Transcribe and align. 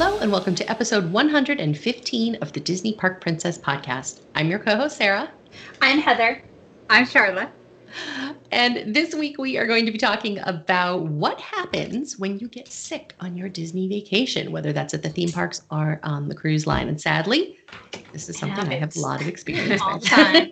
Hello, 0.00 0.16
and 0.20 0.30
welcome 0.30 0.54
to 0.54 0.70
episode 0.70 1.10
115 1.10 2.36
of 2.36 2.52
the 2.52 2.60
Disney 2.60 2.92
Park 2.92 3.20
Princess 3.20 3.58
podcast. 3.58 4.20
I'm 4.36 4.48
your 4.48 4.60
co 4.60 4.76
host, 4.76 4.96
Sara. 4.96 5.28
I'm 5.82 5.98
Heather. 5.98 6.40
I'm 6.88 7.04
Sharla. 7.04 7.50
And 8.52 8.94
this 8.94 9.12
week 9.12 9.38
we 9.38 9.58
are 9.58 9.66
going 9.66 9.84
to 9.86 9.90
be 9.90 9.98
talking 9.98 10.38
about 10.44 11.06
what 11.06 11.40
happens 11.40 12.16
when 12.16 12.38
you 12.38 12.46
get 12.46 12.68
sick 12.68 13.16
on 13.18 13.36
your 13.36 13.48
Disney 13.48 13.88
vacation, 13.88 14.52
whether 14.52 14.72
that's 14.72 14.94
at 14.94 15.02
the 15.02 15.08
theme 15.08 15.32
parks 15.32 15.62
or 15.68 15.98
on 16.04 16.28
the 16.28 16.34
cruise 16.36 16.64
line. 16.64 16.86
And 16.86 17.00
sadly, 17.00 17.58
this 18.12 18.28
is 18.28 18.38
something 18.38 18.68
I 18.68 18.76
have 18.76 18.94
a 18.94 19.00
lot 19.00 19.20
of 19.20 19.26
experience 19.26 19.82
all 19.82 19.98
the 19.98 20.06
time. 20.06 20.48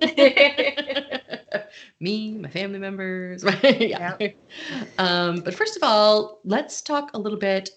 Me, 2.01 2.33
my 2.33 2.49
family 2.49 2.81
members. 2.81 3.45
yeah. 3.63 4.17
Yep. 4.19 4.37
Um, 4.99 5.37
but 5.37 5.55
first 5.55 5.77
of 5.77 5.85
all, 5.85 6.41
let's 6.43 6.83
talk 6.83 7.13
a 7.15 7.19
little 7.19 7.39
bit 7.39 7.71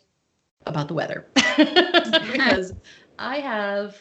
about 0.66 0.88
the 0.88 0.94
weather 0.94 1.26
because 1.36 2.74
I 3.18 3.40
have 3.40 3.98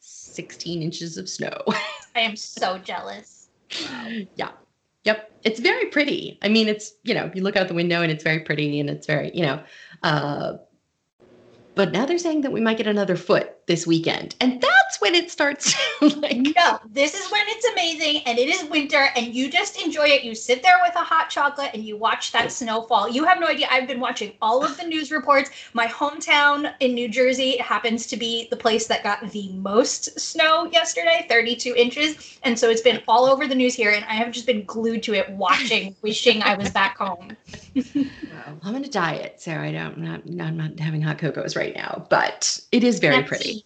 16 0.00 0.82
inches 0.82 1.16
of 1.16 1.28
snow. 1.28 1.56
I 2.14 2.20
am 2.20 2.36
so 2.36 2.78
jealous. 2.78 3.48
Wow. 3.84 4.08
Yeah. 4.36 4.50
Yep. 5.04 5.32
It's 5.44 5.60
very 5.60 5.86
pretty. 5.86 6.38
I 6.42 6.48
mean, 6.48 6.68
it's, 6.68 6.92
you 7.04 7.14
know, 7.14 7.30
you 7.34 7.42
look 7.42 7.56
out 7.56 7.68
the 7.68 7.74
window 7.74 8.02
and 8.02 8.12
it's 8.12 8.24
very 8.24 8.40
pretty 8.40 8.80
and 8.80 8.90
it's 8.90 9.06
very, 9.06 9.30
you 9.34 9.42
know, 9.42 9.62
uh, 10.02 10.54
but 11.74 11.92
now 11.92 12.04
they're 12.04 12.18
saying 12.18 12.42
that 12.42 12.52
we 12.52 12.60
might 12.60 12.76
get 12.76 12.86
another 12.86 13.16
foot 13.16 13.56
this 13.66 13.86
weekend. 13.86 14.34
And 14.40 14.60
that's 14.60 15.00
when 15.00 15.14
it 15.14 15.30
starts 15.30 15.74
like 16.00 16.36
No, 16.56 16.80
this 16.90 17.14
is 17.14 17.30
when 17.30 17.42
it's 17.48 17.66
amazing 17.66 18.22
and 18.26 18.38
it 18.38 18.48
is 18.48 18.68
winter 18.70 19.08
and 19.16 19.34
you 19.34 19.50
just 19.50 19.80
enjoy 19.82 20.06
it. 20.06 20.24
You 20.24 20.34
sit 20.34 20.62
there 20.62 20.78
with 20.82 20.94
a 20.96 21.00
hot 21.04 21.30
chocolate 21.30 21.70
and 21.74 21.84
you 21.84 21.96
watch 21.96 22.32
that 22.32 22.52
snowfall. 22.52 23.08
You 23.08 23.24
have 23.24 23.40
no 23.40 23.46
idea. 23.46 23.68
I've 23.70 23.86
been 23.86 24.00
watching 24.00 24.32
all 24.40 24.64
of 24.64 24.76
the 24.76 24.84
news 24.84 25.10
reports. 25.10 25.50
My 25.74 25.86
hometown 25.86 26.72
in 26.80 26.94
New 26.94 27.08
Jersey 27.08 27.58
happens 27.58 28.06
to 28.08 28.16
be 28.16 28.48
the 28.50 28.56
place 28.56 28.86
that 28.86 29.02
got 29.02 29.30
the 29.30 29.50
most 29.52 30.18
snow 30.18 30.66
yesterday, 30.72 31.26
32 31.28 31.74
inches. 31.76 32.38
And 32.42 32.58
so 32.58 32.70
it's 32.70 32.82
been 32.82 33.02
all 33.06 33.26
over 33.26 33.46
the 33.46 33.54
news 33.54 33.74
here 33.74 33.90
and 33.90 34.04
I 34.06 34.14
have 34.14 34.32
just 34.32 34.46
been 34.46 34.64
glued 34.64 35.02
to 35.04 35.14
it 35.14 35.30
watching, 35.30 35.94
wishing 36.02 36.42
I 36.42 36.54
was 36.54 36.70
back 36.70 36.98
home. 36.98 37.36
well, 37.74 38.58
I'm 38.62 38.74
on 38.74 38.84
a 38.84 38.88
diet, 38.88 39.40
so 39.40 39.52
I 39.52 39.72
don't 39.72 39.90
I'm 39.90 40.04
not, 40.04 40.46
I'm 40.46 40.56
not 40.56 40.78
having 40.78 41.02
hot 41.02 41.18
cocos 41.18 41.56
right 41.56 41.74
now, 41.74 42.06
but 42.10 42.60
it 42.72 42.84
is 42.84 42.98
very 42.98 43.22
pretty. 43.22 43.59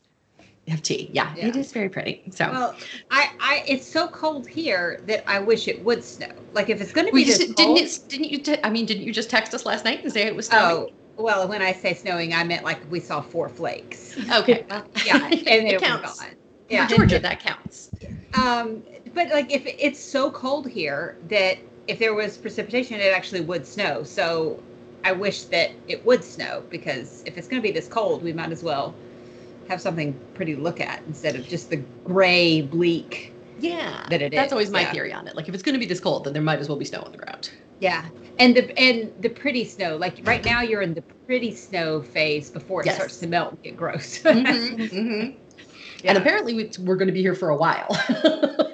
Have 0.68 0.82
tea. 0.82 1.10
Yeah, 1.12 1.34
yeah, 1.36 1.48
it 1.48 1.56
is 1.56 1.72
very 1.72 1.90
pretty. 1.90 2.22
So 2.30 2.50
well, 2.50 2.74
I, 3.10 3.28
I, 3.38 3.62
it's 3.68 3.86
so 3.86 4.08
cold 4.08 4.48
here 4.48 5.02
that 5.06 5.22
I 5.28 5.38
wish 5.38 5.68
it 5.68 5.84
would 5.84 6.02
snow. 6.02 6.26
Like 6.54 6.70
if 6.70 6.80
it's 6.80 6.92
going 6.92 7.06
to 7.06 7.12
be 7.12 7.24
this 7.24 7.38
didn't 7.38 7.56
cold, 7.56 7.78
it, 7.78 7.98
didn't 8.08 8.30
you? 8.30 8.56
I 8.64 8.70
mean, 8.70 8.86
didn't 8.86 9.02
you 9.02 9.12
just 9.12 9.28
text 9.28 9.52
us 9.52 9.66
last 9.66 9.84
night 9.84 10.02
and 10.02 10.10
say 10.10 10.22
it 10.22 10.34
was 10.34 10.46
snowing? 10.46 10.86
Oh, 11.18 11.22
well, 11.22 11.46
when 11.48 11.60
I 11.60 11.72
say 11.72 11.92
snowing, 11.92 12.32
I 12.32 12.44
meant 12.44 12.64
like 12.64 12.80
we 12.90 13.00
saw 13.00 13.20
four 13.20 13.50
flakes. 13.50 14.16
Okay. 14.32 14.64
yeah, 15.04 15.26
and 15.26 15.34
it, 15.46 15.74
it 15.74 15.80
counts. 15.82 16.18
gone. 16.18 16.30
Yeah, 16.70 16.86
For 16.86 16.96
Georgia, 16.96 17.18
that 17.18 17.40
counts. 17.40 17.90
Um, 18.32 18.84
but 19.12 19.28
like 19.28 19.52
if 19.52 19.66
it's 19.66 20.00
so 20.00 20.30
cold 20.30 20.66
here 20.66 21.18
that 21.28 21.58
if 21.86 21.98
there 21.98 22.14
was 22.14 22.38
precipitation, 22.38 23.00
it 23.00 23.12
actually 23.12 23.42
would 23.42 23.66
snow. 23.66 24.02
So 24.02 24.62
I 25.04 25.12
wish 25.12 25.44
that 25.46 25.72
it 25.88 26.04
would 26.06 26.24
snow 26.24 26.64
because 26.70 27.22
if 27.26 27.36
it's 27.36 27.48
going 27.48 27.60
to 27.60 27.68
be 27.68 27.72
this 27.72 27.86
cold, 27.86 28.22
we 28.22 28.32
might 28.32 28.50
as 28.50 28.62
well 28.62 28.96
have 29.68 29.80
something 29.80 30.18
pretty 30.34 30.54
to 30.54 30.60
look 30.60 30.80
at 30.80 31.02
instead 31.06 31.36
of 31.36 31.46
just 31.46 31.70
the 31.70 31.76
gray, 32.04 32.62
bleak. 32.62 33.32
Yeah, 33.58 34.04
that 34.10 34.20
it 34.20 34.32
That's 34.32 34.48
is. 34.48 34.52
always 34.52 34.70
my 34.70 34.82
yeah. 34.82 34.92
theory 34.92 35.12
on 35.12 35.28
it. 35.28 35.36
Like 35.36 35.48
if 35.48 35.54
it's 35.54 35.62
going 35.62 35.74
to 35.74 35.78
be 35.78 35.86
this 35.86 36.00
cold, 36.00 36.24
then 36.24 36.32
there 36.32 36.42
might 36.42 36.58
as 36.58 36.68
well 36.68 36.76
be 36.76 36.84
snow 36.84 37.02
on 37.02 37.12
the 37.12 37.18
ground. 37.18 37.50
Yeah, 37.80 38.04
and 38.38 38.56
the 38.56 38.78
and 38.78 39.12
the 39.20 39.28
pretty 39.28 39.64
snow. 39.64 39.96
Like 39.96 40.20
right 40.24 40.44
now, 40.44 40.60
you're 40.60 40.82
in 40.82 40.94
the 40.94 41.02
pretty 41.02 41.54
snow 41.54 42.02
phase 42.02 42.50
before 42.50 42.80
it 42.80 42.86
yes. 42.86 42.96
starts 42.96 43.18
to 43.18 43.26
melt 43.26 43.52
and 43.52 43.62
get 43.62 43.76
gross. 43.76 44.18
mm-hmm, 44.20 44.80
mm-hmm. 44.82 45.38
Yeah. 46.02 46.10
And 46.10 46.18
apparently, 46.18 46.70
we're 46.80 46.96
going 46.96 47.06
to 47.06 47.14
be 47.14 47.22
here 47.22 47.34
for 47.34 47.48
a 47.48 47.56
while. 47.56 47.86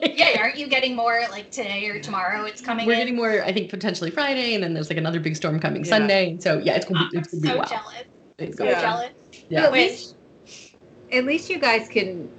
yeah, 0.03 0.41
aren't 0.41 0.57
you 0.57 0.67
getting 0.67 0.97
more 0.97 1.23
like 1.31 1.53
today 1.53 1.87
or 1.87 2.01
tomorrow? 2.01 2.43
It's 2.43 2.61
coming. 2.61 2.87
We're 2.87 2.95
in? 2.95 2.99
getting 2.99 3.15
more. 3.15 3.45
I 3.45 3.53
think 3.53 3.71
potentially 3.71 4.11
Friday, 4.11 4.55
and 4.57 4.65
then 4.65 4.75
there's 4.75 4.91
like 4.91 4.99
another 4.99 5.21
big 5.21 5.37
storm 5.37 5.61
coming 5.61 5.85
yeah. 5.85 5.91
Sunday. 5.91 6.39
So 6.41 6.59
yeah, 6.59 6.75
it's 6.75 6.87
going 6.87 7.05
to 7.05 7.09
be. 7.09 7.19
It's 7.19 7.29
going 7.29 7.43
to 7.43 7.49
be 7.49 7.55
so 7.55 7.65
jealous. 7.65 8.03
It's 8.39 8.57
so 8.57 8.65
jealous. 8.65 9.11
Yeah. 9.33 9.61
yeah 9.61 9.65
at 9.65 9.73
least 9.73 10.17
you 11.51 11.59
guys 11.59 11.89
can 11.89 12.31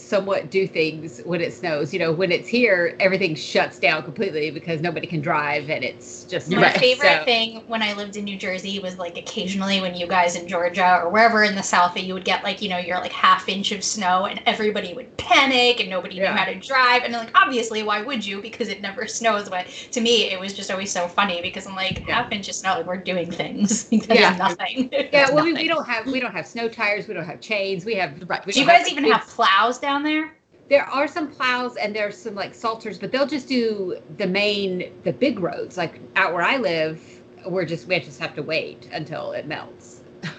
somewhat 0.00 0.50
do 0.50 0.66
things 0.66 1.20
when 1.24 1.40
it 1.40 1.52
snows. 1.52 1.92
You 1.92 1.98
know, 1.98 2.12
when 2.12 2.32
it's 2.32 2.48
here, 2.48 2.96
everything 3.00 3.34
shuts 3.34 3.78
down 3.78 4.02
completely 4.02 4.50
because 4.50 4.80
nobody 4.80 5.06
can 5.06 5.20
drive 5.20 5.70
and 5.70 5.84
it's 5.84 6.24
just 6.24 6.50
my 6.50 6.62
right. 6.62 6.78
favorite 6.78 7.18
so. 7.20 7.24
thing 7.24 7.62
when 7.66 7.82
I 7.82 7.92
lived 7.92 8.16
in 8.16 8.24
New 8.24 8.36
Jersey 8.36 8.78
was 8.78 8.98
like 8.98 9.18
occasionally 9.18 9.80
when 9.80 9.94
you 9.94 10.06
guys 10.06 10.36
in 10.36 10.48
Georgia 10.48 11.00
or 11.02 11.10
wherever 11.10 11.42
in 11.42 11.54
the 11.54 11.62
South 11.62 11.94
that 11.94 12.04
you 12.04 12.14
would 12.14 12.24
get 12.24 12.42
like, 12.42 12.62
you 12.62 12.68
know, 12.68 12.78
your 12.78 12.98
like 12.98 13.12
half 13.12 13.48
inch 13.48 13.72
of 13.72 13.84
snow 13.84 14.26
and 14.26 14.40
everybody 14.46 14.94
would 14.94 15.16
panic 15.16 15.80
and 15.80 15.90
nobody 15.90 16.16
yeah. 16.16 16.30
knew 16.30 16.38
how 16.38 16.44
to 16.44 16.54
drive. 16.54 17.02
And 17.02 17.12
like 17.12 17.30
obviously 17.34 17.82
why 17.82 18.02
would 18.02 18.24
you? 18.24 18.40
Because 18.40 18.68
it 18.68 18.80
never 18.80 19.06
snows. 19.18 19.48
But 19.48 19.66
to 19.92 20.00
me 20.00 20.30
it 20.30 20.40
was 20.40 20.52
just 20.54 20.70
always 20.70 20.90
so 20.90 21.08
funny 21.08 21.42
because 21.42 21.66
I'm 21.66 21.74
like 21.74 22.06
yeah. 22.06 22.22
half 22.22 22.32
inch 22.32 22.48
of 22.48 22.54
snow, 22.54 22.74
like 22.74 22.86
we're 22.86 22.96
doing 22.96 23.30
things 23.30 23.88
yeah. 24.08 24.36
nothing. 24.36 24.88
yeah, 24.92 25.30
well 25.32 25.44
we, 25.44 25.52
we, 25.52 25.68
don't 25.74 25.86
have 25.86 26.06
we 26.06 26.20
don't 26.20 26.32
have 26.32 26.46
snow 26.46 26.68
tires, 26.68 27.06
we 27.08 27.14
don't 27.14 27.24
have 27.24 27.40
chains, 27.40 27.84
we 27.84 27.94
have 27.96 28.12
right. 28.28 28.44
We 28.46 28.52
do 28.52 28.60
you 28.60 28.66
guys 28.66 28.88
even 28.88 29.04
have 29.10 29.26
plows 29.26 29.78
down 29.78 29.89
there? 29.98 30.36
there 30.70 30.84
are 30.84 31.08
some 31.08 31.28
plows 31.28 31.76
and 31.76 31.94
there's 31.94 32.16
some 32.16 32.34
like 32.36 32.54
salters, 32.54 32.96
but 32.96 33.10
they'll 33.10 33.26
just 33.26 33.48
do 33.48 34.00
the 34.16 34.26
main, 34.26 34.92
the 35.02 35.12
big 35.12 35.40
roads. 35.40 35.76
Like 35.76 36.00
out 36.16 36.32
where 36.32 36.44
I 36.44 36.56
live, 36.56 37.02
we're 37.44 37.64
just 37.64 37.88
we 37.88 37.98
just 37.98 38.20
have 38.20 38.34
to 38.36 38.42
wait 38.42 38.88
until 38.92 39.32
it 39.32 39.46
melts. 39.46 40.00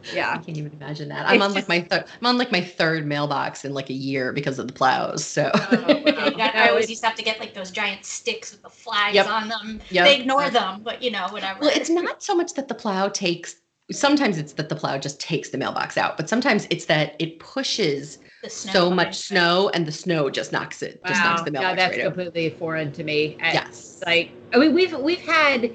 So, 0.00 0.16
yeah, 0.16 0.30
I 0.30 0.38
can't 0.38 0.56
even 0.56 0.72
imagine 0.72 1.10
that. 1.10 1.26
I'm 1.26 1.34
it's 1.34 1.44
on 1.44 1.52
just, 1.52 1.68
like 1.68 1.68
my 1.68 1.86
third. 1.86 2.06
I'm 2.18 2.26
on 2.26 2.38
like 2.38 2.50
my 2.50 2.62
third 2.62 3.04
mailbox 3.04 3.62
in 3.66 3.74
like 3.74 3.90
a 3.90 3.94
year 3.94 4.32
because 4.32 4.58
of 4.58 4.66
the 4.66 4.72
plows. 4.72 5.22
So 5.22 5.50
oh, 5.52 6.02
wow. 6.06 6.34
I 6.54 6.70
always 6.70 6.88
used 6.88 7.02
to 7.02 7.08
have 7.08 7.16
to 7.16 7.22
get 7.22 7.38
like 7.38 7.52
those 7.52 7.70
giant 7.70 8.06
sticks 8.06 8.52
with 8.52 8.62
the 8.62 8.70
flags 8.70 9.16
yep. 9.16 9.26
on 9.26 9.48
them. 9.48 9.80
Yep. 9.90 10.06
They 10.06 10.18
ignore 10.18 10.48
them, 10.48 10.80
but 10.82 11.02
you 11.02 11.10
know 11.10 11.26
whatever. 11.28 11.60
Well, 11.60 11.72
it's 11.74 11.90
not 11.90 12.22
so 12.22 12.34
much 12.34 12.54
that 12.54 12.68
the 12.68 12.74
plow 12.74 13.10
takes. 13.10 13.56
Sometimes 13.92 14.38
it's 14.38 14.54
that 14.54 14.70
the 14.70 14.76
plow 14.76 14.96
just 14.96 15.20
takes 15.20 15.50
the 15.50 15.58
mailbox 15.58 15.98
out, 15.98 16.16
but 16.16 16.26
sometimes 16.26 16.66
it's 16.70 16.86
that 16.86 17.14
it 17.18 17.38
pushes 17.38 18.18
so 18.46 18.90
much 18.90 19.16
snow 19.16 19.68
and 19.74 19.86
the 19.86 19.92
snow 19.92 20.30
just 20.30 20.52
knocks 20.52 20.82
it 20.82 21.00
just 21.06 21.24
knocks 21.24 21.42
the 21.42 21.50
mailbox 21.50 21.72
no, 21.72 21.76
that's 21.76 21.96
right 21.96 22.04
completely 22.04 22.46
over. 22.46 22.56
foreign 22.56 22.92
to 22.92 23.02
me. 23.02 23.36
Yes. 23.40 24.00
like 24.06 24.30
i 24.54 24.58
mean 24.58 24.74
we've 24.74 24.96
we've 24.98 25.20
had 25.20 25.72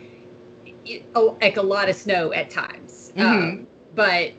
like 1.16 1.57
a 1.57 1.62
lot 1.62 1.90
of 1.90 1.96
snow 1.96 2.34
at 2.34 2.50
times. 2.50 3.12
Mm-hmm. 3.16 3.22
um, 3.22 3.68
but 3.96 4.31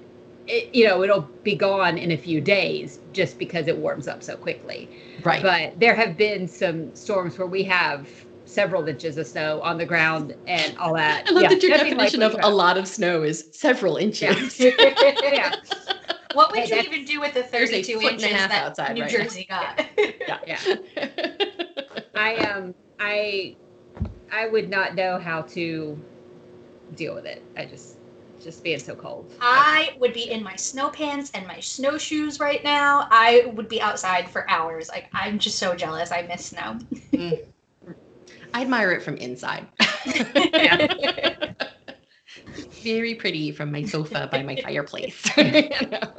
it, 0.47 0.75
you 0.75 0.87
know 0.87 1.03
it'll 1.03 1.29
be 1.43 1.55
gone 1.55 1.97
in 1.97 2.11
a 2.11 2.17
few 2.17 2.41
days 2.41 2.99
just 3.13 3.39
because 3.39 3.67
it 3.69 3.77
warms 3.77 4.09
up 4.09 4.23
so 4.23 4.37
quickly. 4.37 4.89
Right. 5.23 5.43
But 5.43 5.81
there 5.81 5.95
have 5.95 6.17
been 6.17 6.47
some 6.49 6.95
storms 6.95 7.39
where 7.39 7.47
we 7.47 7.63
have 7.65 8.09
several 8.45 8.87
inches 8.87 9.17
of 9.17 9.27
snow 9.27 9.61
on 9.63 9.79
the 9.79 9.87
ground 9.87 10.35
and 10.47 10.77
all 10.77 10.95
that. 10.95 11.29
I 11.29 11.31
love 11.31 11.45
yeah, 11.45 11.49
that 11.49 11.63
your 11.63 11.77
definition 11.77 12.23
of 12.23 12.37
a 12.43 12.51
lot 12.51 12.77
of 12.77 12.87
snow 12.87 13.23
is 13.23 13.49
several 13.53 13.97
inches. 13.97 14.61
Yeah. 14.61 14.73
yeah. 15.23 15.55
What 16.35 16.53
would 16.53 16.69
you 16.69 16.77
even 16.77 17.05
do 17.05 17.21
with 17.21 17.35
the 17.35 17.43
32 17.43 18.01
inches 18.01 18.31
that 18.31 18.53
outside 18.53 18.95
New 18.95 19.03
right 19.03 19.11
Jersey 19.11 19.47
now. 19.49 19.75
got? 19.77 19.87
Yeah. 20.27 20.39
yeah. 20.47 22.01
I 22.15 22.37
um 22.37 22.75
I 22.99 23.57
I 24.33 24.47
would 24.49 24.71
not 24.71 24.95
know 24.95 25.19
how 25.19 25.43
to 25.43 25.99
deal 26.95 27.15
with 27.15 27.27
it. 27.27 27.43
I 27.57 27.67
just 27.67 27.97
just 28.43 28.63
being 28.63 28.79
so 28.79 28.95
cold. 28.95 29.27
I 29.41 29.91
would 29.99 30.13
be 30.13 30.31
in 30.31 30.43
my 30.43 30.57
snow 30.57 30.91
pants 30.91 31.31
and 31.35 31.47
my 31.47 31.61
snowshoes 31.61 32.41
right 32.41 32.63
now. 32.65 33.07
I 33.11 33.53
would 33.55 33.69
be 33.69 33.81
outside 33.81 34.29
for 34.29 34.49
hours. 34.51 34.89
Like 34.89 35.07
I'm 35.13 35.39
just 35.39 35.59
so 35.59 35.75
jealous. 35.75 36.11
I 36.11 36.23
miss 36.23 36.47
snow. 36.47 36.79
mm. 37.13 37.39
I 38.53 38.63
admire 38.63 38.93
it 38.93 39.03
from 39.03 39.17
inside 39.17 39.67
very 42.83 43.15
pretty 43.15 43.53
from 43.53 43.73
my 43.73 43.85
sofa 43.85 44.29
by 44.31 44.43
my 44.43 44.57
fireplace. 44.57 45.25
yeah. 45.37 46.15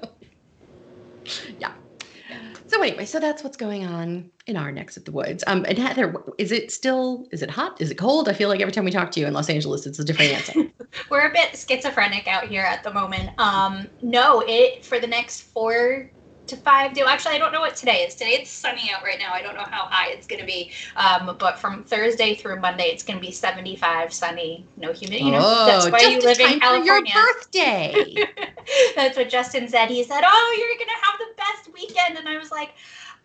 So 2.68 2.82
anyway, 2.82 3.06
so 3.06 3.20
that's 3.20 3.44
what's 3.44 3.58
going 3.58 3.86
on 3.86 4.30
in 4.48 4.58
our 4.58 4.72
necks 4.72 4.98
of 4.98 5.06
the 5.06 5.12
woods. 5.12 5.44
Um, 5.48 5.66
and 5.68 5.78
Heather, 5.78 6.16
is 6.38 6.52
it 6.52 6.72
still? 6.72 7.28
Is 7.32 7.42
it 7.42 7.50
hot? 7.50 7.80
Is 7.80 7.92
it 7.92 7.96
cold? 7.96 8.28
I 8.28 8.34
feel 8.34 8.50
like 8.50 8.60
every 8.60 8.72
time 8.72 8.86
we 8.86 8.92
talk 8.92 9.12
to 9.12 9.20
you 9.20 9.28
in 9.28 9.34
Los 9.34 9.50
Angeles, 9.50 9.86
it's 9.86 10.00
a 10.00 10.04
different 10.04 10.32
answer. 10.32 10.54
We're 11.10 11.28
a 11.28 11.32
bit 11.32 11.56
schizophrenic 11.56 12.28
out 12.28 12.48
here 12.48 12.64
at 12.64 12.84
the 12.84 12.92
moment. 12.92 13.30
Um, 13.38 13.88
no, 14.02 14.44
it 14.48 14.84
for 14.84 15.00
the 15.00 15.08
next 15.08 15.42
four 15.42 16.12
to 16.48 16.58
five 16.58 16.94
day. 16.94 17.02
Actually, 17.06 17.36
I 17.36 17.38
don't 17.38 17.52
know 17.52 17.62
what 17.62 17.76
today 17.76 18.04
is. 18.04 18.16
Today 18.16 18.38
it's 18.40 18.50
sunny 18.50 18.92
out 18.94 19.04
right 19.04 19.20
now. 19.20 19.32
I 19.34 19.42
don't 19.42 19.56
know 19.56 19.66
how 19.70 19.86
high 19.86 20.10
it's 20.12 20.28
going 20.28 20.40
to 20.40 20.46
be. 20.46 20.72
Um, 20.96 21.36
but 21.40 21.60
from 21.60 21.84
Thursday 21.84 22.36
through 22.36 22.60
Monday, 22.60 22.86
it's 22.86 23.04
going 23.04 23.18
to 23.18 23.26
be 23.26 23.32
75, 23.32 24.14
sunny, 24.14 24.66
no 24.78 24.92
humidity. 24.92 25.26
You 25.26 25.32
know, 25.32 25.40
oh, 25.42 25.66
that's 25.66 25.90
why 25.90 26.10
you 26.10 26.20
live 26.20 26.40
in 26.40 26.60
California. 26.60 27.14
your 27.14 27.34
birthday. 27.34 28.16
that's 28.96 29.18
what 29.18 29.30
Justin 29.30 29.68
said. 29.68 29.90
He 29.90 30.04
said, 30.04 30.22
"Oh, 30.24 30.56
you're 30.58 30.78
going 30.78 30.88
to 30.88 31.06
have 31.06 31.20
the 31.20 31.34
best 31.38 31.74
weekend," 31.74 32.18
and 32.18 32.28
I 32.28 32.38
was 32.38 32.52
like. 32.52 32.72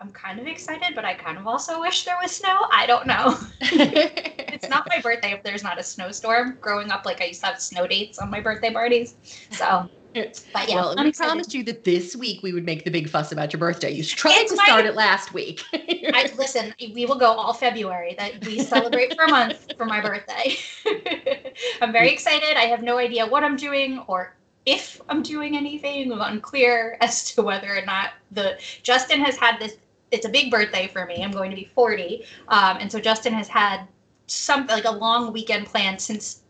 I'm 0.03 0.13
kind 0.13 0.41
of 0.41 0.47
excited, 0.47 0.95
but 0.95 1.05
I 1.05 1.13
kind 1.13 1.37
of 1.37 1.47
also 1.47 1.79
wish 1.79 2.05
there 2.05 2.17
was 2.23 2.31
snow. 2.31 2.67
I 2.73 2.87
don't 2.87 3.07
know. 3.07 3.37
it's 3.61 4.67
not 4.67 4.89
my 4.89 4.99
birthday 5.03 5.33
if 5.33 5.43
there's 5.43 5.63
not 5.63 5.79
a 5.79 5.83
snowstorm. 5.83 6.57
Growing 6.59 6.91
up, 6.91 7.05
like 7.05 7.21
I 7.21 7.27
used 7.27 7.41
to 7.41 7.49
have 7.49 7.61
snow 7.61 7.87
dates 7.87 8.19
on 8.19 8.31
my 8.31 8.41
birthday 8.41 8.73
parties. 8.73 9.17
So 9.51 9.91
But 10.13 10.69
yeah, 10.69 10.75
well, 10.75 10.95
I'm 10.99 11.05
we 11.05 11.11
excited. 11.11 11.29
promised 11.29 11.55
you 11.55 11.63
that 11.65 11.85
this 11.85 12.17
week 12.17 12.43
we 12.43 12.53
would 12.53 12.65
make 12.65 12.85
the 12.85 12.91
big 12.91 13.09
fuss 13.09 13.31
about 13.31 13.53
your 13.53 13.61
birthday. 13.61 13.91
You 13.93 14.05
tried 14.05 14.33
It's 14.39 14.51
to 14.53 14.57
start 14.59 14.85
it 14.85 14.95
last 14.95 15.33
week. 15.33 15.63
I 15.73 16.31
listen. 16.37 16.75
We 16.81 17.07
will 17.07 17.19
go 17.19 17.27
all 17.27 17.53
February. 17.53 18.17
That 18.19 18.45
we 18.45 18.59
celebrate 18.61 19.15
for 19.15 19.25
a 19.25 19.31
month 19.31 19.73
for 19.77 19.87
my 19.87 20.01
birthday. 20.01 20.57
I'm 21.83 21.93
very 21.93 22.11
excited. 22.11 22.57
I 22.57 22.63
have 22.67 22.83
no 22.83 22.99
idea 22.99 23.27
what 23.27 23.45
I'm 23.45 23.57
doing 23.57 24.01
or 24.09 24.35
if 24.67 25.01
I'm 25.09 25.23
doing 25.23 25.57
anything. 25.57 26.13
I'm 26.13 26.21
unclear 26.21 26.97
as 27.01 27.33
to 27.35 27.43
whether 27.43 27.77
or 27.77 27.85
not 27.85 28.11
the 28.33 28.59
Justin 28.83 29.21
has 29.21 29.37
had 29.37 29.59
this. 29.61 29.77
It's 30.11 30.27
a 30.27 30.31
big 30.31 30.51
birthday 30.51 30.89
for 30.89 31.07
me. 31.07 31.23
I'm 31.23 31.31
going 31.31 31.51
to 31.51 31.57
be 31.57 31.71
40, 31.73 32.25
um, 32.49 32.79
and 32.81 32.91
so 32.91 32.99
Justin 32.99 33.33
has 33.33 33.47
had 33.47 33.87
something 34.27 34.75
like 34.75 34.85
a 34.85 34.91
long 34.91 35.33
weekend 35.33 35.67
planned 35.67 36.01
since 36.01 36.43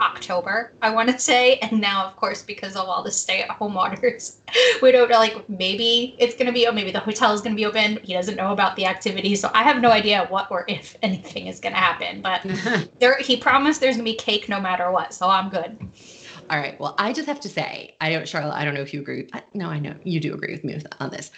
October, 0.00 0.74
I 0.80 0.90
want 0.90 1.10
to 1.10 1.18
say, 1.18 1.56
and 1.56 1.80
now, 1.80 2.06
of 2.06 2.16
course, 2.16 2.42
because 2.42 2.76
of 2.76 2.88
all 2.88 3.02
the 3.02 3.10
stay-at-home 3.10 3.76
orders, 3.76 4.40
we 4.82 4.92
don't 4.92 5.10
know. 5.10 5.18
Like 5.18 5.48
maybe 5.48 6.14
it's 6.18 6.36
gonna 6.36 6.52
be, 6.52 6.66
oh, 6.66 6.72
maybe 6.72 6.92
the 6.92 7.00
hotel 7.00 7.32
is 7.32 7.40
gonna 7.40 7.56
be 7.56 7.66
open. 7.66 7.98
He 8.02 8.14
doesn't 8.14 8.36
know 8.36 8.52
about 8.52 8.76
the 8.76 8.86
activities, 8.86 9.40
so 9.40 9.50
I 9.54 9.62
have 9.62 9.80
no 9.80 9.90
idea 9.90 10.26
what 10.28 10.50
or 10.50 10.64
if 10.68 10.96
anything 11.02 11.46
is 11.46 11.60
gonna 11.60 11.76
happen. 11.76 12.22
But 12.22 12.46
there, 13.00 13.18
he 13.18 13.36
promised 13.36 13.80
there's 13.80 13.96
gonna 13.96 14.04
be 14.04 14.14
cake 14.14 14.48
no 14.48 14.60
matter 14.60 14.90
what, 14.90 15.12
so 15.12 15.28
I'm 15.28 15.50
good. 15.50 15.78
All 16.50 16.58
right. 16.58 16.78
Well, 16.80 16.94
I 16.98 17.12
just 17.12 17.28
have 17.28 17.40
to 17.40 17.48
say, 17.48 17.94
I 18.00 18.10
don't, 18.10 18.22
Sharla. 18.22 18.52
I 18.52 18.64
don't 18.64 18.74
know 18.74 18.80
if 18.80 18.94
you 18.94 19.00
agree. 19.00 19.28
I, 19.34 19.42
no, 19.52 19.68
I 19.68 19.78
know 19.78 19.94
you 20.02 20.18
do 20.18 20.32
agree 20.32 20.52
with 20.52 20.64
me 20.64 20.80
on 20.98 21.10
this. 21.10 21.30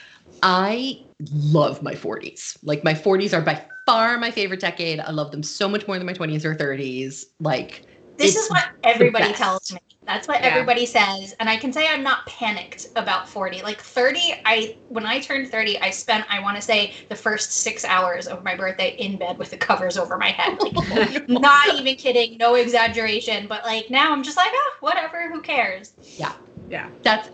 I 0.43 1.05
love 1.33 1.83
my 1.83 1.95
40s. 1.95 2.59
Like 2.63 2.85
my 2.85 2.95
40s 2.95 3.37
are 3.37 3.43
by 3.43 3.65
far 3.87 4.19
my 4.19 4.31
favorite 4.31 4.61
decade. 4.61 5.01
I 5.01 5.11
love 5.11 5.33
them 5.33 5.43
so 5.43 5.69
much 5.69 5.87
more 5.89 5.99
than 5.99 6.07
my 6.07 6.15
20s 6.15 6.45
or 6.45 6.55
30s. 6.55 7.25
Like 7.41 7.85
This 8.21 8.37
is 8.37 8.49
what 8.51 8.65
everybody 8.85 9.33
tells 9.33 9.73
me. 9.73 9.79
That's 10.07 10.27
what 10.27 10.41
Yeah. 10.41 10.49
everybody 10.49 10.87
says, 10.87 11.35
and 11.39 11.49
I 11.49 11.57
can 11.57 11.73
say 11.73 11.87
I'm 11.89 12.03
not 12.03 12.27
panicked 12.27 12.87
about 12.97 13.29
40. 13.29 13.63
Like 13.63 13.81
30, 13.81 14.35
I 14.45 14.77
when 14.89 15.07
I 15.07 15.21
turned 15.21 15.51
30, 15.51 15.79
I 15.81 15.91
spent 15.91 16.25
I 16.29 16.41
want 16.41 16.57
to 16.57 16.63
say 16.63 16.95
the 17.09 17.15
first 17.15 17.53
six 17.53 17.85
hours 17.85 18.27
of 18.27 18.43
my 18.43 18.57
birthday 18.57 18.97
in 18.99 19.19
bed 19.19 19.39
with 19.39 19.51
the 19.51 19.57
covers 19.57 19.97
over 19.97 20.19
my 20.19 20.31
head. 20.31 20.59
Like, 20.61 21.29
not 21.29 21.69
even 21.75 21.95
kidding, 21.97 22.39
no 22.39 22.55
exaggeration. 22.57 23.47
But 23.47 23.65
like 23.65 23.89
now, 23.91 24.13
I'm 24.13 24.23
just 24.25 24.37
like, 24.37 24.51
oh, 24.53 24.73
whatever, 24.81 25.31
who 25.31 25.43
cares? 25.43 25.93
yeah. 26.17 26.33
Yeah. 26.69 26.91
That's 27.03 27.29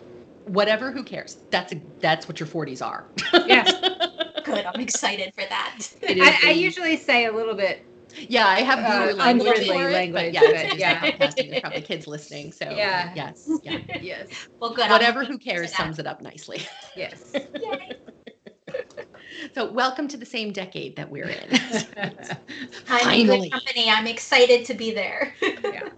whatever. 0.44 0.92
Who 0.92 1.02
cares? 1.04 1.38
That's 1.50 1.72
that's 2.00 2.28
what 2.28 2.40
your 2.40 2.46
40s 2.48 2.84
are. 2.84 3.06
Yeah. 3.46 3.64
Good, 4.44 4.64
I'm 4.64 4.80
excited 4.80 5.34
for 5.34 5.44
that. 5.48 5.78
I, 6.08 6.38
I 6.46 6.50
usually 6.52 6.96
say 6.96 7.24
a 7.24 7.32
little 7.32 7.54
bit. 7.54 7.85
Yeah, 8.28 8.46
I 8.46 8.60
have 8.60 8.78
Uh, 8.78 9.14
language 9.14 9.48
unfriendly 9.48 9.68
for 9.68 9.88
it, 9.88 9.92
language, 9.92 10.24
but 10.24 10.32
yeah, 10.32 10.40
but 10.40 10.50
it's 10.66 10.74
yeah. 10.76 11.04
yeah. 11.04 11.10
podcasting. 11.12 11.50
There's 11.50 11.60
probably 11.60 11.82
kids 11.82 12.06
listening, 12.06 12.52
so 12.52 12.70
Yeah. 12.70 13.12
yes, 13.14 13.48
yeah. 13.62 13.78
Yes. 14.00 14.28
Well, 14.60 14.72
good. 14.74 14.90
Whatever. 14.90 15.24
Who 15.24 15.38
cares? 15.38 15.74
Sums 15.74 15.98
it 15.98 16.06
up 16.06 16.20
nicely. 16.22 16.62
Yes. 16.96 17.32
to 18.96 19.02
that. 19.02 19.20
Yay. 19.42 19.48
So, 19.54 19.70
welcome 19.70 20.08
to 20.08 20.16
the 20.16 20.26
same 20.26 20.52
decade 20.52 20.96
that 20.96 21.10
we're 21.10 21.28
in. 21.28 21.48
I'm 21.96 23.20
in 23.20 23.26
Finally. 23.26 23.50
good 23.50 23.52
company. 23.52 23.90
I'm 23.90 24.06
excited 24.06 24.64
to 24.66 24.74
be 24.74 24.92
there. 24.92 25.34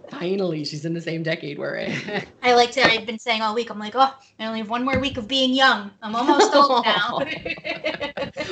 Finally, 0.09 0.65
she's 0.65 0.85
in 0.85 0.93
the 0.93 1.01
same 1.01 1.23
decade 1.23 1.57
we're 1.59 1.75
in. 1.75 2.25
I 2.41 2.53
like 2.55 2.71
to. 2.71 2.83
I've 2.83 3.05
been 3.05 3.19
saying 3.19 3.41
all 3.41 3.55
week. 3.55 3.69
I'm 3.69 3.79
like, 3.79 3.95
oh, 3.95 4.13
I 4.39 4.45
only 4.45 4.59
have 4.59 4.69
one 4.69 4.83
more 4.83 4.99
week 4.99 5.17
of 5.17 5.27
being 5.27 5.53
young. 5.53 5.91
I'm 6.01 6.15
almost 6.15 6.53
old 6.55 6.85
now. 6.85 7.19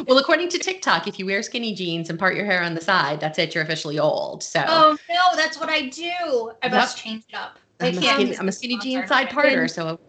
Well, 0.08 0.18
according 0.18 0.50
to 0.50 0.60
TikTok, 0.60 1.08
if 1.08 1.20
you 1.20 1.26
wear 1.26 1.42
skinny 1.44 1.74
jeans 1.74 2.10
and 2.10 2.18
part 2.18 2.36
your 2.36 2.46
hair 2.46 2.62
on 2.64 2.74
the 2.74 2.82
side, 2.82 3.20
that's 3.20 3.40
it. 3.40 3.54
You're 3.56 3.64
officially 3.64 4.00
old. 4.00 4.44
So, 4.44 4.64
oh 4.68 4.98
no, 5.10 5.36
that's 5.36 5.60
what 5.60 5.70
I 5.70 5.90
do. 5.90 6.52
I 6.64 6.70
must 6.70 6.98
change 6.98 7.24
it 7.30 7.36
up. 7.36 7.60
I 7.80 7.88
I'm, 7.88 7.98
a 7.98 8.02
can't. 8.02 8.20
skinny, 8.22 8.38
I'm 8.38 8.48
a 8.48 8.52
skinny 8.52 8.78
jean 8.80 9.06
side 9.08 9.30
parter. 9.30 9.70
So, 9.70 10.00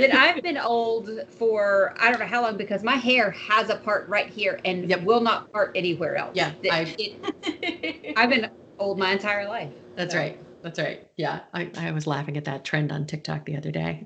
that 0.00 0.14
I've 0.14 0.42
been 0.42 0.58
old 0.58 1.08
for 1.30 1.94
I 2.00 2.10
don't 2.10 2.20
know 2.20 2.26
how 2.26 2.42
long 2.42 2.56
because 2.56 2.82
my 2.82 2.96
hair 2.96 3.30
has 3.32 3.70
a 3.70 3.76
part 3.76 4.08
right 4.08 4.28
here 4.28 4.60
and 4.64 4.88
Yep. 4.88 5.02
will 5.02 5.20
not 5.20 5.50
part 5.52 5.72
anywhere 5.74 6.16
else. 6.16 6.32
Yeah, 6.34 6.52
That 6.62 6.72
I- 6.72 6.94
it- 6.98 8.14
I've 8.16 8.30
been 8.30 8.50
old 8.78 8.98
my 8.98 9.12
entire 9.12 9.46
life. 9.48 9.72
that's 9.94 10.12
So, 10.12 10.18
right. 10.20 10.40
That's 10.62 10.78
right. 10.78 11.06
Yeah, 11.16 11.40
I, 11.54 11.70
I 11.76 11.92
was 11.92 12.06
laughing 12.06 12.36
at 12.36 12.44
that 12.46 12.64
trend 12.64 12.90
on 12.90 13.06
TikTok 13.06 13.44
the 13.44 13.56
other 13.56 13.70
day. 13.70 14.04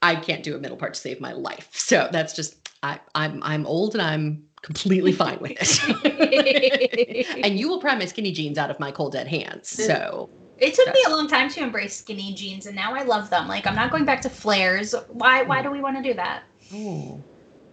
I 0.00 0.14
can't 0.16 0.42
do 0.42 0.54
a 0.54 0.58
middle 0.58 0.76
part 0.76 0.94
to 0.94 1.00
save 1.00 1.20
my 1.20 1.32
life. 1.32 1.68
So 1.72 2.08
that's 2.12 2.34
just 2.34 2.68
I, 2.82 3.00
I'm 3.14 3.42
I'm 3.42 3.66
old 3.66 3.94
and 3.94 4.02
I'm 4.02 4.44
completely 4.62 5.12
fine 5.12 5.38
with 5.40 5.52
it. 5.58 7.26
and 7.44 7.58
you 7.58 7.68
will 7.68 7.80
pry 7.80 7.94
my 7.96 8.04
skinny 8.04 8.32
jeans 8.32 8.58
out 8.58 8.70
of 8.70 8.78
my 8.78 8.90
cold 8.92 9.12
dead 9.12 9.26
hands. 9.28 9.68
So 9.68 10.30
It 10.58 10.74
took 10.74 10.86
me 10.94 11.02
a 11.06 11.10
long 11.10 11.28
time 11.28 11.48
to 11.50 11.60
embrace 11.60 11.96
skinny 11.96 12.32
jeans, 12.34 12.66
and 12.66 12.76
now 12.76 12.94
I 12.94 13.02
love 13.02 13.30
them. 13.30 13.48
Like 13.48 13.66
I'm 13.66 13.74
not 13.74 13.90
going 13.90 14.04
back 14.04 14.20
to 14.22 14.30
flares. 14.30 14.94
Why? 15.08 15.42
Why 15.42 15.62
do 15.62 15.70
we 15.70 15.80
want 15.80 15.96
to 15.96 16.02
do 16.02 16.14
that? 16.14 16.44
oh, 16.72 17.20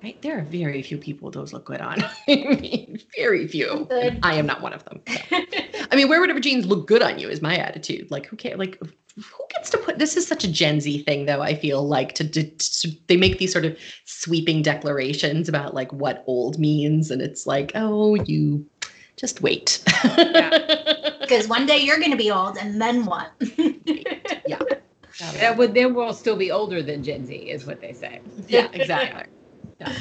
right. 0.03 0.21
There 0.21 0.37
are 0.37 0.43
very 0.43 0.81
few 0.81 0.97
people 0.97 1.31
those 1.31 1.53
look 1.53 1.65
good 1.65 1.81
on. 1.81 2.03
I 2.27 2.57
mean, 2.59 2.99
very 3.15 3.47
few. 3.47 3.87
I 4.23 4.35
am 4.35 4.45
not 4.45 4.61
one 4.61 4.73
of 4.73 4.83
them. 4.85 5.01
so. 5.07 5.39
I 5.91 5.95
mean, 5.95 6.07
wear 6.07 6.21
whatever 6.21 6.39
jeans 6.39 6.65
look 6.65 6.87
good 6.87 7.01
on 7.01 7.19
you 7.19 7.29
is 7.29 7.41
my 7.41 7.57
attitude. 7.57 8.09
Like, 8.09 8.25
who 8.25 8.35
cares? 8.35 8.57
Like, 8.57 8.79
who 9.15 9.43
gets 9.49 9.69
to 9.71 9.77
put 9.77 9.99
this 9.99 10.15
is 10.15 10.25
such 10.25 10.43
a 10.43 10.51
Gen 10.51 10.79
Z 10.79 11.03
thing, 11.03 11.25
though. 11.25 11.41
I 11.41 11.53
feel 11.53 11.87
like 11.87 12.13
to, 12.15 12.27
to, 12.27 12.43
to 12.43 12.91
they 13.07 13.17
make 13.17 13.37
these 13.37 13.51
sort 13.51 13.65
of 13.65 13.77
sweeping 14.05 14.61
declarations 14.61 15.49
about 15.49 15.73
like 15.73 15.91
what 15.91 16.23
old 16.27 16.57
means, 16.57 17.11
and 17.11 17.21
it's 17.21 17.45
like, 17.45 17.71
oh, 17.75 18.15
you 18.15 18.65
just 19.17 19.41
wait. 19.41 19.83
Because 21.31 21.47
one 21.47 21.65
day 21.65 21.77
you're 21.77 21.97
going 21.97 22.11
to 22.11 22.17
be 22.17 22.29
old, 22.29 22.57
and 22.57 22.81
then 22.81 23.05
what? 23.05 23.31
Yeah. 24.47 24.59
Uh, 24.59 25.31
that 25.33 25.55
would 25.55 25.73
then 25.73 25.93
we'll 25.93 26.13
still 26.13 26.35
be 26.35 26.51
older 26.51 26.81
than 26.83 27.03
Gen 27.03 27.25
Z, 27.25 27.33
is 27.35 27.65
what 27.65 27.79
they 27.79 27.93
say. 27.93 28.19
yeah, 28.47 28.67
exactly. 28.73 29.31
Yeah. 29.79 29.93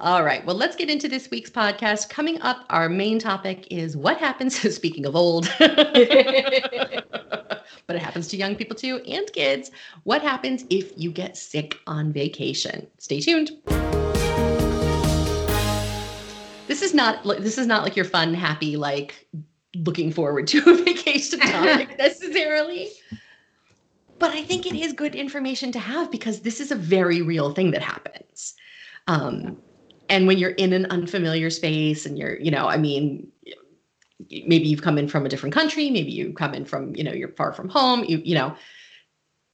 All 0.00 0.24
right. 0.24 0.44
Well, 0.44 0.56
let's 0.56 0.76
get 0.76 0.90
into 0.90 1.08
this 1.08 1.30
week's 1.30 1.48
podcast. 1.48 2.10
Coming 2.10 2.40
up, 2.42 2.66
our 2.68 2.88
main 2.90 3.18
topic 3.18 3.66
is 3.70 3.96
what 3.96 4.18
happens. 4.18 4.58
Speaking 4.76 5.06
of 5.06 5.16
old, 5.16 5.48
but 5.58 5.72
it 7.88 8.02
happens 8.02 8.28
to 8.28 8.36
young 8.36 8.56
people 8.56 8.76
too 8.76 9.00
and 9.06 9.32
kids. 9.32 9.70
What 10.02 10.20
happens 10.20 10.64
if 10.68 10.92
you 10.96 11.12
get 11.12 11.38
sick 11.38 11.78
on 11.86 12.12
vacation? 12.12 12.86
Stay 12.98 13.20
tuned. 13.20 13.52
This 16.66 16.82
is 16.82 16.92
not 16.92 17.24
like 17.24 17.38
this 17.38 17.56
is 17.56 17.66
not 17.66 17.84
like 17.84 17.96
your 17.96 18.04
fun, 18.04 18.34
happy, 18.34 18.76
like 18.76 19.26
looking 19.84 20.12
forward 20.12 20.46
to 20.48 20.58
a 20.66 20.74
vacation 20.74 21.40
topic 21.40 21.98
necessarily. 21.98 22.90
But 24.18 24.30
I 24.30 24.42
think 24.42 24.66
it 24.66 24.74
is 24.74 24.92
good 24.92 25.14
information 25.14 25.72
to 25.72 25.78
have 25.78 26.10
because 26.10 26.40
this 26.40 26.60
is 26.60 26.70
a 26.70 26.76
very 26.76 27.20
real 27.20 27.52
thing 27.52 27.70
that 27.72 27.82
happens. 27.82 28.54
Um, 29.08 29.58
and 30.08 30.26
when 30.26 30.38
you're 30.38 30.50
in 30.50 30.72
an 30.72 30.86
unfamiliar 30.86 31.50
space 31.50 32.06
and 32.06 32.18
you're, 32.18 32.38
you 32.38 32.50
know, 32.50 32.66
I 32.66 32.78
mean, 32.78 33.30
maybe 34.30 34.66
you've 34.68 34.82
come 34.82 34.98
in 34.98 35.08
from 35.08 35.26
a 35.26 35.28
different 35.28 35.54
country, 35.54 35.90
maybe 35.90 36.10
you 36.10 36.32
come 36.32 36.54
in 36.54 36.64
from, 36.64 36.94
you 36.96 37.04
know, 37.04 37.12
you're 37.12 37.28
far 37.28 37.52
from 37.52 37.68
home, 37.68 38.04
you, 38.04 38.22
you 38.24 38.34
know, 38.34 38.56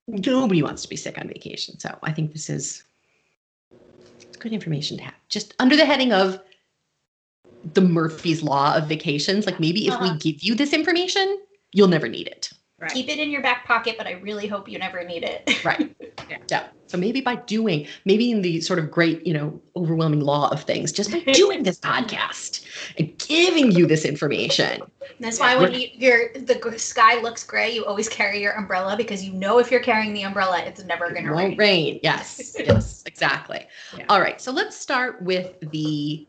nobody 0.07 0.63
wants 0.63 0.83
to 0.83 0.89
be 0.89 0.97
sick 0.97 1.19
on 1.19 1.29
vacation. 1.29 1.79
So 1.79 1.99
I 2.03 2.13
think 2.13 2.33
this 2.33 2.49
is 2.49 2.85
good 4.39 4.53
information 4.53 4.97
to 4.99 5.05
have. 5.05 5.15
Just 5.29 5.55
under 5.59 5.77
the 5.77 5.87
heading 5.87 6.13
of 6.13 6.41
the 7.75 7.81
Murphy's 7.81 8.43
Law 8.43 8.77
of 8.77 8.89
vacations, 8.89 9.47
like 9.47 9.61
maybe 9.61 9.87
if 9.87 9.95
Uh-huh. 9.95 10.13
we 10.13 10.19
give 10.19 10.43
you 10.43 10.55
this 10.55 10.73
information, 10.73 11.39
you'll 11.73 11.89
never 11.89 12.09
need 12.09 12.27
it. 12.27 12.51
Right. 12.79 12.91
Keep 12.91 13.09
it 13.11 13.19
in 13.21 13.31
your 13.31 13.43
back 13.43 13.65
pocket, 13.65 13.95
but 13.97 14.09
I 14.09 14.13
really 14.15 14.49
hope 14.49 14.69
you 14.69 14.77
never 14.79 15.05
need 15.05 15.23
it. 15.23 15.49
Right. 15.65 15.95
Yeah. 16.29 16.39
yeah. 16.51 16.67
So 16.89 16.99
maybe 16.99 17.21
by 17.21 17.37
doing, 17.37 17.87
maybe 18.05 18.31
in 18.33 18.43
the 18.43 18.61
sort 18.61 18.79
of 18.81 18.91
great, 18.91 19.25
you 19.27 19.33
know, 19.33 19.61
overwhelming 19.77 20.21
law 20.21 20.49
of 20.51 20.63
things, 20.65 20.91
just 20.93 21.11
by 21.13 21.21
doing 21.21 21.63
this 21.63 21.79
podcast 21.93 22.67
and 22.99 23.17
giving 23.19 23.71
you 23.71 23.87
this 23.87 24.05
information. 24.05 24.83
That's 25.21 25.39
why 25.39 25.57
when 25.57 25.73
you, 25.73 25.89
your 25.95 26.33
the 26.35 26.75
sky 26.79 27.21
looks 27.23 27.45
gray, 27.45 27.71
you 27.73 27.85
always 27.85 28.09
carry 28.09 28.41
your 28.43 28.53
umbrella 28.53 28.97
because 28.97 29.25
you 29.25 29.33
know 29.33 29.59
if 29.59 29.71
you're 29.71 29.81
carrying 29.81 30.13
the 30.13 30.23
umbrella, 30.23 30.63
it's 30.67 30.85
never 30.85 31.07
It 31.07 31.15
going 31.15 31.27
to 31.27 31.33
rain. 31.33 31.57
rain. 31.57 32.01
Yes. 32.03 32.57
yes. 32.59 33.05
Exactly. 33.07 33.65
Yeah. 33.97 34.05
All 34.09 34.21
right. 34.21 34.41
So 34.41 34.51
let's 34.53 34.77
start 34.77 35.23
with 35.23 35.55
the 35.71 36.27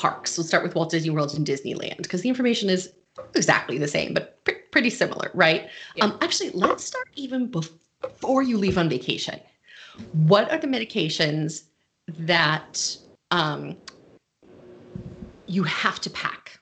parks. 0.00 0.38
We'll 0.38 0.46
start 0.46 0.62
with 0.62 0.74
Walt 0.74 0.90
Disney 0.90 1.10
World 1.10 1.34
and 1.34 1.46
Disneyland 1.46 1.98
because 1.98 2.22
the 2.22 2.30
information 2.30 2.70
is 2.70 2.90
exactly 3.34 3.76
the 3.76 3.86
same, 3.86 4.14
but 4.14 4.42
pr- 4.44 4.52
pretty 4.72 4.88
similar, 4.88 5.30
right? 5.34 5.68
Yeah. 5.94 6.06
Um, 6.06 6.18
actually, 6.22 6.50
let's 6.50 6.82
start 6.84 7.06
even 7.16 7.48
before 7.48 8.42
you 8.42 8.56
leave 8.56 8.78
on 8.78 8.88
vacation. 8.88 9.38
What 10.12 10.50
are 10.50 10.56
the 10.56 10.66
medications 10.66 11.64
that 12.08 12.96
um, 13.30 13.76
you 15.46 15.64
have 15.64 16.00
to 16.00 16.10
pack? 16.10 16.58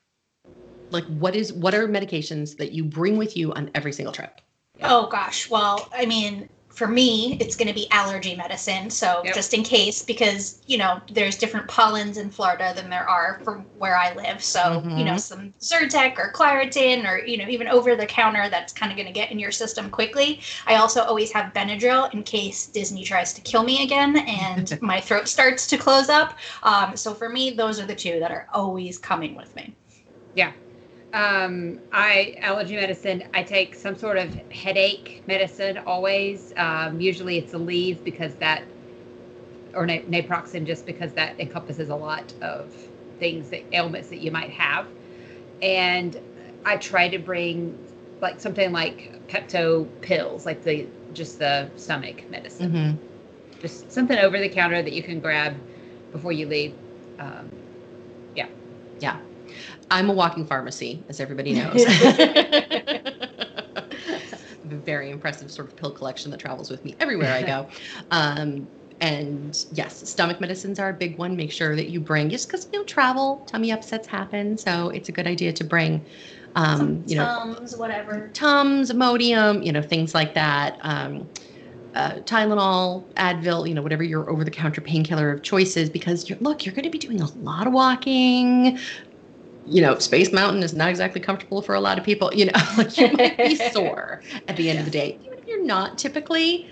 Like, 0.90 1.04
what 1.04 1.36
is 1.36 1.52
what 1.52 1.74
are 1.74 1.86
medications 1.86 2.56
that 2.56 2.72
you 2.72 2.82
bring 2.82 3.18
with 3.18 3.36
you 3.36 3.52
on 3.52 3.70
every 3.76 3.92
single 3.92 4.12
trip? 4.12 4.40
Oh 4.82 5.06
gosh. 5.06 5.48
Well, 5.48 5.88
I 5.92 6.06
mean, 6.06 6.48
for 6.78 6.86
me, 6.86 7.36
it's 7.40 7.56
going 7.56 7.66
to 7.66 7.74
be 7.74 7.90
allergy 7.90 8.36
medicine. 8.36 8.88
So 8.88 9.22
Yep. 9.24 9.34
just 9.34 9.52
in 9.52 9.64
case, 9.64 10.02
because 10.02 10.60
you 10.66 10.78
know 10.78 11.00
there's 11.10 11.36
different 11.36 11.66
pollens 11.66 12.16
in 12.18 12.30
Florida 12.30 12.72
than 12.74 12.88
there 12.88 13.08
are 13.08 13.40
from 13.42 13.66
where 13.78 13.96
I 13.96 14.14
live. 14.14 14.42
So 14.42 14.84
you 14.96 15.04
know 15.04 15.18
some 15.18 15.52
Zyrtec 15.60 16.18
or 16.18 16.30
Claritin 16.32 17.04
or 17.10 17.18
you 17.26 17.36
know 17.36 17.48
even 17.48 17.66
over 17.66 17.96
the 17.96 18.06
counter 18.06 18.48
that's 18.48 18.72
kind 18.72 18.92
of 18.92 18.96
going 18.96 19.08
to 19.08 19.12
get 19.12 19.32
in 19.32 19.40
your 19.40 19.50
system 19.50 19.90
quickly. 19.90 20.40
I 20.68 20.76
also 20.76 21.02
always 21.02 21.32
have 21.32 21.52
Benadryl 21.52 22.14
in 22.14 22.22
case 22.22 22.68
Disney 22.68 23.02
tries 23.02 23.32
to 23.34 23.40
kill 23.40 23.64
me 23.64 23.82
again 23.82 24.16
and 24.16 24.78
my 24.92 25.00
throat 25.00 25.26
starts 25.26 25.66
to 25.66 25.78
close 25.78 26.08
up. 26.08 26.38
Um, 26.62 26.96
so 26.96 27.12
for 27.12 27.28
me, 27.28 27.50
those 27.50 27.80
are 27.80 27.86
the 27.86 27.96
two 27.96 28.20
that 28.20 28.30
are 28.30 28.46
always 28.54 28.98
coming 28.98 29.34
with 29.34 29.54
me. 29.56 29.76
Um, 31.12 31.78
I 31.90 32.36
allergy 32.40 32.76
medicine. 32.76 33.24
I 33.32 33.42
take 33.42 33.74
some 33.74 33.96
sort 33.96 34.18
of 34.18 34.34
headache 34.50 35.22
medicine 35.26 35.78
always. 35.86 36.52
Um, 36.56 37.00
usually 37.00 37.38
it's 37.38 37.52
Aleve 37.54 38.02
because 38.04 38.34
that, 38.36 38.62
or 39.74 39.86
na- 39.86 40.02
naproxen 40.08 40.66
just 40.66 40.84
because 40.84 41.12
that 41.14 41.38
encompasses 41.40 41.88
a 41.88 41.94
lot 41.94 42.32
of 42.42 42.74
things 43.18 43.48
that 43.50 43.62
ailments 43.72 44.08
that 44.10 44.20
you 44.20 44.30
might 44.30 44.50
have. 44.50 44.86
And 45.62 46.20
I 46.64 46.76
try 46.76 47.08
to 47.08 47.18
bring 47.18 47.76
like 48.20 48.38
something 48.40 48.70
like 48.72 49.10
Pepto 49.28 49.86
pills, 50.02 50.44
like 50.44 50.62
the 50.62 50.86
just 51.14 51.38
the 51.38 51.70
stomach 51.76 52.30
medicine, 52.30 52.72
Mhm. 52.72 52.98
just 53.62 53.90
something 53.90 54.18
over 54.18 54.38
the 54.38 54.48
counter 54.48 54.82
that 54.82 54.92
you 54.92 55.02
can 55.02 55.20
grab 55.20 55.54
before 56.12 56.32
you 56.32 56.46
leave. 56.46 56.74
Um, 57.18 57.48
I'm 59.90 60.10
a 60.10 60.12
walking 60.12 60.46
pharmacy, 60.46 61.04
as 61.08 61.20
everybody 61.20 61.52
knows. 61.60 61.84
very 64.88 65.10
impressive 65.10 65.50
sort 65.50 65.68
of 65.68 65.76
pill 65.76 65.90
collection 65.90 66.30
that 66.30 66.40
travels 66.40 66.70
with 66.70 66.84
me 66.84 66.96
everywhere 67.00 67.34
I 67.34 67.42
go. 67.42 67.68
Um, 68.10 68.68
and 69.00 69.64
yes, 69.70 70.08
stomach 70.10 70.40
medicines 70.40 70.80
are 70.80 70.88
a 70.88 70.92
big 70.92 71.18
one. 71.18 71.36
Make 71.36 71.52
sure 71.52 71.76
that 71.76 71.88
you 71.88 72.00
bring, 72.00 72.30
just 72.30 72.48
because 72.48 72.66
you 72.72 72.80
know, 72.80 72.84
travel, 72.84 73.44
tummy 73.46 73.70
upsets 73.70 74.08
happen, 74.08 74.58
so 74.58 74.88
it's 74.88 75.08
a 75.08 75.12
good 75.12 75.26
idea 75.26 75.52
to 75.52 75.62
bring, 75.62 76.04
um, 76.56 76.78
Some 76.78 77.04
you 77.06 77.16
know, 77.16 77.24
Tums, 77.24 77.76
whatever. 77.76 78.30
Tums, 78.34 78.90
Imodium, 78.90 79.64
you 79.64 79.72
know, 79.72 79.82
things 79.82 80.14
like 80.14 80.34
that. 80.34 80.78
Um, 80.80 81.28
uh, 81.94 82.14
Tylenol, 82.20 83.12
Advil, 83.14 83.68
you 83.68 83.74
know, 83.74 83.82
whatever 83.82 84.02
your 84.02 84.28
over-the-counter 84.30 84.80
painkiller 84.80 85.30
of 85.30 85.42
choice 85.42 85.76
is, 85.76 85.88
because 85.90 86.28
you're, 86.28 86.38
look, 86.40 86.64
you're 86.66 86.74
going 86.74 86.84
to 86.84 86.90
be 86.90 86.98
doing 86.98 87.20
a 87.20 87.30
lot 87.38 87.66
of 87.66 87.72
walking. 87.72 88.78
You 89.68 89.82
know, 89.82 89.98
Space 89.98 90.32
Mountain 90.32 90.62
is 90.62 90.74
not 90.74 90.88
exactly 90.88 91.20
comfortable 91.20 91.62
for 91.62 91.74
a 91.74 91.80
lot 91.80 91.98
of 91.98 92.04
people. 92.04 92.32
You 92.34 92.46
know, 92.46 92.52
like 92.78 92.96
you 92.96 93.12
might 93.12 93.36
be 93.36 93.54
sore 93.72 94.22
at 94.46 94.56
the 94.56 94.70
end 94.70 94.78
of 94.78 94.84
the 94.84 94.90
day, 94.90 95.18
even 95.24 95.38
if 95.38 95.46
you're 95.46 95.64
not 95.64 95.98
typically, 95.98 96.66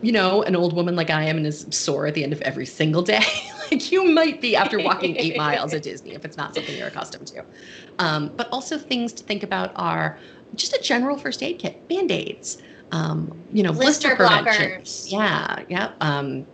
you 0.00 0.12
know, 0.12 0.42
an 0.42 0.56
old 0.56 0.74
woman 0.74 0.96
like 0.96 1.10
I 1.10 1.24
am 1.24 1.36
and 1.36 1.46
is 1.46 1.66
sore 1.70 2.06
at 2.06 2.14
the 2.14 2.24
end 2.24 2.32
of 2.32 2.40
every 2.42 2.66
single 2.66 3.02
day. 3.02 3.22
like 3.70 3.90
you 3.90 4.04
might 4.04 4.40
be 4.40 4.56
after 4.56 4.78
walking 4.78 5.16
eight 5.16 5.36
miles 5.36 5.72
at 5.74 5.82
Disney 5.82 6.14
if 6.14 6.24
it's 6.24 6.36
not 6.36 6.54
something 6.54 6.76
you're 6.76 6.88
accustomed 6.88 7.26
to. 7.28 7.44
Um, 7.98 8.34
but 8.36 8.48
also 8.52 8.78
things 8.78 9.12
to 9.14 9.24
think 9.24 9.42
about 9.42 9.72
are 9.76 10.18
just 10.54 10.72
a 10.74 10.80
general 10.82 11.16
first 11.16 11.42
aid 11.42 11.58
kit, 11.58 11.86
band 11.88 12.10
aids, 12.10 12.58
um, 12.92 13.32
you 13.50 13.62
know, 13.62 13.72
blister, 13.72 14.14
Blister 14.16 14.44
prevention. 14.44 14.82
Yeah, 15.18 15.64
yeah. 15.68 15.92
Um, 16.00 16.46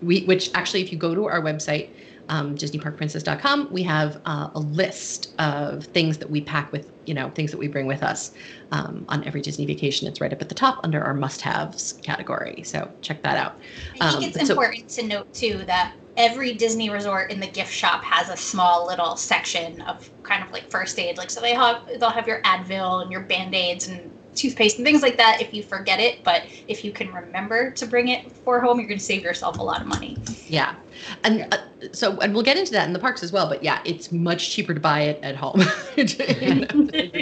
we, 0.00 0.24
which 0.24 0.50
actually, 0.54 0.82
if 0.82 0.92
you 0.92 0.98
go 0.98 1.14
to 1.14 1.26
our 1.26 1.42
website, 1.42 1.90
um, 2.28 2.56
DisneyParkPrincess.com, 2.56 3.68
we 3.70 3.82
have 3.82 4.20
uh, 4.24 4.48
a 4.54 4.60
list 4.60 5.34
of 5.38 5.84
things 5.86 6.18
that 6.18 6.30
we 6.30 6.40
pack 6.40 6.72
with, 6.72 6.90
you 7.06 7.14
know, 7.14 7.30
things 7.30 7.50
that 7.50 7.58
we 7.58 7.68
bring 7.68 7.86
with 7.86 8.02
us 8.02 8.30
um, 8.72 9.04
on 9.08 9.24
every 9.24 9.40
Disney 9.42 9.66
vacation. 9.66 10.08
It's 10.08 10.20
right 10.20 10.32
up 10.32 10.40
at 10.40 10.48
the 10.48 10.54
top 10.54 10.80
under 10.84 11.02
our 11.02 11.14
must-haves 11.14 11.92
category. 12.02 12.62
So 12.64 12.90
check 13.02 13.22
that 13.22 13.36
out. 13.36 13.58
I 14.00 14.10
think 14.10 14.14
Um, 14.14 14.22
it's 14.40 14.46
so- 14.48 14.54
important 14.54 14.88
to 14.90 15.02
note 15.06 15.32
too 15.34 15.64
that 15.66 15.94
every 16.16 16.54
Disney 16.54 16.90
resort 16.90 17.30
in 17.30 17.40
the 17.40 17.46
gift 17.46 17.72
shop 17.72 18.02
has 18.04 18.28
a 18.28 18.36
small 18.36 18.86
little 18.86 19.16
section 19.16 19.80
of 19.82 20.10
kind 20.22 20.42
of 20.44 20.50
like 20.52 20.70
first 20.70 20.98
aid. 20.98 21.18
Like 21.18 21.28
so 21.30 21.40
they 21.40 21.52
have 21.54 21.82
they'll 21.98 22.10
have 22.10 22.28
your 22.28 22.40
Advil 22.42 23.02
and 23.02 23.10
your 23.10 23.22
band-aids 23.22 23.88
and 23.88 24.13
toothpaste 24.34 24.78
and 24.78 24.86
things 24.86 25.02
like 25.02 25.16
that 25.16 25.40
if 25.40 25.52
you 25.52 25.62
forget 25.62 26.00
it. 26.00 26.22
But 26.24 26.42
if 26.68 26.84
you 26.84 26.92
can 26.92 27.12
remember 27.12 27.70
to 27.72 27.86
bring 27.86 28.08
it 28.08 28.30
for 28.32 28.60
home, 28.60 28.78
you're 28.78 28.88
gonna 28.88 29.00
save 29.00 29.22
yourself 29.22 29.58
a 29.58 29.62
lot 29.62 29.80
of 29.80 29.86
money. 29.86 30.16
Yeah, 30.46 30.76
and 31.22 31.46
uh, 31.52 31.58
so 31.92 32.18
and 32.18 32.34
we'll 32.34 32.42
get 32.42 32.56
into 32.56 32.72
that 32.72 32.86
in 32.86 32.92
the 32.92 32.98
parks 32.98 33.22
as 33.22 33.32
well. 33.32 33.48
But 33.48 33.62
yeah, 33.62 33.80
it's 33.84 34.12
much 34.12 34.50
cheaper 34.50 34.74
to 34.74 34.80
buy 34.80 35.02
it 35.02 35.20
at 35.22 35.36
home. 35.36 35.62
You 35.96 36.54
know, 36.56 36.66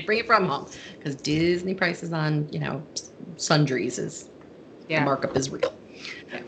bring 0.06 0.18
it 0.18 0.26
from 0.26 0.46
home 0.46 0.66
because 0.98 1.16
Disney 1.16 1.74
prices 1.74 2.12
on 2.12 2.48
you 2.50 2.58
know 2.58 2.86
sundries 3.36 3.98
is 3.98 4.28
the 4.88 4.94
yeah. 4.94 5.04
markup 5.04 5.36
is 5.36 5.50
real. 5.50 5.72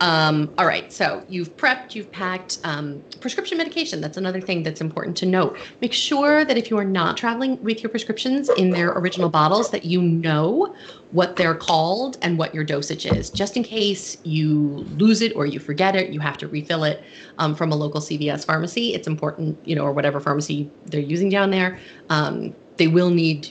Um, 0.00 0.53
all 0.59 0.67
right, 0.67 0.93
so 0.93 1.25
you've 1.29 1.57
prepped, 1.57 1.95
you've 1.95 2.11
packed 2.11 2.59
um, 2.64 3.03
prescription 3.21 3.59
medication. 3.59 4.00
That's 4.00 4.17
another 4.17 4.41
thing 4.41 4.62
that's 4.62 4.81
important 4.81 5.17
to 5.19 5.26
note. 5.26 5.57
Make 5.81 5.93
sure 5.93 6.45
that 6.45 6.57
if 6.57 6.71
you 6.71 6.79
are 6.79 6.85
not 6.85 7.17
traveling 7.17 7.62
with 7.62 7.83
your 7.83 7.91
prescriptions 7.91 8.49
in 8.50 8.71
their 8.71 8.91
original 8.93 9.29
bottles, 9.29 9.71
that 9.71 9.85
you 9.85 10.03
know 10.03 10.75
what 11.11 11.37
they're 11.37 11.55
called 11.55 12.19
and 12.23 12.38
what 12.38 12.55
your 12.55 12.64
dosage 12.64 13.07
is, 13.07 13.31
just 13.31 13.57
in 13.57 13.62
case 13.62 14.17
you 14.25 14.87
lose 14.97 15.21
it 15.23 15.35
or 15.37 15.47
you 15.47 15.61
forget 15.61 15.95
it, 15.95 16.11
you 16.11 16.21
have 16.21 16.38
to 16.38 16.49
refill 16.49 16.85
it 16.85 17.03
um, 17.38 17.55
from 17.55 17.73
a 17.73 17.76
local 17.76 18.00
CVS 18.00 18.45
pharmacy. 18.45 18.95
It's 18.95 19.07
important, 19.07 19.59
you 19.64 19.76
know, 19.76 19.85
or 19.85 19.93
whatever 19.93 20.21
pharmacy 20.21 20.71
they're 20.87 21.00
using 21.00 21.29
down 21.29 21.50
there. 21.50 21.79
Um, 22.11 22.55
they 22.76 22.88
will 22.88 23.11
need 23.11 23.50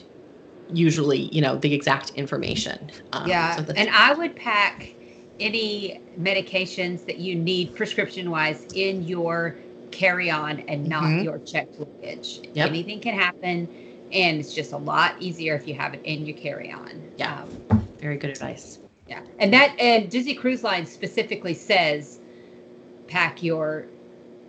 usually, 0.72 1.28
you 1.32 1.40
know, 1.40 1.56
the 1.56 1.72
exact 1.72 2.10
information. 2.10 2.90
Um, 3.12 3.28
Yeah, 3.28 3.56
so 3.56 3.72
and 3.76 3.90
I 3.90 4.14
would 4.14 4.34
pack 4.36 4.93
any 5.40 6.00
medications 6.18 7.04
that 7.06 7.18
you 7.18 7.34
need 7.34 7.74
prescription 7.74 8.30
wise 8.30 8.66
in 8.74 9.02
your 9.02 9.56
carry 9.90 10.30
on 10.30 10.60
and 10.68 10.86
not 10.88 11.04
Mhm. 11.04 11.24
your 11.24 11.38
checked 11.40 11.78
luggage. 11.78 12.40
Yep. 12.54 12.68
Anything 12.68 13.00
can 13.00 13.14
happen, 13.14 13.68
and 14.12 14.40
it's 14.40 14.52
just 14.52 14.72
a 14.72 14.76
lot 14.76 15.14
easier 15.20 15.54
if 15.54 15.66
you 15.68 15.74
have 15.74 15.94
it 15.94 16.00
in 16.04 16.26
your 16.26 16.36
carry 16.36 16.70
on. 16.70 17.02
Yeah. 17.16 17.44
Um, 17.70 17.88
very 18.00 18.16
good 18.16 18.30
advice. 18.30 18.78
yeah. 19.08 19.20
And 19.38 19.52
that, 19.52 19.78
and 19.78 20.10
Disney 20.10 20.34
Cruise 20.34 20.62
Line 20.64 20.86
specifically 20.86 21.54
says 21.54 22.18
pack 23.06 23.42
your 23.42 23.86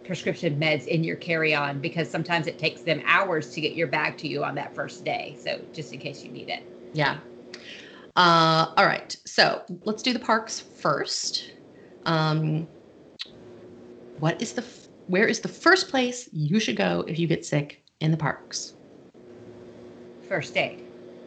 prescription 0.05 0.59
meds 0.59 0.87
in 0.87 1.03
your 1.03 1.15
carry 1.15 1.53
on 1.53 1.79
because 1.79 2.09
sometimes 2.09 2.47
it 2.47 2.57
takes 2.57 2.81
them 2.81 3.01
hours 3.05 3.51
to 3.53 3.61
get 3.61 3.73
your 3.73 3.87
bag 3.87 4.17
to 4.17 4.27
you 4.27 4.43
on 4.43 4.55
that 4.55 4.73
first 4.73 5.03
day. 5.03 5.35
So 5.39 5.59
just 5.73 5.91
in 5.93 5.99
case 5.99 6.23
you 6.23 6.31
need 6.31 6.49
it. 6.49 6.61
Yeah. 6.93 7.17
Uh, 8.15 8.67
all 8.77 8.85
right. 8.85 9.15
So 9.25 9.61
let's 9.83 10.01
do 10.01 10.13
the 10.13 10.19
parks 10.19 10.59
first. 10.59 11.51
Um, 12.05 12.67
what 14.19 14.41
is 14.41 14.53
the 14.53 14.61
f- 14.61 14.87
where 15.07 15.27
is 15.27 15.41
the 15.41 15.47
first 15.47 15.89
place 15.89 16.29
you 16.31 16.59
should 16.59 16.77
go 16.77 17.03
if 17.07 17.19
you 17.19 17.27
get 17.27 17.45
sick 17.45 17.83
in 17.99 18.11
the 18.11 18.17
parks? 18.17 18.73
First 20.27 20.57
aid. 20.57 20.81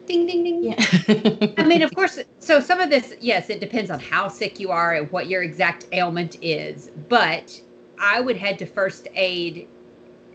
Ding 0.07 0.25
ding 0.25 0.43
ding. 0.43 0.63
Yeah. 0.63 1.53
I 1.57 1.63
mean, 1.65 1.83
of 1.83 1.93
course, 1.93 2.17
so 2.39 2.59
some 2.59 2.79
of 2.79 2.89
this, 2.89 3.13
yes, 3.21 3.49
it 3.49 3.59
depends 3.59 3.91
on 3.91 3.99
how 3.99 4.27
sick 4.27 4.59
you 4.59 4.71
are 4.71 4.95
and 4.95 5.11
what 5.11 5.27
your 5.27 5.43
exact 5.43 5.85
ailment 5.91 6.37
is. 6.41 6.89
But 7.07 7.61
I 7.99 8.19
would 8.19 8.35
head 8.35 8.57
to 8.59 8.65
first 8.65 9.07
aid 9.13 9.67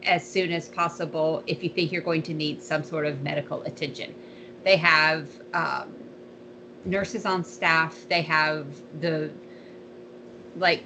as 0.05 0.27
soon 0.27 0.53
as 0.53 0.69
possible 0.69 1.43
if 1.47 1.65
you 1.65 1.71
think 1.71 1.91
you're 1.91 2.03
going 2.03 2.23
to 2.23 2.35
need 2.35 2.63
some 2.63 2.85
sort 2.85 3.05
of 3.07 3.23
medical 3.23 3.63
attention. 3.65 4.15
They 4.63 4.77
have 4.77 5.29
um, 5.53 6.04
nurses 6.85 7.25
on 7.27 7.45
staff, 7.45 8.07
they 8.09 8.23
have 8.23 8.67
the, 9.01 9.31
like, 10.57 10.85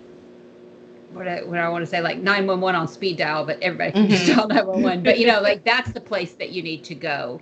what 1.10 1.26
I, 1.26 1.42
what 1.42 1.58
I 1.58 1.68
want 1.68 1.82
to 1.82 1.86
say, 1.86 2.00
like 2.00 2.18
911 2.18 2.74
on 2.80 2.86
speed 2.88 3.16
dial, 3.18 3.44
but 3.44 3.58
everybody 3.62 3.92
can 3.92 4.08
just 4.08 4.24
Mhm. 4.24 4.36
dial 4.36 4.48
911. 4.48 5.02
But, 5.04 5.18
you 5.18 5.26
know, 5.26 5.40
like 5.40 5.64
that's 5.64 5.92
the 5.92 6.00
place 6.00 6.34
that 6.34 6.50
you 6.50 6.62
need 6.62 6.84
to 6.84 6.94
go 6.94 7.40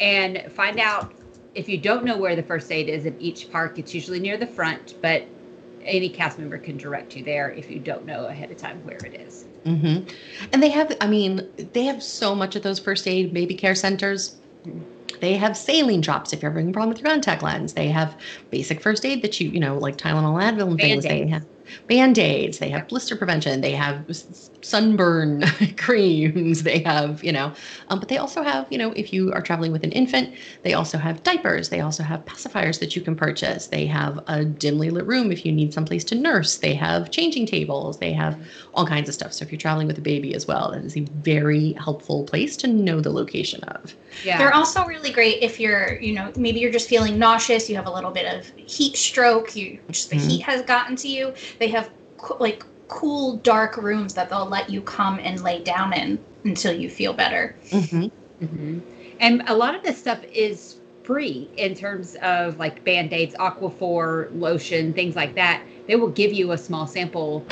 and 0.00 0.42
find 0.50 0.78
out 0.78 1.14
if 1.54 1.68
you 1.68 1.78
don't 1.78 2.04
know 2.04 2.16
where 2.16 2.34
the 2.34 2.42
first 2.42 2.72
aid 2.72 2.88
is 2.88 3.06
in 3.06 3.16
each 3.20 3.50
park, 3.50 3.78
it's 3.78 3.94
usually 3.94 4.18
near 4.20 4.36
the 4.36 4.46
front, 4.46 4.94
but 5.02 5.24
any 5.84 6.08
cast 6.08 6.38
member 6.38 6.58
can 6.58 6.76
direct 6.76 7.14
you 7.14 7.22
there 7.22 7.52
if 7.52 7.70
you 7.70 7.78
don't 7.78 8.06
know 8.06 8.26
ahead 8.26 8.50
of 8.50 8.56
time 8.56 8.80
where 8.84 8.96
it 9.04 9.20
is. 9.26 9.44
hmm 9.64 9.98
And 10.52 10.62
they 10.62 10.70
have, 10.70 10.96
I 11.00 11.06
mean, 11.06 11.48
they 11.74 11.84
have 11.84 12.02
so 12.02 12.34
much 12.34 12.56
of 12.56 12.62
those 12.62 12.80
first 12.80 13.06
aid 13.06 13.32
baby 13.34 13.54
care 13.54 13.74
centers. 13.74 14.40
They 15.24 15.38
have 15.38 15.56
saline 15.56 16.02
drops 16.02 16.34
if 16.34 16.42
you're 16.42 16.50
having 16.50 16.68
a 16.68 16.72
problem 16.72 16.90
with 16.90 17.00
your 17.00 17.08
contact 17.08 17.42
lens. 17.42 17.72
They 17.72 17.88
have 17.88 18.14
basic 18.50 18.82
first 18.82 19.06
aid 19.06 19.22
that 19.22 19.40
you, 19.40 19.48
you 19.48 19.58
know, 19.58 19.78
like 19.78 19.96
Tylenol, 19.96 20.38
Advil, 20.38 20.72
and 20.72 20.78
things. 20.78 21.04
They 21.04 21.24
Band-Aids. 21.24 21.46
Have 21.64 21.86
band-aids 21.86 22.58
they 22.58 22.68
have 22.68 22.86
blister 22.88 23.16
prevention 23.16 23.60
they 23.60 23.72
have 23.72 24.04
sunburn 24.62 25.42
creams 25.76 26.62
they 26.62 26.78
have 26.80 27.22
you 27.22 27.32
know 27.32 27.52
um, 27.88 27.98
but 27.98 28.08
they 28.08 28.18
also 28.18 28.42
have 28.42 28.66
you 28.70 28.78
know 28.78 28.92
if 28.92 29.12
you 29.12 29.32
are 29.32 29.42
traveling 29.42 29.72
with 29.72 29.84
an 29.84 29.92
infant 29.92 30.34
they 30.62 30.74
also 30.74 30.98
have 30.98 31.22
diapers 31.22 31.68
they 31.68 31.80
also 31.80 32.02
have 32.02 32.24
pacifiers 32.24 32.78
that 32.80 32.94
you 32.96 33.02
can 33.02 33.16
purchase 33.16 33.68
they 33.68 33.86
have 33.86 34.18
a 34.26 34.44
dimly 34.44 34.90
lit 34.90 35.06
room 35.06 35.30
if 35.30 35.44
you 35.44 35.52
need 35.52 35.72
someplace 35.72 36.04
to 36.04 36.14
nurse 36.14 36.58
they 36.58 36.74
have 36.74 37.10
changing 37.10 37.46
tables 37.46 37.98
they 37.98 38.12
have 38.12 38.38
all 38.74 38.86
kinds 38.86 39.08
of 39.08 39.14
stuff 39.14 39.32
so 39.32 39.44
if 39.44 39.50
you're 39.52 39.58
traveling 39.58 39.86
with 39.86 39.98
a 39.98 40.02
baby 40.02 40.34
as 40.34 40.46
well 40.46 40.70
that 40.70 40.84
is 40.84 40.96
a 40.96 41.00
very 41.22 41.72
helpful 41.74 42.24
place 42.24 42.56
to 42.56 42.66
know 42.66 43.00
the 43.00 43.10
location 43.10 43.62
of 43.64 43.94
Yeah. 44.24 44.38
They're 44.38 44.54
also 44.54 44.84
really 44.86 45.10
great 45.10 45.42
if 45.42 45.58
you're, 45.58 46.00
you 46.00 46.12
know, 46.12 46.32
maybe 46.36 46.60
you're 46.60 46.72
just 46.72 46.88
feeling 46.88 47.18
nauseous, 47.18 47.68
you 47.68 47.76
have 47.76 47.86
a 47.86 47.90
little 47.90 48.10
bit 48.10 48.32
of 48.32 48.50
heat 48.56 48.96
stroke, 48.96 49.54
you 49.56 49.80
just 49.90 50.10
the 50.10 50.16
Mhm. 50.16 50.30
heat 50.30 50.42
has 50.42 50.62
gotten 50.62 50.96
to 50.96 51.08
you. 51.08 51.34
They 51.58 51.68
have 51.68 51.90
co- 52.18 52.36
like 52.40 52.64
cool 52.88 53.36
dark 53.38 53.76
rooms 53.76 54.14
that 54.14 54.28
they'll 54.30 54.46
let 54.48 54.70
you 54.70 54.80
come 54.82 55.18
and 55.22 55.42
lay 55.42 55.62
down 55.62 55.92
in 55.92 56.18
until 56.44 56.72
you 56.72 56.88
feel 56.90 57.12
better. 57.12 57.56
mm-hmm. 57.70 58.06
hmm 58.44 58.78
And 59.20 59.42
a 59.46 59.54
lot 59.54 59.74
of 59.74 59.82
this 59.82 59.98
stuff 59.98 60.22
is 60.32 60.76
free 61.02 61.48
in 61.56 61.74
terms 61.74 62.16
of 62.22 62.58
like 62.58 62.84
band 62.84 63.12
aids, 63.12 63.34
Aquaphor, 63.36 64.28
lotion, 64.38 64.92
things 64.92 65.16
like 65.16 65.34
that. 65.34 65.62
They 65.86 65.96
will 65.96 66.08
give 66.08 66.32
you 66.32 66.52
a 66.52 66.58
small 66.58 66.86
sample 66.86 67.44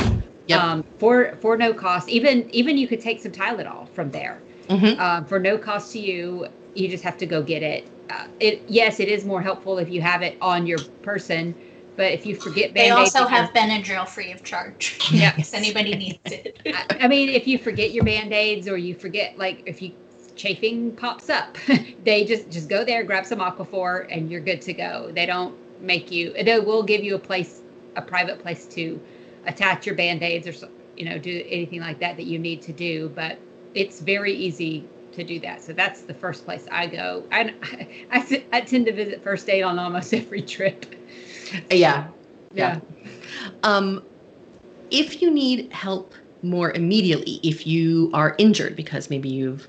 Yep. 0.48 0.60
um, 0.60 0.84
for 0.98 1.36
for 1.40 1.56
no 1.56 1.72
cost. 1.72 2.08
Even 2.08 2.48
even 2.50 2.76
you 2.76 2.88
could 2.88 3.00
take 3.00 3.20
some 3.20 3.32
Tylenol 3.32 3.88
from 3.90 4.10
there 4.10 4.42
Mm-hmm. 4.68 5.00
um, 5.00 5.24
for 5.24 5.38
no 5.38 5.58
cost 5.58 5.92
to 5.92 5.98
you. 5.98 6.46
You 6.74 6.88
just 6.88 7.04
have 7.04 7.16
to 7.18 7.26
go 7.26 7.42
get 7.42 7.62
it. 7.62 7.86
Uh, 8.10 8.24
it 8.40 8.62
yes, 8.68 9.00
it 9.00 9.08
is 9.08 9.24
more 9.24 9.42
helpful 9.42 9.78
if 9.78 9.88
you 9.88 10.00
have 10.02 10.22
it 10.22 10.36
on 10.40 10.66
your 10.66 10.78
person. 11.02 11.54
But 11.96 12.12
if 12.12 12.24
you 12.24 12.34
forget 12.34 12.72
They 12.72 12.88
band 12.88 13.00
aids, 13.00 13.14
also 13.14 13.28
have 13.28 13.50
Benadryl 13.52 14.08
free 14.08 14.32
of 14.32 14.42
charge 14.42 14.98
yeah. 15.12 15.34
if 15.36 15.52
anybody 15.52 15.94
needs 15.94 16.20
it. 16.24 16.58
I, 16.66 17.04
I 17.04 17.08
mean, 17.08 17.28
if 17.28 17.46
you 17.46 17.58
forget 17.58 17.92
your 17.92 18.04
band 18.04 18.32
aids 18.32 18.66
or 18.66 18.76
you 18.76 18.94
forget, 18.94 19.36
like, 19.36 19.62
if 19.66 19.82
you 19.82 19.92
chafing 20.34 20.92
pops 20.96 21.28
up, 21.28 21.56
they 22.04 22.24
just 22.24 22.50
just 22.50 22.68
go 22.68 22.84
there, 22.84 23.02
grab 23.02 23.26
some 23.26 23.40
Aquaphor, 23.40 24.06
and 24.10 24.30
you're 24.30 24.40
good 24.40 24.62
to 24.62 24.72
go. 24.72 25.10
They 25.12 25.26
don't 25.26 25.54
make 25.80 26.10
you. 26.10 26.32
They 26.32 26.58
will 26.60 26.82
give 26.82 27.04
you 27.04 27.14
a 27.14 27.18
place, 27.18 27.60
a 27.96 28.02
private 28.02 28.38
place 28.38 28.66
to 28.68 29.00
attach 29.46 29.86
your 29.86 29.94
band 29.94 30.22
aids 30.22 30.46
or 30.46 30.68
you 30.96 31.04
know 31.04 31.18
do 31.18 31.44
anything 31.48 31.80
like 31.80 31.98
that 32.00 32.16
that 32.16 32.24
you 32.24 32.38
need 32.38 32.62
to 32.62 32.72
do. 32.72 33.10
But 33.14 33.38
it's 33.74 34.00
very 34.00 34.32
easy 34.32 34.88
to 35.12 35.24
do 35.24 35.38
that. 35.40 35.62
So 35.62 35.72
that's 35.72 36.02
the 36.02 36.14
first 36.14 36.44
place 36.44 36.66
I 36.70 36.86
go. 36.86 37.24
I 37.30 37.54
I, 38.10 38.44
I 38.52 38.60
tend 38.62 38.86
to 38.86 38.92
visit 38.92 39.22
first 39.22 39.48
aid 39.48 39.62
on 39.62 39.78
almost 39.78 40.14
every 40.14 40.42
trip. 40.42 40.86
Yeah 41.70 42.08
Yeah. 42.54 42.80
Um, 43.62 44.02
if 44.90 45.22
you 45.22 45.30
need 45.30 45.72
help 45.72 46.14
more 46.42 46.72
immediately, 46.72 47.40
if 47.42 47.66
you 47.66 48.10
are 48.12 48.34
injured 48.38 48.76
because 48.76 49.08
maybe 49.08 49.28
you've 49.28 49.68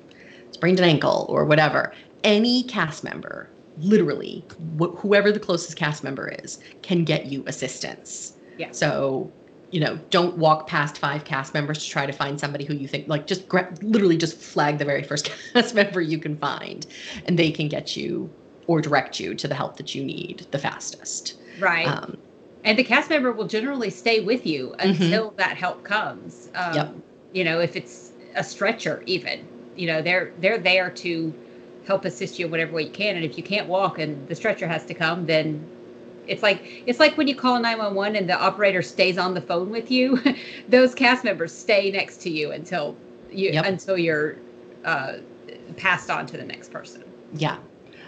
sprained 0.51 0.79
an 0.79 0.85
ankle 0.85 1.25
or 1.29 1.45
whatever, 1.45 1.93
any 2.23 2.63
cast 2.63 3.03
member, 3.03 3.49
literally, 3.77 4.45
wh- 4.79 4.95
whoever 4.97 5.31
the 5.31 5.39
closest 5.39 5.77
cast 5.77 6.03
member 6.03 6.33
is, 6.43 6.59
can 6.81 7.03
get 7.05 7.27
you 7.27 7.43
assistance. 7.47 8.33
Yeah. 8.57 8.71
So, 8.71 9.31
you 9.71 9.79
know, 9.79 9.97
don't 10.09 10.37
walk 10.37 10.67
past 10.67 10.97
five 10.97 11.25
cast 11.25 11.53
members 11.53 11.83
to 11.83 11.89
try 11.89 12.05
to 12.05 12.11
find 12.11 12.39
somebody 12.39 12.65
who 12.65 12.73
you 12.73 12.87
think, 12.87 13.07
like, 13.07 13.27
just 13.27 13.47
gra- 13.47 13.73
literally 13.81 14.17
just 14.17 14.37
flag 14.37 14.77
the 14.77 14.85
very 14.85 15.03
first 15.03 15.31
cast 15.53 15.73
member 15.73 16.01
you 16.01 16.19
can 16.19 16.37
find, 16.37 16.85
and 17.25 17.39
they 17.39 17.51
can 17.51 17.67
get 17.67 17.95
you 17.95 18.29
or 18.67 18.81
direct 18.81 19.19
you 19.19 19.35
to 19.35 19.47
the 19.47 19.55
help 19.55 19.77
that 19.77 19.93
you 19.95 20.03
need 20.03 20.47
the 20.51 20.59
fastest. 20.59 21.35
Right. 21.59 21.87
Um, 21.87 22.17
And 22.63 22.77
the 22.77 22.83
cast 22.83 23.09
member 23.09 23.31
will 23.31 23.47
generally 23.47 23.89
stay 23.89 24.21
with 24.21 24.45
you 24.45 24.73
Mhm. 24.83 24.89
until 25.01 25.33
that 25.37 25.57
help 25.57 25.83
comes. 25.83 26.49
Um, 26.55 26.75
Yep. 26.75 26.95
You 27.33 27.43
know, 27.43 27.59
if 27.59 27.75
it's 27.75 28.11
a 28.35 28.43
stretcher, 28.43 29.03
even, 29.05 29.39
you 29.75 29.87
know, 29.87 30.01
they're 30.01 30.31
they're 30.39 30.57
there 30.59 30.89
to 30.91 31.33
help 31.85 32.05
assist 32.05 32.39
you 32.39 32.45
in 32.45 32.51
whatever 32.51 32.73
way 32.73 32.83
you 32.83 32.91
can. 32.91 33.15
And 33.15 33.25
if 33.25 33.37
you 33.37 33.43
can't 33.43 33.67
walk 33.67 33.99
and 33.99 34.27
the 34.27 34.35
stretcher 34.35 34.67
has 34.67 34.85
to 34.85 34.93
come, 34.93 35.25
then 35.25 35.67
it's 36.27 36.43
like 36.43 36.59
it's 36.85 36.99
like 36.99 37.17
when 37.17 37.27
you 37.27 37.35
call 37.35 37.59
911 37.59 38.15
and 38.15 38.29
the 38.29 38.39
operator 38.39 38.81
stays 38.81 39.17
on 39.17 39.33
the 39.33 39.41
phone 39.41 39.69
with 39.69 39.91
you. 39.91 40.19
Those 40.69 40.95
cast 40.95 41.23
members 41.23 41.51
stay 41.53 41.91
next 41.91 42.21
to 42.23 42.29
you 42.29 42.51
until 42.51 42.95
you 43.31 43.51
Yep. 43.51 43.65
until 43.65 43.97
you're 43.97 44.35
uh, 44.85 45.13
passed 45.75 46.09
on 46.09 46.25
to 46.27 46.37
the 46.37 46.43
next 46.45 46.71
person. 46.71 47.01
Yeah. 47.33 47.57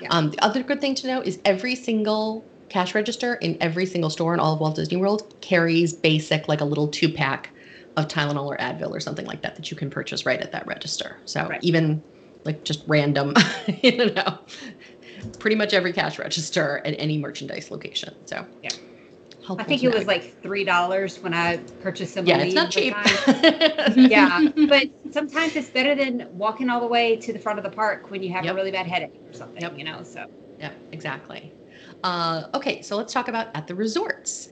Yeah. 0.01 0.09
Um, 0.11 0.29
the 0.31 0.39
other 0.43 0.63
good 0.63 0.81
thing 0.81 0.95
to 0.95 1.07
know 1.07 1.21
is 1.21 1.39
every 1.45 1.75
single 1.75 2.43
cash 2.69 2.95
register 2.95 3.35
in 3.35 3.57
every 3.61 3.85
single 3.85 4.09
store 4.09 4.33
in 4.33 4.39
all 4.39 4.53
of 4.53 4.59
Walt 4.59 4.75
Disney 4.75 4.97
World 4.97 5.33
carries 5.41 5.93
basic, 5.93 6.47
like 6.47 6.61
a 6.61 6.65
little 6.65 6.87
two 6.87 7.09
pack 7.11 7.53
of 7.97 8.07
Tylenol 8.07 8.45
or 8.47 8.57
Advil 8.57 8.89
or 8.91 8.99
something 8.99 9.25
like 9.25 9.41
that 9.41 9.55
that 9.55 9.71
you 9.71 9.77
can 9.77 9.89
purchase 9.89 10.25
right 10.25 10.41
at 10.41 10.51
that 10.51 10.67
register. 10.67 11.17
So 11.25 11.47
Right. 11.47 11.63
even 11.63 12.03
like 12.43 12.63
just 12.63 12.83
random, 12.87 13.33
you 13.83 14.11
know, 14.13 14.37
pretty 15.39 15.55
much 15.55 15.73
every 15.73 15.93
cash 15.93 16.19
register 16.19 16.81
at 16.85 16.95
any 16.99 17.17
merchandise 17.17 17.71
location. 17.71 18.13
So 18.25 18.45
Yeah. 18.61 18.69
I 19.57 19.63
think 19.63 19.83
it 19.83 19.93
was 19.93 20.05
like 20.05 20.41
three 20.41 20.63
dollars 20.63 21.21
when 21.23 21.33
I 21.33 21.57
purchased 21.79 22.13
some. 22.13 22.25
yeah, 22.25 22.37
it's 22.39 22.55
not 22.55 22.71
cheap. 22.71 22.93
yeah, 23.95 24.41
but 24.67 24.87
sometimes 25.11 25.55
it's 25.55 25.69
better 25.69 25.95
than 25.95 26.27
walking 26.33 26.69
all 26.69 26.81
the 26.81 26.87
way 26.87 27.15
to 27.17 27.31
the 27.31 27.39
front 27.39 27.59
of 27.59 27.63
the 27.63 27.69
park 27.71 28.09
when 28.11 28.21
you 28.21 28.33
have 28.33 28.43
Yep. 28.43 28.53
a 28.53 28.55
really 28.55 28.71
bad 28.71 28.87
headache 28.87 29.21
or 29.29 29.33
something. 29.33 29.61
Yep. 29.61 29.77
You 29.77 29.85
know, 29.85 30.03
so 30.03 30.25
Yeah, 30.59 30.71
exactly. 30.91 31.53
Uh, 32.03 32.43
okay, 32.53 32.81
so 32.81 32.97
let's 32.97 33.13
talk 33.13 33.27
about 33.27 33.47
at 33.55 33.67
the 33.67 33.75
resorts. 33.75 34.49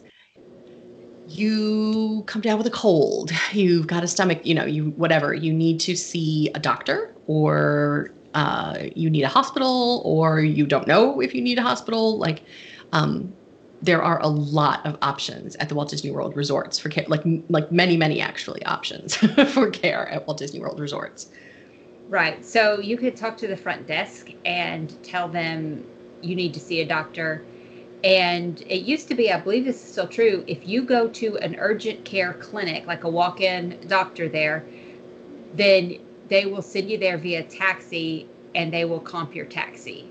You 1.26 2.24
come 2.28 2.42
down 2.42 2.58
with 2.58 2.68
a 2.68 2.72
cold, 2.72 3.32
you've 3.54 3.88
got 3.88 4.04
a 4.04 4.08
stomach, 4.08 4.46
you 4.46 4.54
know, 4.56 4.66
you 4.66 4.92
whatever, 4.92 5.34
you 5.34 5.54
need 5.54 5.80
to 5.82 5.96
see 5.96 6.50
a 6.56 6.60
doctor 6.60 7.16
or 7.28 8.16
uh, 8.34 8.78
you 8.96 9.10
need 9.10 9.24
a 9.24 9.30
hospital 9.30 10.02
or 10.06 10.42
you 10.42 10.66
don't 10.66 10.88
know 10.88 11.22
if 11.22 11.34
you 11.34 11.42
need 11.42 11.58
a 11.60 11.62
hospital. 11.62 12.18
Like, 12.18 12.44
um, 12.92 13.36
there 13.82 14.02
are 14.02 14.20
a 14.22 14.28
lot 14.28 14.86
of 14.86 14.98
options 15.02 15.56
at 15.58 15.70
the 15.70 15.76
Walt 15.76 15.90
Disney 15.90 16.12
World 16.12 16.36
resorts 16.36 16.80
for 16.80 16.90
care, 16.90 17.06
like 17.08 17.24
like 17.50 17.72
many, 17.72 17.98
many 17.98 18.22
actually 18.22 18.64
options 18.66 19.16
for 19.54 19.70
care 19.70 20.08
at 20.10 20.26
Walt 20.28 20.40
Disney 20.40 20.60
World 20.60 20.80
resorts. 20.80 21.28
right. 22.08 22.44
So 22.46 22.80
you 22.80 22.98
could 22.98 23.16
talk 23.16 23.38
to 23.38 23.48
the 23.48 23.58
front 23.58 23.88
desk 23.88 24.30
and 24.46 25.02
tell 25.04 25.30
them 25.30 25.93
you 26.24 26.36
need 26.36 26.54
to 26.54 26.60
see 26.60 26.82
a 26.82 26.86
doctor. 26.86 27.44
And 28.04 28.62
it 28.68 28.84
used 28.84 29.08
to 29.10 29.16
be, 29.16 29.32
I 29.32 29.40
believe 29.40 29.66
this 29.66 29.78
is 29.78 29.92
still 29.92 30.08
true, 30.08 30.44
if 30.48 30.68
you 30.68 30.84
go 30.84 31.08
to 31.08 31.38
an 31.38 31.56
urgent 31.60 32.04
care 32.04 32.34
clinic, 32.34 32.86
like 32.86 33.04
a 33.06 33.10
walk-in 33.10 33.78
doctor 33.88 34.28
there, 34.28 34.66
then 35.56 35.98
they 36.28 36.46
will 36.46 36.62
send 36.62 36.90
you 36.90 36.98
there 36.98 37.18
via 37.18 37.44
taxi 37.44 38.28
and 38.56 38.74
they 38.74 38.86
will 38.86 39.00
comp 39.00 39.36
your 39.36 39.46
taxi. 39.46 40.06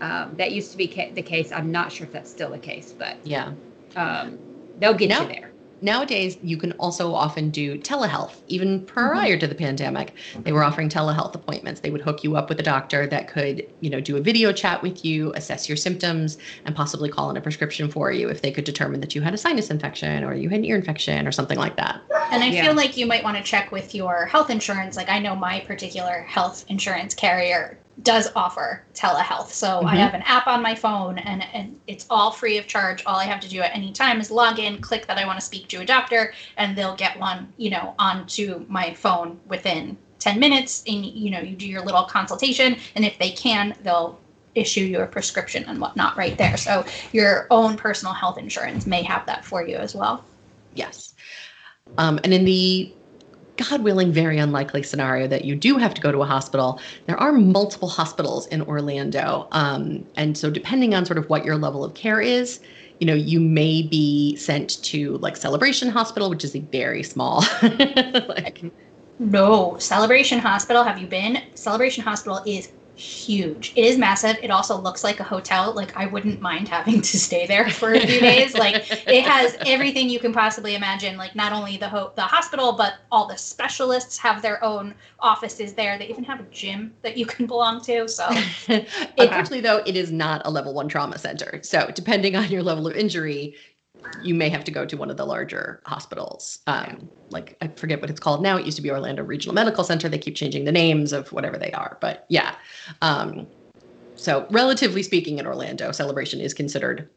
Um, 0.00 0.34
that 0.36 0.52
used 0.52 0.72
to 0.72 0.76
be 0.78 0.88
ca- 0.88 1.12
the 1.14 1.22
case. 1.22 1.52
I'm 1.52 1.70
not 1.70 1.92
sure 1.92 2.06
if 2.06 2.12
that's 2.12 2.30
still 2.30 2.50
the 2.50 2.58
case, 2.58 2.94
but 2.98 3.16
Yeah. 3.24 3.52
um, 3.96 4.38
they'll 4.78 4.94
get 4.94 5.10
No. 5.10 5.22
you 5.22 5.28
there. 5.28 5.49
Nowadays 5.82 6.36
you 6.42 6.56
can 6.56 6.72
also 6.72 7.14
often 7.14 7.50
do 7.50 7.78
telehealth 7.78 8.42
even 8.48 8.80
mm-hmm. 8.80 8.86
prior 8.86 9.38
to 9.38 9.46
the 9.46 9.54
pandemic 9.54 10.14
they 10.42 10.52
were 10.52 10.62
offering 10.64 10.88
telehealth 10.88 11.34
appointments 11.34 11.80
they 11.80 11.90
would 11.90 12.00
hook 12.00 12.22
you 12.24 12.36
up 12.36 12.48
with 12.48 12.58
a 12.60 12.62
doctor 12.62 13.06
that 13.06 13.28
could 13.28 13.66
you 13.80 13.90
know 13.90 14.00
do 14.00 14.16
a 14.16 14.20
video 14.20 14.52
chat 14.52 14.82
with 14.82 15.04
you 15.04 15.32
assess 15.34 15.68
your 15.68 15.76
symptoms 15.76 16.38
and 16.64 16.74
possibly 16.74 17.08
call 17.08 17.30
in 17.30 17.36
a 17.36 17.40
prescription 17.40 17.90
for 17.90 18.12
you 18.12 18.28
if 18.28 18.42
they 18.42 18.50
could 18.50 18.64
determine 18.64 19.00
that 19.00 19.14
you 19.14 19.20
had 19.20 19.34
a 19.34 19.38
sinus 19.38 19.70
infection 19.70 20.24
or 20.24 20.34
you 20.34 20.48
had 20.48 20.58
an 20.58 20.64
ear 20.64 20.76
infection 20.76 21.26
or 21.26 21.32
something 21.32 21.58
like 21.58 21.76
that 21.76 22.00
And 22.32 22.44
I 22.44 22.46
Yeah. 22.48 22.64
feel 22.64 22.74
like 22.74 22.96
you 22.96 23.06
might 23.06 23.24
want 23.24 23.36
to 23.36 23.42
check 23.42 23.72
with 23.72 23.94
your 23.94 24.26
health 24.26 24.50
insurance. 24.50 24.96
Like 24.96 25.08
I 25.08 25.18
know 25.18 25.34
my 25.34 25.60
particular 25.60 26.24
health 26.28 26.64
insurance 26.68 27.14
carrier 27.14 27.76
does 28.02 28.30
offer 28.34 28.86
telehealth. 28.94 29.48
So 29.50 29.84
I 29.84 29.96
Mhm. 29.96 29.98
have 29.98 30.14
an 30.14 30.22
app 30.22 30.46
on 30.46 30.62
my 30.62 30.74
phone 30.74 31.18
and, 31.18 31.44
and 31.52 31.78
it's 31.86 32.06
all 32.08 32.30
free 32.30 32.56
of 32.58 32.66
charge. 32.66 33.02
All 33.04 33.16
I 33.16 33.24
have 33.24 33.40
to 33.40 33.48
do 33.48 33.60
at 33.60 33.74
any 33.74 33.92
time 33.92 34.20
is 34.20 34.30
log 34.30 34.58
in, 34.58 34.80
click 34.80 35.06
that 35.06 35.18
I 35.18 35.26
want 35.26 35.38
to 35.38 35.44
speak 35.44 35.68
to 35.68 35.80
a 35.80 35.84
doctor, 35.84 36.32
and 36.56 36.76
they'll 36.76 36.96
get 36.96 37.18
one, 37.18 37.52
you 37.56 37.70
know, 37.70 37.94
onto 37.98 38.64
my 38.68 38.94
phone 38.94 39.40
within 39.46 39.98
10 40.18 40.38
minutes. 40.40 40.82
And 40.86 41.04
you 41.04 41.30
know, 41.30 41.40
you 41.40 41.56
do 41.56 41.66
your 41.68 41.82
little 41.82 42.04
consultation, 42.04 42.76
and 42.94 43.04
if 43.04 43.18
they 43.18 43.30
can, 43.30 43.74
they'll 43.82 44.18
issue 44.54 44.80
you 44.80 45.00
a 45.00 45.06
prescription 45.06 45.64
and 45.68 45.80
whatnot 45.80 46.16
right 46.16 46.36
there. 46.38 46.56
So 46.56 46.84
your 47.12 47.46
own 47.50 47.76
personal 47.76 48.14
health 48.14 48.38
insurance 48.38 48.86
may 48.86 49.02
have 49.02 49.26
that 49.26 49.44
for 49.44 49.66
you 49.66 49.76
as 49.76 49.94
well. 49.94 50.24
yes 50.72 51.14
um, 51.98 52.18
and 52.24 52.32
in 52.32 52.44
the 52.44 52.96
god 53.68 53.82
willing 53.82 54.12
very 54.12 54.38
unlikely 54.38 54.82
scenario 54.82 55.26
that 55.26 55.44
you 55.44 55.54
do 55.54 55.76
have 55.76 55.94
to 55.94 56.00
go 56.00 56.10
to 56.10 56.18
a 56.22 56.26
hospital 56.26 56.80
there 57.06 57.16
are 57.16 57.32
multiple 57.32 57.88
hospitals 57.88 58.46
in 58.48 58.62
orlando 58.62 59.46
um, 59.52 60.06
and 60.16 60.36
so 60.36 60.50
depending 60.50 60.94
on 60.94 61.04
sort 61.04 61.18
of 61.18 61.28
what 61.28 61.44
your 61.44 61.56
level 61.56 61.84
of 61.84 61.94
care 61.94 62.20
is 62.20 62.60
you 62.98 63.06
know 63.06 63.14
you 63.14 63.40
may 63.40 63.82
be 63.82 64.36
sent 64.36 64.82
to 64.82 65.18
like 65.18 65.36
celebration 65.36 65.88
hospital 65.88 66.30
which 66.30 66.44
is 66.44 66.54
a 66.54 66.60
very 66.60 67.02
small 67.02 67.44
like 68.28 68.62
No, 69.20 69.76
Celebration 69.76 70.38
Hospital. 70.38 70.82
Have 70.82 70.98
you 70.98 71.06
been? 71.06 71.42
Celebration 71.54 72.02
Hospital 72.02 72.40
is 72.46 72.72
huge. 73.00 73.72
It 73.76 73.84
is 73.84 73.98
massive. 73.98 74.36
It 74.42 74.50
also 74.50 74.76
looks 74.80 75.02
like 75.02 75.20
a 75.20 75.24
hotel. 75.24 75.72
Like 75.74 75.96
I 75.96 76.06
wouldn't 76.06 76.40
mind 76.40 76.68
having 76.68 77.00
to 77.00 77.18
stay 77.18 77.46
there 77.46 77.68
for 77.70 77.94
a 77.94 78.00
few 78.00 78.20
days. 78.20 78.54
Like 78.54 78.84
it 78.90 79.24
has 79.24 79.56
everything 79.66 80.08
you 80.08 80.18
can 80.18 80.32
possibly 80.32 80.74
imagine. 80.74 81.16
Like 81.16 81.34
not 81.34 81.52
only 81.52 81.76
the 81.76 81.88
ho- 81.88 82.12
the 82.14 82.22
hospital, 82.22 82.72
but 82.72 82.94
all 83.10 83.26
the 83.26 83.36
specialists 83.36 84.18
have 84.18 84.42
their 84.42 84.62
own 84.62 84.94
offices 85.20 85.72
there. 85.74 85.98
They 85.98 86.08
even 86.08 86.24
have 86.24 86.40
a 86.40 86.46
gym 86.50 86.92
that 87.02 87.16
you 87.16 87.26
can 87.26 87.46
belong 87.46 87.80
to. 87.82 88.08
So 88.08 88.28
Unfortunately, 88.68 89.60
though, 89.60 89.82
it 89.86 89.96
is 89.96 90.12
not 90.12 90.42
a 90.44 90.50
level 90.50 90.74
one 90.74 90.88
trauma 90.88 91.18
center. 91.18 91.60
So, 91.62 91.90
depending 91.94 92.36
on 92.36 92.50
your 92.50 92.62
level 92.62 92.86
of 92.86 92.94
injury, 92.94 93.54
you 94.22 94.34
may 94.34 94.48
have 94.48 94.64
to 94.64 94.70
go 94.70 94.84
to 94.84 94.96
one 94.96 95.10
of 95.10 95.16
the 95.16 95.26
larger 95.26 95.80
hospitals. 95.84 96.58
Um, 96.66 97.08
like, 97.30 97.56
I 97.60 97.68
forget 97.68 98.00
what 98.00 98.10
it's 98.10 98.20
called 98.20 98.42
now. 98.42 98.56
It 98.56 98.64
used 98.66 98.76
to 98.76 98.82
be 98.82 98.90
Orlando 98.90 99.22
Regional 99.22 99.54
Medical 99.54 99.84
Center. 99.84 100.08
They 100.08 100.18
keep 100.18 100.34
changing 100.34 100.64
the 100.64 100.72
names 100.72 101.12
of 101.12 101.32
whatever 101.32 101.56
they 101.56 101.72
are. 101.72 101.96
But 102.00 102.26
yeah. 102.28 102.54
Um, 103.02 103.46
so, 104.16 104.46
relatively 104.50 105.02
speaking, 105.02 105.38
in 105.38 105.46
Orlando, 105.46 105.92
Celebration 105.92 106.40
is 106.40 106.52
considered, 106.52 107.08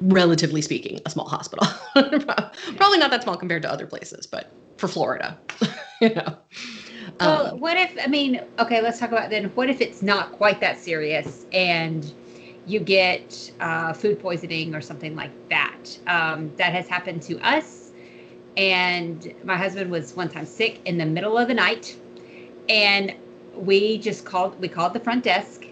relatively 0.00 0.60
speaking, 0.62 1.00
a 1.06 1.10
small 1.10 1.28
hospital. 1.28 1.66
Probably 1.94 2.98
not 2.98 3.10
that 3.10 3.22
small 3.22 3.36
compared 3.36 3.62
to 3.62 3.70
other 3.70 3.86
places, 3.86 4.26
but 4.26 4.50
for 4.76 4.88
Florida, 4.88 5.38
you 6.00 6.14
know. 6.14 6.36
Well, 7.20 7.46
Um, 7.54 7.60
what 7.60 7.76
if 7.76 7.96
I 8.02 8.08
mean, 8.08 8.40
okay, 8.58 8.82
let's 8.82 8.98
talk 8.98 9.12
about 9.12 9.30
then. 9.30 9.44
What 9.54 9.70
if 9.70 9.80
it's 9.80 10.02
not 10.02 10.32
quite 10.32 10.60
that 10.60 10.78
serious 10.78 11.46
and 11.52 12.12
you 12.66 12.80
get 12.80 13.52
uh, 13.60 13.92
food 13.92 14.20
poisoning 14.20 14.74
or 14.74 14.80
something 14.80 15.16
like 15.16 15.32
that? 15.50 15.98
Um, 16.06 16.52
that 16.56 16.72
has 16.72 16.88
happened 16.88 17.22
to 17.22 17.38
us. 17.40 17.92
And 18.56 19.32
my 19.44 19.56
husband 19.56 19.90
was 19.90 20.16
one 20.16 20.28
time 20.30 20.46
sick 20.46 20.80
in 20.86 20.98
the 20.98 21.06
middle 21.06 21.38
of 21.38 21.48
the 21.48 21.54
night, 21.54 21.96
and 22.68 23.14
we 23.54 23.98
just 23.98 24.24
called. 24.24 24.58
We 24.60 24.68
called 24.68 24.94
the 24.94 25.00
front 25.00 25.24
desk. 25.24 25.66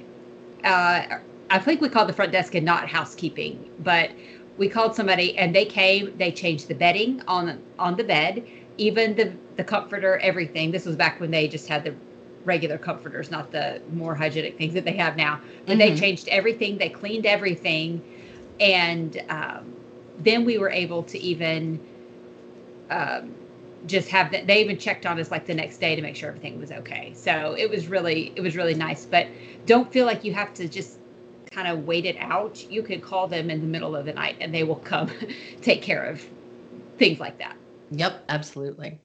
Uh, 0.64 1.02
I 1.50 1.58
think 1.58 1.80
we 1.80 1.88
called 1.88 2.08
the 2.08 2.12
front 2.12 2.32
desk 2.32 2.54
and 2.54 2.64
not 2.64 2.88
housekeeping, 2.88 3.70
but 3.80 4.10
we 4.56 4.68
called 4.68 4.94
somebody 4.94 5.36
and 5.38 5.54
they 5.54 5.64
came. 5.64 6.16
They 6.18 6.32
changed 6.32 6.68
the 6.68 6.74
bedding 6.74 7.22
on 7.26 7.62
on 7.78 7.96
the 7.96 8.04
bed, 8.04 8.46
even 8.78 9.14
the 9.16 9.32
the 9.56 9.64
comforter, 9.64 10.18
everything. 10.18 10.70
This 10.72 10.84
was 10.86 10.96
back 10.96 11.20
when 11.20 11.30
they 11.30 11.48
just 11.48 11.68
had 11.68 11.84
the 11.84 11.94
regular 12.44 12.78
comforters, 12.78 13.30
not 13.30 13.50
the 13.50 13.82
more 13.88 14.14
hygienic 14.14 14.56
things 14.58 14.74
that 14.74 14.84
they 14.84 14.96
have 14.96 15.16
now. 15.16 15.40
But 15.66 15.78
they 15.78 15.92
Mhm. 15.92 15.98
changed 15.98 16.28
everything. 16.28 16.78
They 16.78 16.90
cleaned 16.90 17.26
everything, 17.26 18.04
and 18.60 19.20
um, 19.28 19.80
then 20.16 20.44
we 20.44 20.58
were 20.58 20.70
able 20.70 21.04
to 21.04 21.18
even 21.18 21.84
um, 22.90 23.36
just 23.86 24.08
have 24.10 24.30
that. 24.32 24.46
They 24.46 24.60
even 24.62 24.78
checked 24.78 25.06
on 25.06 25.18
us 25.18 25.30
like 25.30 25.46
the 25.46 25.54
next 25.54 25.78
day 25.78 25.96
to 25.96 26.02
make 26.02 26.16
sure 26.16 26.28
everything 26.28 26.58
was 26.58 26.70
okay. 26.70 27.14
So 27.16 27.54
it 27.58 27.68
was 27.70 27.88
really 27.88 28.32
it 28.36 28.40
was 28.40 28.56
really 28.56 28.74
nice. 28.74 29.06
But 29.06 29.28
don't 29.66 29.92
feel 29.92 30.06
like 30.06 30.24
you 30.24 30.32
have 30.34 30.54
to 30.54 30.68
just 30.68 30.98
kind 31.50 31.68
of 31.68 31.86
wait 31.86 32.04
it 32.04 32.16
out. 32.20 32.62
You 32.70 32.82
could 32.82 33.02
call 33.02 33.28
them 33.28 33.50
in 33.50 33.60
the 33.60 33.66
middle 33.66 33.96
of 33.96 34.04
the 34.06 34.12
night, 34.12 34.36
and 34.40 34.54
they 34.54 34.64
will 34.64 34.76
come 34.76 35.10
take 35.60 35.82
care 35.82 36.04
of 36.04 36.24
things 36.98 37.20
like 37.20 37.38
that. 37.38 37.56
Yep, 37.90 38.24
absolutely. 38.28 39.00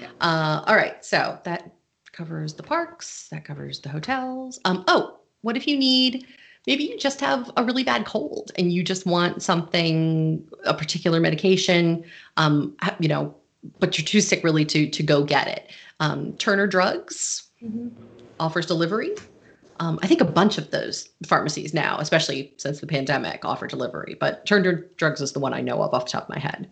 Yeah. 0.00 0.08
Uh, 0.20 0.62
all 0.66 0.76
right, 0.76 1.04
so 1.04 1.38
that 1.44 1.72
covers 2.18 2.54
the 2.54 2.64
parks, 2.64 3.28
that 3.30 3.44
covers 3.44 3.78
the 3.78 3.88
hotels. 3.88 4.58
Um, 4.64 4.84
oh, 4.88 5.20
what 5.42 5.56
if 5.56 5.68
you 5.68 5.78
need? 5.78 6.26
Maybe 6.66 6.82
you 6.82 6.98
just 6.98 7.20
have 7.20 7.48
a 7.56 7.62
really 7.62 7.84
bad 7.84 8.04
cold 8.06 8.50
and 8.58 8.72
you 8.72 8.82
just 8.82 9.06
want 9.06 9.40
something, 9.40 10.44
a 10.64 10.74
particular 10.74 11.20
medication. 11.20 12.04
Um, 12.36 12.76
you 12.98 13.08
know, 13.08 13.34
but 13.78 13.96
you're 13.96 14.04
too 14.04 14.20
sick 14.20 14.42
really 14.42 14.64
to 14.64 14.90
to 14.90 15.02
go 15.02 15.22
get 15.22 15.46
it. 15.46 15.70
Um, 16.00 16.32
Turner 16.34 16.66
Drugs 16.66 17.48
offers 18.40 18.66
delivery. 18.66 19.14
Um, 19.80 20.00
I 20.02 20.08
think 20.08 20.20
a 20.20 20.24
bunch 20.24 20.58
of 20.58 20.72
those 20.72 21.08
pharmacies 21.24 21.72
now, 21.72 21.98
especially 22.00 22.52
since 22.56 22.80
the 22.80 22.86
pandemic, 22.88 23.44
offer 23.44 23.68
delivery. 23.68 24.16
But 24.18 24.44
Turner 24.44 24.88
Drugs 24.96 25.20
is 25.20 25.32
the 25.32 25.38
one 25.38 25.54
I 25.54 25.60
know 25.60 25.80
of 25.82 25.94
off 25.94 26.06
the 26.06 26.10
top 26.10 26.24
of 26.24 26.30
my 26.30 26.40
head. 26.40 26.68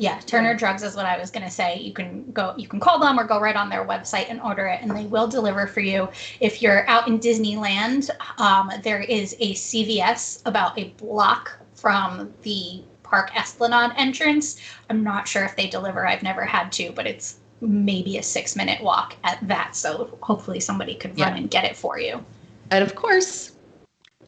Yeah, 0.00 0.18
Turner 0.20 0.54
Drugs 0.54 0.82
is 0.82 0.96
what 0.96 1.04
I 1.04 1.18
was 1.18 1.30
going 1.30 1.44
to 1.44 1.50
say. 1.50 1.78
You 1.78 1.92
can 1.92 2.24
go, 2.32 2.54
you 2.56 2.66
can 2.66 2.80
call 2.80 2.98
them 2.98 3.20
or 3.20 3.24
go 3.24 3.38
right 3.38 3.54
on 3.54 3.68
their 3.68 3.84
website 3.84 4.30
and 4.30 4.40
order 4.40 4.66
it, 4.66 4.80
and 4.80 4.96
they 4.96 5.04
will 5.04 5.28
deliver 5.28 5.66
for 5.66 5.80
you. 5.80 6.08
If 6.40 6.62
you're 6.62 6.88
out 6.88 7.06
in 7.06 7.20
Disneyland, 7.20 8.08
um, 8.38 8.70
there 8.82 9.02
is 9.02 9.36
a 9.40 9.52
CVS 9.52 10.40
about 10.46 10.78
a 10.78 10.84
block 10.96 11.52
from 11.74 12.32
the 12.40 12.82
Park 13.02 13.36
Esplanade 13.36 13.92
entrance. 13.98 14.58
I'm 14.88 15.04
not 15.04 15.28
sure 15.28 15.44
if 15.44 15.54
they 15.54 15.66
deliver. 15.66 16.06
I've 16.06 16.22
never 16.22 16.46
had 16.46 16.72
to, 16.72 16.92
but 16.92 17.06
it's 17.06 17.36
maybe 17.60 18.16
a 18.16 18.22
six 18.22 18.56
minute 18.56 18.82
walk 18.82 19.16
at 19.24 19.46
that. 19.48 19.76
So 19.76 20.16
hopefully 20.22 20.60
somebody 20.60 20.94
could 20.94 21.10
run 21.20 21.32
Yeah. 21.34 21.40
and 21.40 21.50
get 21.50 21.64
it 21.64 21.76
for 21.76 22.00
you. 22.00 22.24
And 22.70 22.82
of 22.82 22.94
course, 22.94 23.52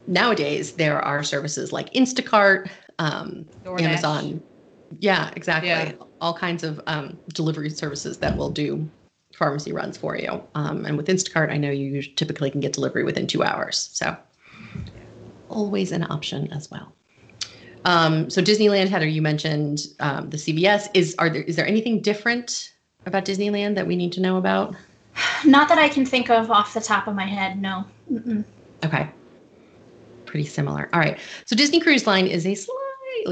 nowadays 0.05 0.73
there 0.73 1.01
are 1.01 1.23
services 1.23 1.73
like 1.73 1.91
Instacart, 1.93 2.69
um, 2.99 3.47
DoorDash. 3.65 3.81
Amazon. 3.81 4.43
Yeah, 4.99 5.31
exactly. 5.35 5.69
Yeah. 5.69 5.93
All 6.21 6.33
kinds 6.33 6.63
of 6.63 6.81
um, 6.87 7.17
delivery 7.33 7.69
services 7.69 8.19
that 8.19 8.37
will 8.37 8.49
do 8.49 8.89
pharmacy 9.35 9.73
runs 9.73 9.97
for 9.97 10.17
you. 10.17 10.41
Um, 10.55 10.85
and 10.85 10.97
with 10.97 11.07
Instacart, 11.07 11.51
I 11.51 11.57
know 11.57 11.71
you 11.71 12.01
typically 12.01 12.51
can 12.51 12.61
get 12.61 12.73
delivery 12.73 13.03
within 13.03 13.27
two 13.27 13.43
hours. 13.43 13.89
So 13.93 14.15
always 15.49 15.91
an 15.91 16.03
option 16.09 16.51
as 16.51 16.69
well. 16.69 16.93
Um, 17.85 18.29
so 18.29 18.41
Disneyland, 18.41 18.87
Heather, 18.87 19.07
you 19.07 19.21
mentioned 19.21 19.81
um, 19.99 20.29
the 20.29 20.37
CVS. 20.37 20.87
Is 20.93 21.15
are 21.19 21.29
there 21.29 21.43
is 21.43 21.55
there 21.55 21.67
anything 21.67 22.01
different 22.01 22.71
about 23.05 23.25
Disneyland 23.25 23.75
that 23.75 23.85
we 23.85 23.95
need 23.95 24.13
to 24.13 24.21
know 24.21 24.37
about? 24.37 24.75
Not 25.45 25.67
that 25.69 25.77
I 25.77 25.89
can 25.89 26.05
think 26.05 26.29
of 26.29 26.49
off 26.49 26.73
the 26.73 26.81
top 26.81 27.07
of 27.07 27.15
my 27.15 27.25
head. 27.25 27.61
No. 27.61 27.85
Mm-mm. 28.11 28.45
Okay. 28.85 29.09
Pretty 30.25 30.45
similar. 30.45 30.89
All 30.93 30.99
right. 30.99 31.19
So 31.45 31.55
Disney 31.55 31.79
Cruise 31.79 32.07
Line 32.07 32.27
is 32.27 32.45
a 32.47 32.55
slightly 32.55 32.82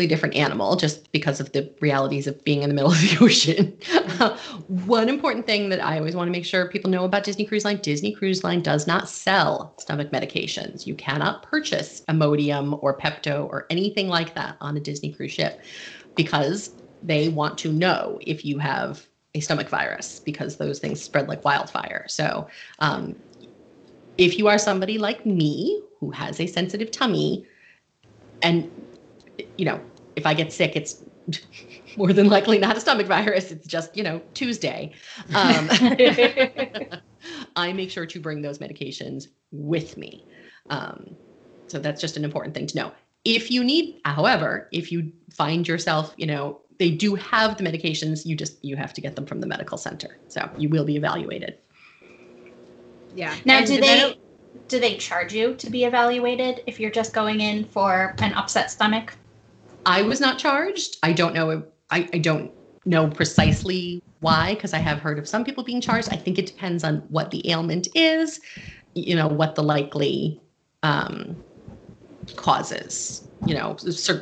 different 0.07 0.35
animal 0.35 0.75
just 0.75 1.11
because 1.11 1.39
of 1.39 1.51
the 1.51 1.71
realities 1.81 2.27
of 2.27 2.43
being 2.43 2.63
in 2.63 2.69
the 2.69 2.75
middle 2.75 2.91
of 2.91 2.99
the 2.99 3.17
ocean. 3.21 3.77
One 4.67 5.09
important 5.09 5.45
thing 5.45 5.69
that 5.69 5.83
I 5.83 5.97
always 5.97 6.15
want 6.15 6.27
to 6.27 6.31
make 6.31 6.45
sure 6.45 6.67
people 6.69 6.89
know 6.89 7.05
about 7.05 7.23
Disney 7.23 7.45
Cruise 7.45 7.65
Line 7.65 7.77
Disney 7.77 8.13
Cruise 8.13 8.43
Line 8.43 8.61
does 8.61 8.87
not 8.87 9.09
sell 9.09 9.75
stomach 9.79 10.11
medications. 10.11 10.85
You 10.85 10.95
cannot 10.95 11.43
purchase 11.43 12.01
Imodium 12.09 12.81
or 12.81 12.97
Pepto 12.97 13.45
or 13.45 13.67
anything 13.69 14.07
like 14.07 14.35
that 14.35 14.57
on 14.61 14.77
a 14.77 14.79
Disney 14.79 15.13
cruise 15.13 15.31
ship 15.31 15.61
because 16.15 16.71
they 17.01 17.29
want 17.29 17.57
to 17.59 17.71
know 17.71 18.19
if 18.21 18.45
you 18.45 18.59
have 18.59 19.05
a 19.33 19.39
stomach 19.39 19.69
virus 19.69 20.19
because 20.23 20.57
those 20.57 20.79
things 20.79 21.01
spread 21.01 21.27
like 21.27 21.43
wildfire. 21.45 22.05
So, 22.07 22.47
um, 22.79 23.15
if 24.17 24.37
you 24.37 24.47
are 24.47 24.57
somebody 24.57 24.97
like 24.97 25.25
me 25.25 25.81
who 25.99 26.11
has 26.11 26.39
a 26.39 26.47
sensitive 26.47 26.91
tummy 26.91 27.45
and 28.41 28.69
you 29.57 29.65
know 29.65 29.79
if 30.15 30.25
i 30.25 30.33
get 30.33 30.51
sick 30.51 30.75
it's 30.75 31.03
more 31.97 32.13
than 32.13 32.29
likely 32.29 32.57
not 32.57 32.77
a 32.77 32.79
stomach 32.79 33.07
virus. 33.07 33.51
It's 33.51 33.67
just 33.67 33.95
you 33.95 34.03
know 34.03 34.21
tuesday. 34.33 34.93
Um, 35.35 35.69
i 37.55 37.73
make 37.73 37.91
sure 37.91 38.05
to 38.05 38.19
bring 38.19 38.41
those 38.41 38.59
medications 38.59 39.27
with 39.51 39.97
me. 39.97 40.25
Um, 40.69 41.15
so 41.67 41.79
that's 41.79 42.01
just 42.01 42.17
an 42.17 42.23
important 42.23 42.55
thing 42.55 42.67
to 42.67 42.75
know. 42.77 42.91
If 43.25 43.51
you 43.51 43.63
need 43.63 44.01
however 44.05 44.67
if 44.71 44.91
you 44.91 45.11
find 45.31 45.67
yourself 45.67 46.13
you 46.17 46.25
know 46.25 46.61
they 46.79 46.91
do 46.91 47.15
have 47.15 47.57
the 47.57 47.63
medications 47.63 48.25
you 48.25 48.35
just 48.35 48.63
you 48.63 48.75
have 48.75 48.93
to 48.93 49.01
get 49.01 49.15
them 49.15 49.25
from 49.25 49.41
the 49.41 49.47
medical 49.47 49.77
center. 49.77 50.17
So 50.27 50.49
you 50.57 50.69
will 50.69 50.85
be 50.85 50.95
evaluated. 50.95 51.57
Yeah. 53.13 53.35
Now, 53.45 53.57
And 53.57 53.67
do 53.67 53.75
the 53.75 53.81
they 53.81 53.97
medi- 53.99 54.21
do 54.67 54.79
they 54.79 54.95
charge 54.97 55.33
you 55.33 55.55
to 55.55 55.69
be 55.69 55.85
evaluated 55.85 56.61
if 56.67 56.79
you're 56.79 56.91
just 56.91 57.13
going 57.13 57.41
in 57.41 57.65
for 57.65 58.15
an 58.19 58.33
upset 58.33 58.71
stomach? 58.71 59.13
I 59.85 60.01
was 60.03 60.19
not 60.19 60.37
charged. 60.37 60.97
I 61.03 61.13
don't 61.13 61.33
know. 61.33 61.63
I, 61.89 62.09
I 62.13 62.17
don't 62.17 62.51
know 62.85 63.09
precisely 63.09 64.01
why, 64.19 64.53
because 64.53 64.73
I 64.73 64.79
have 64.79 64.99
heard 64.99 65.19
of 65.19 65.27
some 65.27 65.43
people 65.43 65.63
being 65.63 65.81
charged. 65.81 66.09
I 66.11 66.15
think 66.17 66.37
it 66.37 66.45
depends 66.45 66.83
on 66.83 66.97
what 67.09 67.31
the 67.31 67.49
ailment 67.49 67.87
is, 67.95 68.39
you 68.93 69.15
know, 69.15 69.27
what 69.27 69.55
the 69.55 69.63
likely 69.63 70.41
um, 70.83 71.37
causes. 72.35 73.23
You 73.43 73.55
know, 73.55 73.75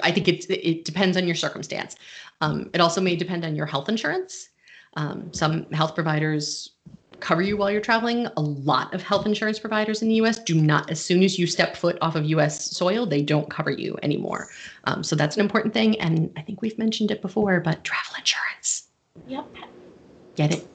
I 0.04 0.12
think 0.12 0.30
it, 0.30 0.50
it 0.50 0.86
depends 0.86 1.18
on 1.18 1.26
your 1.26 1.36
circumstance. 1.36 1.98
Um, 2.40 2.70
it 2.74 2.80
also 2.80 3.02
may 3.02 3.18
depend 3.18 3.44
on 3.44 3.56
your 3.56 3.66
health 3.66 3.90
insurance. 3.90 4.48
Um, 4.96 5.34
some 5.34 5.70
health 5.72 5.94
providers 5.94 6.72
cover 7.22 7.42
you 7.42 7.58
while 7.58 7.70
you're 7.72 7.82
traveling. 7.82 8.28
A 8.38 8.42
lot 8.42 8.94
of 8.94 9.02
health 9.04 9.26
insurance 9.26 9.60
providers 9.60 10.02
in 10.02 10.08
the 10.08 10.16
US 10.16 10.40
do 10.40 10.56
not, 10.56 10.90
as 10.90 11.04
soon 11.04 11.24
as 11.24 11.38
you 11.38 11.48
step 11.48 11.76
foot 11.78 11.98
off 12.02 12.16
of 12.16 12.26
US 12.26 12.72
soil, 12.72 13.06
they 13.06 13.22
don't 13.22 13.50
cover 13.50 13.72
you 13.72 13.98
anymore. 14.04 14.50
Um, 14.86 15.04
so 15.04 15.16
that's 15.16 15.36
an 15.36 15.42
important 15.42 15.74
thing. 15.74 16.00
And 16.00 16.32
I 16.38 16.42
think 16.42 16.62
we've 16.62 16.78
mentioned 16.78 17.12
it 17.12 17.22
before, 17.22 17.60
but 17.60 17.84
travel 17.84 18.16
insurance, 18.18 18.88
Yep. 19.28 19.46
get 20.36 20.54
it? 20.54 20.68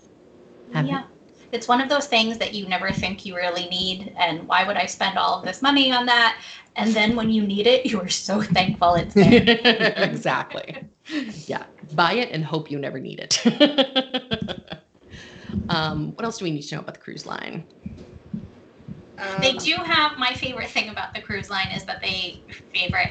Have 0.73 0.87
it. 0.87 0.89
yeah. 0.89 1.05
It's 1.53 1.69
one 1.69 1.81
of 1.81 1.89
those 1.89 2.07
things 2.07 2.39
that 2.39 2.53
you 2.53 2.67
never 2.69 2.91
think 2.91 3.25
you 3.25 3.37
really 3.37 3.69
need. 3.69 4.13
And 4.19 4.49
why 4.49 4.67
would 4.67 4.77
I 4.77 4.87
spend 4.87 5.17
all 5.17 5.39
of 5.39 5.45
this 5.45 5.63
money 5.63 5.93
on 5.93 6.05
that? 6.07 6.41
And 6.75 6.93
then 6.93 7.15
when 7.15 7.31
you 7.31 7.47
need 7.47 7.69
it, 7.69 7.87
you 7.87 8.01
are 8.01 8.09
so 8.09 8.43
thankful 8.59 8.95
it's 8.95 9.15
there. 9.15 9.43
exactly. 9.97 10.77
Yeah. 11.47 11.65
Buy 11.93 12.15
it 12.15 12.31
and 12.33 12.45
hope 12.45 12.71
you 12.73 12.79
never 12.79 12.99
need 12.99 13.21
it. 13.21 14.81
um, 15.69 16.15
what 16.15 16.25
else 16.25 16.39
do 16.39 16.45
we 16.45 16.51
need 16.51 16.63
to 16.63 16.75
know 16.77 16.81
about 16.83 16.95
the 16.95 17.01
cruise 17.01 17.27
line? 17.27 17.67
They 19.37 19.53
Um, 19.53 19.59
do 19.59 19.77
have 19.77 20.19
my 20.19 20.35
favorite 20.35 20.71
thing 20.71 20.89
about 20.89 21.15
the 21.15 21.23
cruise 21.23 21.51
line 21.51 21.71
is 21.71 21.85
that 21.87 22.01
they 22.03 22.45
favorite. 22.75 23.11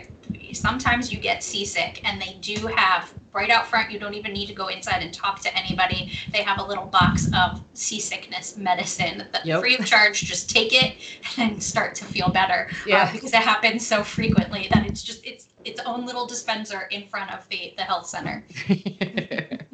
Sometimes 0.53 1.11
you 1.11 1.19
get 1.19 1.43
seasick, 1.43 2.01
and 2.07 2.21
they 2.21 2.37
do 2.41 2.67
have 2.67 3.13
right 3.33 3.49
out 3.49 3.65
front. 3.65 3.91
You 3.91 3.99
don't 3.99 4.13
even 4.13 4.31
need 4.33 4.45
to 4.47 4.53
go 4.53 4.67
inside 4.67 5.01
and 5.01 5.11
talk 5.13 5.39
to 5.41 5.57
anybody. 5.57 6.11
They 6.31 6.43
have 6.43 6.59
a 6.59 6.63
little 6.63 6.85
box 6.85 7.29
of 7.33 7.61
seasickness 7.73 8.57
medicine 8.57 9.27
that 9.31 9.45
Yep. 9.45 9.59
free 9.61 9.75
of 9.77 9.85
charge. 9.85 10.21
Just 10.21 10.49
take 10.49 10.71
it 10.73 10.95
and 11.37 11.61
start 11.61 11.95
to 11.95 12.05
feel 12.05 12.29
better. 12.29 12.67
uh, 12.71 12.75
Yeah. 12.85 13.11
because 13.11 13.33
it 13.33 13.41
happens 13.41 13.85
so 13.85 14.03
frequently 14.03 14.67
that 14.71 14.85
it's 14.85 15.01
just 15.01 15.25
it's 15.25 15.47
its 15.65 15.79
own 15.85 16.05
little 16.05 16.27
dispenser 16.27 16.81
in 16.91 17.07
front 17.07 17.31
of 17.33 17.47
the 17.49 17.73
the 17.77 17.83
health 17.83 18.05
center. 18.07 18.45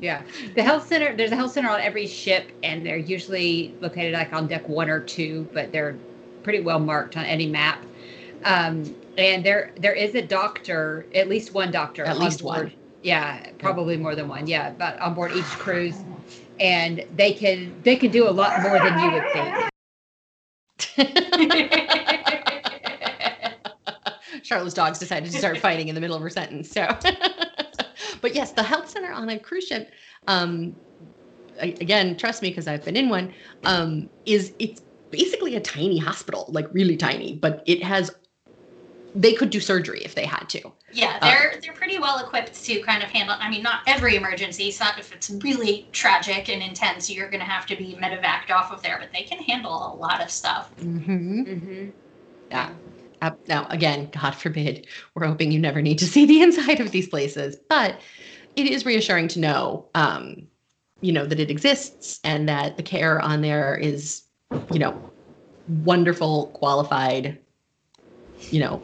Yeah, 0.02 0.22
the 0.56 0.64
health 0.64 0.88
center. 0.88 1.14
There's 1.14 1.32
a 1.34 1.36
health 1.36 1.52
center 1.52 1.70
on 1.70 1.82
every 1.82 2.08
ship, 2.08 2.52
and 2.64 2.86
they're 2.86 2.96
usually 2.96 3.76
located 3.82 4.14
like 4.14 4.32
on 4.32 4.48
deck 4.48 4.70
one 4.70 4.90
or 4.90 5.02
two, 5.02 5.46
but 5.54 5.74
they're 5.74 5.98
pretty 6.44 6.62
well 6.62 6.80
marked 6.80 7.18
on 7.18 7.26
any 7.26 7.48
map. 7.48 7.86
Um, 8.46 8.96
and 9.18 9.46
there 9.46 9.74
there 9.78 9.94
is 9.94 10.16
a 10.16 10.22
doctor, 10.22 11.06
at 11.14 11.28
least 11.28 11.54
one 11.54 11.72
doctor, 11.72 12.06
At 12.06 12.18
on 12.18 12.24
least 12.24 12.42
board. 12.42 12.64
one. 12.64 12.74
Yeah, 13.02 13.52
probably 13.60 13.96
more 13.98 14.16
than 14.16 14.28
one. 14.28 14.48
Yeah, 14.48 14.72
but 14.72 15.00
on 15.00 15.14
board 15.14 15.32
each 15.32 15.46
cruise, 15.46 15.96
and 16.60 17.06
they 17.16 17.34
can 17.34 17.74
they 17.84 17.96
can 17.96 18.12
do 18.12 18.28
a 18.28 18.32
lot 18.32 18.62
more 18.62 18.78
than 18.80 19.00
you 19.00 19.12
would 19.12 19.24
think. 19.32 19.56
Sharla's 24.44 24.74
dogs 24.74 25.00
decided 25.00 25.32
to 25.32 25.38
start 25.38 25.58
fighting 25.60 25.88
in 25.88 25.96
the 25.96 26.02
middle 26.02 26.16
of 26.16 26.22
her 26.22 26.30
sentence. 26.30 26.72
So, 26.72 26.88
but 28.22 28.34
yes, 28.36 28.52
the 28.52 28.64
health 28.64 28.90
center 28.90 29.12
on 29.12 29.30
a 29.30 29.38
cruise 29.40 29.68
ship, 29.68 29.92
um, 30.28 30.76
again, 31.60 32.18
trust 32.18 32.42
me 32.42 32.50
because 32.50 32.68
I've 32.68 32.84
been 32.84 32.96
in 32.96 33.10
one, 33.10 33.34
um, 33.66 34.10
is 34.26 34.54
it's 34.60 34.82
basically 35.12 35.56
a 35.56 35.62
tiny 35.62 35.98
hospital, 35.98 36.46
like 36.50 36.68
really 36.74 36.98
tiny, 36.98 37.36
but 37.36 37.64
it 37.66 37.84
has. 37.84 38.12
They 39.16 39.34
could 39.34 39.50
do 39.50 39.60
surgery 39.60 40.04
if 40.04 40.16
they 40.16 40.26
had 40.26 40.48
to. 40.50 40.72
Yeah, 40.92 41.20
they're 41.20 41.60
they're 41.62 41.74
pretty 41.74 42.00
well 42.00 42.24
equipped 42.24 42.64
to 42.66 42.82
kind 42.82 43.04
of 43.04 43.10
handle. 43.10 43.36
I 43.40 43.50
mean, 43.50 43.64
not 43.64 43.82
every 43.88 44.16
emergency. 44.16 44.72
So 44.72 44.86
if 44.98 45.14
it's 45.14 45.30
really 45.30 45.90
tragic 45.92 46.50
and 46.50 46.62
intense, 46.62 47.10
you're 47.10 47.30
going 47.30 47.40
to 47.40 47.46
have 47.46 47.66
to 47.68 47.76
be 47.76 47.98
medevaced 48.02 48.52
off 48.52 48.72
of 48.72 48.82
there. 48.82 48.98
But 49.00 49.10
they 49.12 49.24
can 49.24 49.40
handle 49.40 49.72
a 49.72 49.94
lot 49.96 50.22
of 50.22 50.30
stuff. 50.30 50.72
Mm-hmm. 50.78 51.42
Mm-hmm. 51.42 51.90
Yeah. 52.52 52.70
Uh, 53.22 53.32
now, 53.48 53.68
again, 53.70 54.10
God 54.12 54.32
forbid, 54.32 54.88
we're 55.14 55.26
hoping 55.26 55.52
you 55.52 55.60
never 55.60 55.82
need 55.82 56.00
to 56.00 56.06
see 56.08 56.26
the 56.26 56.42
inside 56.42 56.80
of 56.80 56.92
these 56.92 57.08
places, 57.08 57.58
but 57.68 58.00
it 58.56 58.68
is 58.68 58.86
reassuring 58.86 59.28
to 59.30 59.40
know, 59.40 59.86
um, 59.96 60.48
you 61.02 61.12
know, 61.12 61.26
that 61.26 61.40
it 61.40 61.52
exists 61.52 62.20
and 62.24 62.48
that 62.50 62.78
the 62.78 62.84
care 62.84 63.20
on 63.22 63.42
there 63.42 63.76
is, 63.76 64.24
you 64.72 64.80
know, 64.80 65.12
wonderful, 65.68 66.48
qualified, 66.48 67.38
you 68.50 68.60
know, 68.60 68.82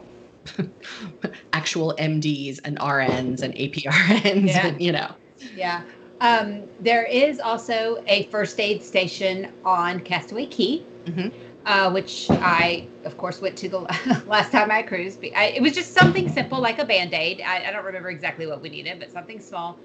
actual 1.52 1.94
MDs 1.98 2.58
and 2.64 2.78
RNs 2.78 3.42
and 3.42 3.54
APRNs, 3.54 4.46
Yeah. 4.46 4.66
and, 4.66 4.80
you 4.80 4.92
know. 4.92 5.14
Yeah. 5.54 5.84
Um, 6.20 6.68
there 6.78 7.04
is 7.04 7.40
also 7.40 7.98
a 8.06 8.24
first 8.24 8.58
aid 8.58 8.82
station 8.82 9.48
on 9.64 10.00
Castaway 10.00 10.46
Cay, 10.46 10.86
Mhm. 11.06 11.32
uh, 11.66 11.90
which 11.90 12.26
I, 12.30 12.88
of 13.04 13.16
course, 13.16 13.40
went 13.40 13.56
to 13.58 13.68
the 13.68 13.80
last 14.26 14.50
time 14.50 14.70
I 14.70 14.82
cruised. 14.82 15.24
I, 15.34 15.46
it 15.56 15.62
was 15.62 15.74
just 15.74 15.92
something 15.92 16.28
simple 16.28 16.60
like 16.60 16.78
a 16.78 16.84
band 16.84 17.12
aid. 17.14 17.42
I, 17.46 17.68
I 17.68 17.70
don't 17.72 17.84
remember 17.84 18.08
exactly 18.10 18.46
what 18.46 18.62
we 18.62 18.70
needed, 18.70 18.98
but 18.98 19.10
something 19.10 19.40
small. 19.40 19.80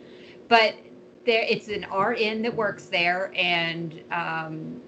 But 0.47 0.75
there, 1.25 1.45
it's 1.47 1.67
an 1.67 1.85
RN 1.91 2.41
that 2.43 2.55
works 2.55 2.87
there, 2.87 3.31
and 3.35 4.01
um, 4.11 4.81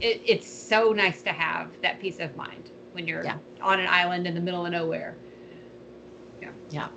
it, 0.00 0.22
it's 0.26 0.48
so 0.48 0.92
nice 0.92 1.22
to 1.22 1.32
have 1.32 1.78
that 1.82 2.00
peace 2.00 2.18
of 2.20 2.36
mind 2.36 2.70
when 2.92 3.06
you're 3.06 3.24
Yeah. 3.24 3.38
on 3.60 3.80
an 3.80 3.86
island 3.86 4.26
in 4.26 4.34
the 4.34 4.40
middle 4.40 4.64
of 4.64 4.72
nowhere. 4.72 5.16
Yeah. 6.40 6.52
Yeah. 6.70 6.88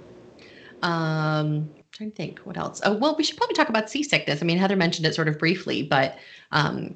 Um, 0.82 1.70
trying 1.92 2.12
to 2.12 2.16
think 2.16 2.40
what 2.40 2.58
else. 2.58 2.82
Oh, 2.84 2.94
well, 2.94 3.16
we 3.16 3.24
should 3.24 3.38
probably 3.38 3.56
talk 3.56 3.70
about 3.70 3.90
seasickness. 3.90 4.42
I 4.42 4.46
mean, 4.46 4.58
Heather 4.58 4.76
mentioned 4.76 5.06
it 5.06 5.16
sort 5.16 5.28
of 5.28 5.38
briefly, 5.38 5.84
but 5.84 6.18
um, 6.52 6.96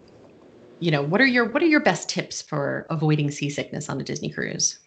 you 0.79 0.91
know, 0.91 1.01
what 1.01 1.21
are 1.21 1.25
your 1.25 1.45
what 1.49 1.61
are 1.61 1.67
your 1.67 1.81
best 1.81 2.09
tips 2.09 2.41
for 2.41 2.85
avoiding 2.89 3.31
seasickness 3.31 3.89
on 3.89 3.99
a 3.99 4.03
Disney 4.03 4.29
cruise? 4.29 4.79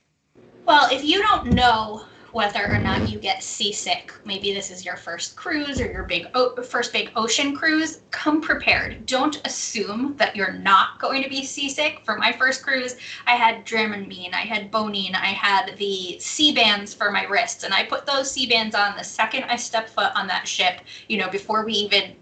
Well, 0.66 0.88
if 0.92 1.04
you 1.04 1.22
don't 1.22 1.52
know 1.52 2.04
whether 2.32 2.66
or 2.66 2.78
not 2.78 3.08
you 3.08 3.18
get 3.18 3.42
seasick, 3.42 4.12
maybe 4.24 4.52
this 4.52 4.70
is 4.70 4.84
your 4.84 4.96
first 4.96 5.36
cruise 5.36 5.80
or 5.80 5.90
your 5.90 6.04
big 6.04 6.26
o- 6.34 6.60
first 6.62 6.92
big 6.92 7.10
ocean 7.16 7.54
cruise, 7.54 8.00
come 8.10 8.40
prepared. 8.40 9.06
Don't 9.06 9.40
assume 9.46 10.14
that 10.18 10.36
you're 10.36 10.52
not 10.52 10.98
going 10.98 11.22
to 11.22 11.28
be 11.28 11.44
seasick. 11.44 12.00
For 12.04 12.16
my 12.16 12.32
first 12.32 12.62
cruise, 12.62 12.96
I 13.26 13.34
had 13.34 13.64
Dramamine, 13.64 14.34
I 14.34 14.42
had 14.42 14.70
Bonine, 14.70 15.14
I 15.14 15.26
had 15.26 15.76
the 15.78 16.18
Sea-Bands 16.18 16.94
for 16.94 17.10
my 17.10 17.24
wrists, 17.24 17.64
and 17.64 17.72
I 17.72 17.84
put 17.84 18.06
those 18.06 18.30
Sea-Bands 18.30 18.74
on 18.74 18.96
the 18.96 19.04
second 19.04 19.44
I 19.44 19.56
stepped 19.56 19.90
foot 19.90 20.12
on 20.14 20.26
that 20.26 20.46
ship. 20.46 20.80
You 21.08 21.18
know, 21.18 21.28
before 21.28 21.64
we 21.64 21.72
even 21.72 22.16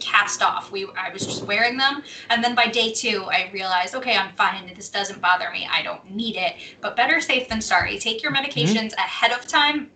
cast 0.00 0.42
off. 0.42 0.72
We 0.72 0.86
I 0.96 1.12
was 1.12 1.26
just 1.26 1.42
wearing 1.42 1.76
them, 1.76 2.02
and 2.30 2.42
then 2.42 2.54
by 2.54 2.66
day 2.68 2.92
two, 2.92 3.24
I 3.24 3.50
realized, 3.52 3.94
okay, 3.94 4.16
I'm 4.16 4.34
fine. 4.34 4.72
This 4.74 4.88
doesn't 4.88 5.20
bother 5.20 5.50
me. 5.50 5.68
I 5.70 5.82
don't 5.82 6.10
need 6.10 6.36
it. 6.36 6.54
But 6.80 6.96
better 6.96 7.20
safe 7.20 7.48
than 7.48 7.60
sorry. 7.60 7.98
Take 7.98 8.22
your 8.22 8.32
medications 8.32 8.94
ahead 8.94 9.32
of 9.32 9.46
time, 9.46 9.90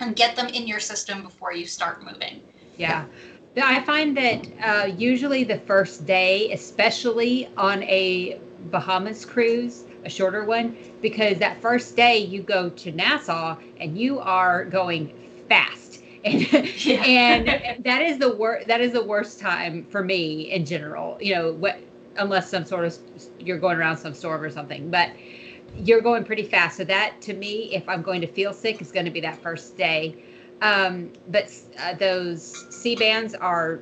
and 0.00 0.14
get 0.14 0.36
them 0.36 0.48
in 0.48 0.66
your 0.66 0.80
system 0.80 1.22
before 1.22 1.52
you 1.52 1.66
start 1.66 2.04
moving. 2.04 2.42
Yeah. 2.76 3.06
Yeah, 3.54 3.66
I 3.66 3.82
find 3.82 4.16
that 4.16 4.46
uh, 4.62 4.86
usually 4.86 5.44
the 5.44 5.58
first 5.58 6.06
day, 6.06 6.50
especially 6.52 7.48
on 7.56 7.82
a 7.82 8.40
Bahamas 8.70 9.26
cruise, 9.26 9.84
a 10.04 10.10
shorter 10.10 10.44
one, 10.44 10.76
because 11.02 11.38
that 11.38 11.60
first 11.60 11.94
day 11.94 12.18
you 12.18 12.42
go 12.42 12.70
to 12.70 12.92
Nassau 12.92 13.58
and 13.78 13.98
you 13.98 14.20
are 14.20 14.64
going 14.64 15.12
fast. 15.50 15.81
And, 16.24 16.76
Yeah. 16.84 17.02
and 17.04 17.84
that 17.84 18.02
is 18.02 18.18
the 18.18 18.36
worst 18.36 18.68
that 18.68 18.80
is 18.80 18.92
the 18.92 19.04
worst 19.04 19.40
time 19.40 19.86
for 19.90 20.04
me 20.04 20.50
in 20.50 20.64
general 20.64 21.18
you 21.20 21.34
know 21.34 21.52
what 21.52 21.80
unless 22.16 22.50
some 22.50 22.64
sort 22.64 22.84
of 22.84 22.96
you're 23.38 23.58
going 23.58 23.76
around 23.78 23.96
some 23.96 24.14
storm 24.14 24.42
or 24.42 24.50
something 24.50 24.90
but 24.90 25.10
you're 25.74 26.00
going 26.00 26.24
pretty 26.24 26.44
fast 26.44 26.76
so 26.76 26.84
that 26.84 27.20
to 27.22 27.34
me 27.34 27.70
if 27.72 27.88
i'm 27.88 28.02
going 28.02 28.20
to 28.20 28.26
feel 28.26 28.52
sick 28.52 28.80
is 28.80 28.92
going 28.92 29.04
to 29.06 29.10
be 29.10 29.20
that 29.20 29.42
first 29.42 29.76
day 29.76 30.14
um, 30.62 31.10
but 31.28 31.52
uh, 31.78 31.94
those 31.94 32.66
Sea-Bands 32.70 33.34
are 33.34 33.80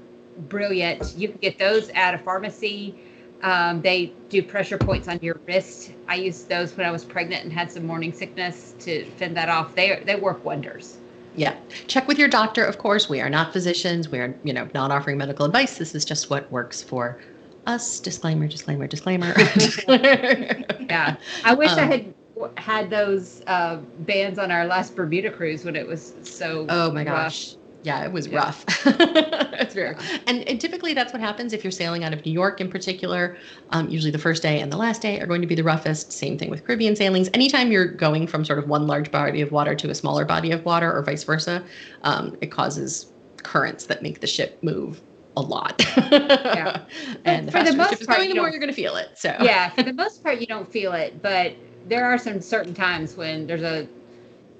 brilliant. 0.49 1.15
You 1.17 1.29
can 1.29 1.39
get 1.41 1.59
those 1.59 1.91
at 1.91 2.15
a 2.15 2.19
pharmacy. 2.19 2.97
Um, 3.43 3.83
they 3.83 4.15
do 4.31 4.43
pressure 4.43 4.79
points 4.79 5.07
on 5.07 5.19
your 5.21 5.39
wrist. 5.47 5.93
I 6.09 6.17
used 6.17 6.49
those 6.49 6.77
when 6.77 6.87
I 6.87 6.91
was 6.91 7.05
pregnant 7.05 7.45
and 7.45 7.53
had 7.53 7.71
some 7.71 7.87
morning 7.87 8.13
sickness 8.13 8.75
to 8.81 9.05
fend 9.13 9.37
that 9.37 9.49
off. 9.49 9.75
They 9.75 10.03
they 10.07 10.17
work 10.17 10.45
wonders. 10.45 10.97
Yeah. 11.35 11.57
Check 11.87 12.09
with 12.09 12.19
your 12.19 12.29
doctor, 12.29 12.65
of 12.65 12.79
course. 12.79 13.09
We 13.09 13.21
are 13.21 13.31
not 13.31 13.53
physicians. 13.53 14.11
We 14.11 14.19
are, 14.19 14.39
you 14.43 14.53
know, 14.53 14.69
not 14.75 14.91
offering 14.91 15.19
medical 15.19 15.47
advice. 15.47 15.79
This 15.79 15.95
is 15.95 16.05
just 16.05 16.31
what 16.31 16.51
works 16.51 16.83
for 16.83 17.21
us. 17.67 18.01
Disclaimer, 18.01 18.49
disclaimer, 18.49 18.87
disclaimer. 18.89 19.35
Yeah, 20.89 21.17
I 21.45 21.55
wish 21.55 21.77
I 21.77 21.83
Um, 21.83 21.87
had 21.87 22.15
had 22.57 22.91
those 22.91 23.43
uh, 23.47 23.77
bands 23.99 24.39
on 24.39 24.51
our 24.51 24.67
last 24.67 24.97
Bermuda 24.97 25.31
cruise 25.31 25.65
when 25.65 25.77
it 25.77 25.87
was 25.87 26.15
so. 26.23 26.67
Oh 26.69 26.91
my 26.91 27.05
rough. 27.05 27.05
gosh. 27.05 27.57
Yeah, 27.83 28.05
it 28.05 28.13
was 28.13 28.27
Yeah. 28.27 28.39
rough. 28.39 28.65
it's 28.87 29.75
very, 29.75 29.97
and, 30.27 30.47
and 30.47 30.61
typically 30.61 30.93
that's 30.93 31.13
what 31.13 31.23
happens 31.23 31.53
if 31.53 31.65
you're 31.65 31.71
sailing 31.71 32.05
out 32.05 32.13
of 32.13 32.25
New 32.27 32.33
York 32.33 32.61
in 32.61 32.69
particular. 32.69 33.37
Um, 33.71 33.89
usually 33.89 34.11
the 34.11 34.19
first 34.19 34.43
day 34.43 34.61
and 34.61 34.71
the 34.71 34.77
last 34.77 35.01
day 35.01 35.19
are 35.21 35.27
going 35.27 35.41
to 35.41 35.47
be 35.47 35.55
the 35.55 35.65
roughest. 35.65 36.13
Same 36.13 36.37
thing 36.37 36.51
with 36.51 36.65
Caribbean 36.67 36.95
sailings. 36.95 37.31
Anytime 37.33 37.73
you're 37.73 37.87
going 37.87 38.27
from 38.27 38.45
sort 38.45 38.59
of 38.59 38.69
one 38.69 38.87
large 38.87 39.11
body 39.11 39.41
of 39.41 39.51
water 39.51 39.75
to 39.75 39.89
a 39.91 39.95
smaller 39.95 40.25
body 40.25 40.51
of 40.53 40.65
water 40.65 40.93
or 40.93 41.03
vice 41.03 41.25
versa, 41.25 41.65
um, 42.03 42.37
it 42.43 42.49
causes 42.49 43.13
currents 43.43 43.87
that 43.87 44.03
make 44.03 44.21
the 44.21 44.27
ship 44.27 44.59
move 44.63 45.03
a 45.37 45.41
lot. 45.41 45.83
Yeah. 46.11 46.85
and 47.25 47.49
the 47.49 47.53
for 47.53 47.63
the 47.63 47.73
most 47.73 48.05
part, 48.07 48.19
going, 48.19 48.31
the 48.31 48.35
more 48.35 48.51
you're 48.51 48.59
going 48.59 48.69
to 48.69 48.75
feel 48.75 48.97
it. 48.97 49.09
So 49.17 49.35
yeah, 49.41 49.71
for 49.71 49.83
the 49.85 49.93
most 49.95 50.23
part, 50.23 50.41
you 50.41 50.47
don't 50.47 50.71
feel 50.71 50.93
it, 50.93 51.23
but 51.23 51.55
there 51.85 52.05
are 52.05 52.19
some 52.19 52.43
certain 52.43 52.75
times 52.75 53.17
when 53.17 53.47
there's 53.47 53.63
a 53.63 53.89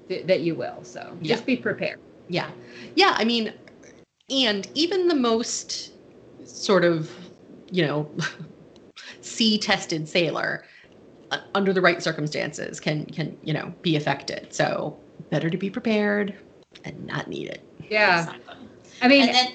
th- 0.09 0.25
that 0.25 0.39
you 0.41 0.55
will. 0.55 0.83
So 0.83 1.17
Yeah. 1.21 1.35
just 1.35 1.45
be 1.45 1.57
prepared. 1.57 1.99
Yeah. 2.31 2.49
Yeah. 2.95 3.13
I 3.17 3.25
mean, 3.25 3.53
and 4.29 4.67
even 4.73 5.07
the 5.07 5.15
most 5.15 5.91
sort 6.45 6.85
of, 6.85 7.11
you 7.69 7.85
know, 7.85 8.09
sea 9.21 9.57
tested 9.57 10.07
sailor 10.07 10.63
uh, 11.31 11.39
under 11.53 11.73
the 11.73 11.81
right 11.81 12.01
circumstances 12.01 12.79
can, 12.79 13.05
can, 13.05 13.37
you 13.43 13.53
know, 13.53 13.73
be 13.81 13.95
affected. 13.95 14.53
So 14.53 14.97
better 15.29 15.49
to 15.49 15.57
be 15.57 15.69
prepared 15.69 16.33
and 16.85 17.05
not 17.05 17.27
need 17.27 17.49
it. 17.49 17.61
Yeah, 17.89 18.21
Exactly. 18.21 18.55
I 19.01 19.07
mean, 19.07 19.23
And 19.23 19.35
then, 19.35 19.47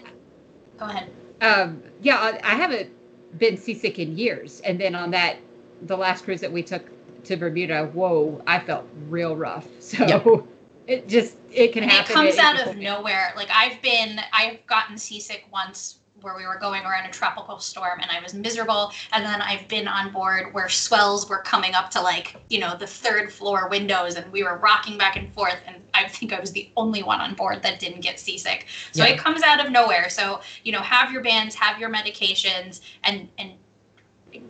go 0.78 0.86
ahead. 0.86 1.08
um, 1.40 1.82
yeah, 2.02 2.16
I, 2.16 2.40
I 2.42 2.54
haven't 2.54 2.90
been 3.38 3.56
seasick 3.56 3.98
in 3.98 4.18
years, 4.18 4.60
and 4.60 4.78
then 4.78 4.94
on 4.94 5.10
that, 5.12 5.36
the 5.82 5.96
last 5.96 6.24
cruise 6.24 6.40
that 6.40 6.52
we 6.52 6.62
took 6.62 6.82
to 7.24 7.36
Bermuda, 7.36 7.86
whoa, 7.92 8.42
I 8.46 8.58
felt 8.58 8.86
real 9.08 9.36
rough. 9.36 9.66
So 9.80 10.04
Yep. 10.06 10.46
It 10.86 11.08
just 11.08 11.36
it 11.52 11.72
can 11.72 11.82
happen. 11.82 12.10
It 12.10 12.14
comes 12.14 12.38
out 12.38 12.66
of 12.66 12.76
nowhere. 12.76 13.32
Like 13.36 13.48
I've 13.52 13.80
been, 13.82 14.20
I've 14.32 14.64
gotten 14.66 14.98
seasick 14.98 15.46
once 15.52 15.98
where 16.22 16.34
we 16.36 16.46
were 16.46 16.58
going 16.58 16.82
around 16.84 17.04
a 17.06 17.10
tropical 17.10 17.58
storm 17.58 18.00
and 18.00 18.10
I 18.10 18.20
was 18.22 18.34
miserable. 18.34 18.90
And 19.12 19.24
then 19.24 19.42
I've 19.42 19.68
been 19.68 19.86
on 19.86 20.12
board 20.12 20.52
where 20.54 20.68
swells 20.68 21.28
were 21.28 21.38
coming 21.38 21.74
up 21.74 21.90
to 21.90 22.00
like, 22.00 22.36
you 22.48 22.58
know, 22.58 22.74
the 22.76 22.86
third 22.86 23.30
floor 23.30 23.68
windows 23.68 24.16
and 24.16 24.30
we 24.32 24.42
were 24.42 24.56
rocking 24.56 24.96
back 24.96 25.16
and 25.16 25.32
forth. 25.34 25.58
And 25.66 25.76
I 25.94 26.08
think 26.08 26.32
I 26.32 26.40
was 26.40 26.52
the 26.52 26.70
only 26.76 27.02
one 27.02 27.20
on 27.20 27.34
board 27.34 27.62
that 27.62 27.78
didn't 27.78 28.00
get 28.00 28.18
seasick. 28.18 28.66
So 28.92 29.04
Yeah. 29.04 29.12
it 29.12 29.18
comes 29.18 29.42
out 29.42 29.64
of 29.64 29.70
nowhere. 29.70 30.08
So, 30.08 30.40
you 30.64 30.72
know, 30.72 30.80
have 30.80 31.12
your 31.12 31.22
bands, 31.22 31.54
have 31.54 31.78
your 31.78 31.90
medications 31.90 32.80
and, 33.04 33.28
and, 33.38 33.52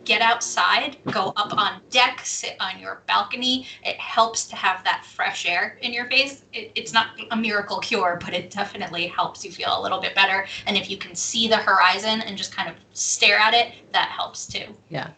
Get 0.03 0.21
outside, 0.21 0.97
go 1.11 1.33
up 1.35 1.57
on 1.57 1.81
deck, 1.89 2.21
sit 2.23 2.55
on 2.59 2.79
your 2.79 3.03
balcony. 3.07 3.67
It 3.83 3.97
helps 3.97 4.47
to 4.47 4.55
have 4.55 4.83
that 4.83 5.05
fresh 5.05 5.45
air 5.45 5.77
in 5.81 5.93
your 5.93 6.05
face. 6.05 6.43
It, 6.53 6.71
it's 6.75 6.93
not 6.93 7.07
a 7.31 7.35
miracle 7.35 7.79
cure, 7.79 8.19
but 8.23 8.33
it 8.33 8.51
definitely 8.51 9.07
helps 9.07 9.43
you 9.43 9.51
feel 9.51 9.79
a 9.79 9.81
little 9.81 9.99
bit 9.99 10.15
better. 10.15 10.47
And 10.65 10.77
if 10.77 10.89
you 10.89 10.97
can 10.97 11.15
see 11.15 11.47
the 11.47 11.57
horizon 11.57 12.21
and 12.21 12.37
just 12.37 12.55
kind 12.55 12.69
of 12.69 12.75
stare 12.93 13.37
at 13.37 13.53
it, 13.53 13.73
that 13.93 14.09
helps 14.09 14.47
too. 14.47 14.65
Yeah. 14.89 15.11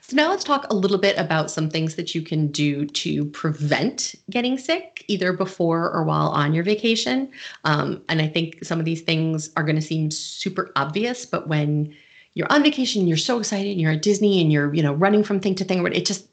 So 0.00 0.14
now 0.14 0.30
let's 0.30 0.44
talk 0.44 0.66
a 0.70 0.74
little 0.74 0.98
bit 0.98 1.18
about 1.18 1.50
some 1.50 1.68
things 1.68 1.96
that 1.96 2.14
you 2.14 2.22
can 2.22 2.46
do 2.48 2.86
to 2.86 3.24
prevent 3.26 4.14
getting 4.30 4.56
sick, 4.56 5.04
either 5.08 5.32
before 5.32 5.90
or 5.90 6.04
while 6.04 6.28
on 6.28 6.54
your 6.54 6.62
vacation. 6.62 7.32
Um, 7.64 8.02
and 8.08 8.22
I 8.22 8.28
think 8.28 8.64
some 8.64 8.78
of 8.78 8.84
these 8.84 9.02
things 9.02 9.50
are 9.56 9.64
going 9.64 9.76
to 9.76 9.82
seem 9.82 10.12
super 10.12 10.70
obvious, 10.76 11.26
but 11.26 11.48
when 11.48 11.92
you're 12.36 12.52
on 12.52 12.62
vacation, 12.62 13.00
and 13.00 13.08
you're 13.08 13.16
so 13.16 13.38
excited, 13.38 13.72
and 13.72 13.80
you're 13.80 13.92
at 13.92 14.02
Disney, 14.02 14.42
and 14.42 14.52
you're 14.52 14.72
you 14.74 14.82
know 14.82 14.92
running 14.92 15.24
from 15.24 15.40
thing 15.40 15.54
to 15.54 15.64
thing, 15.64 15.84
it 15.86 16.04
just 16.04 16.28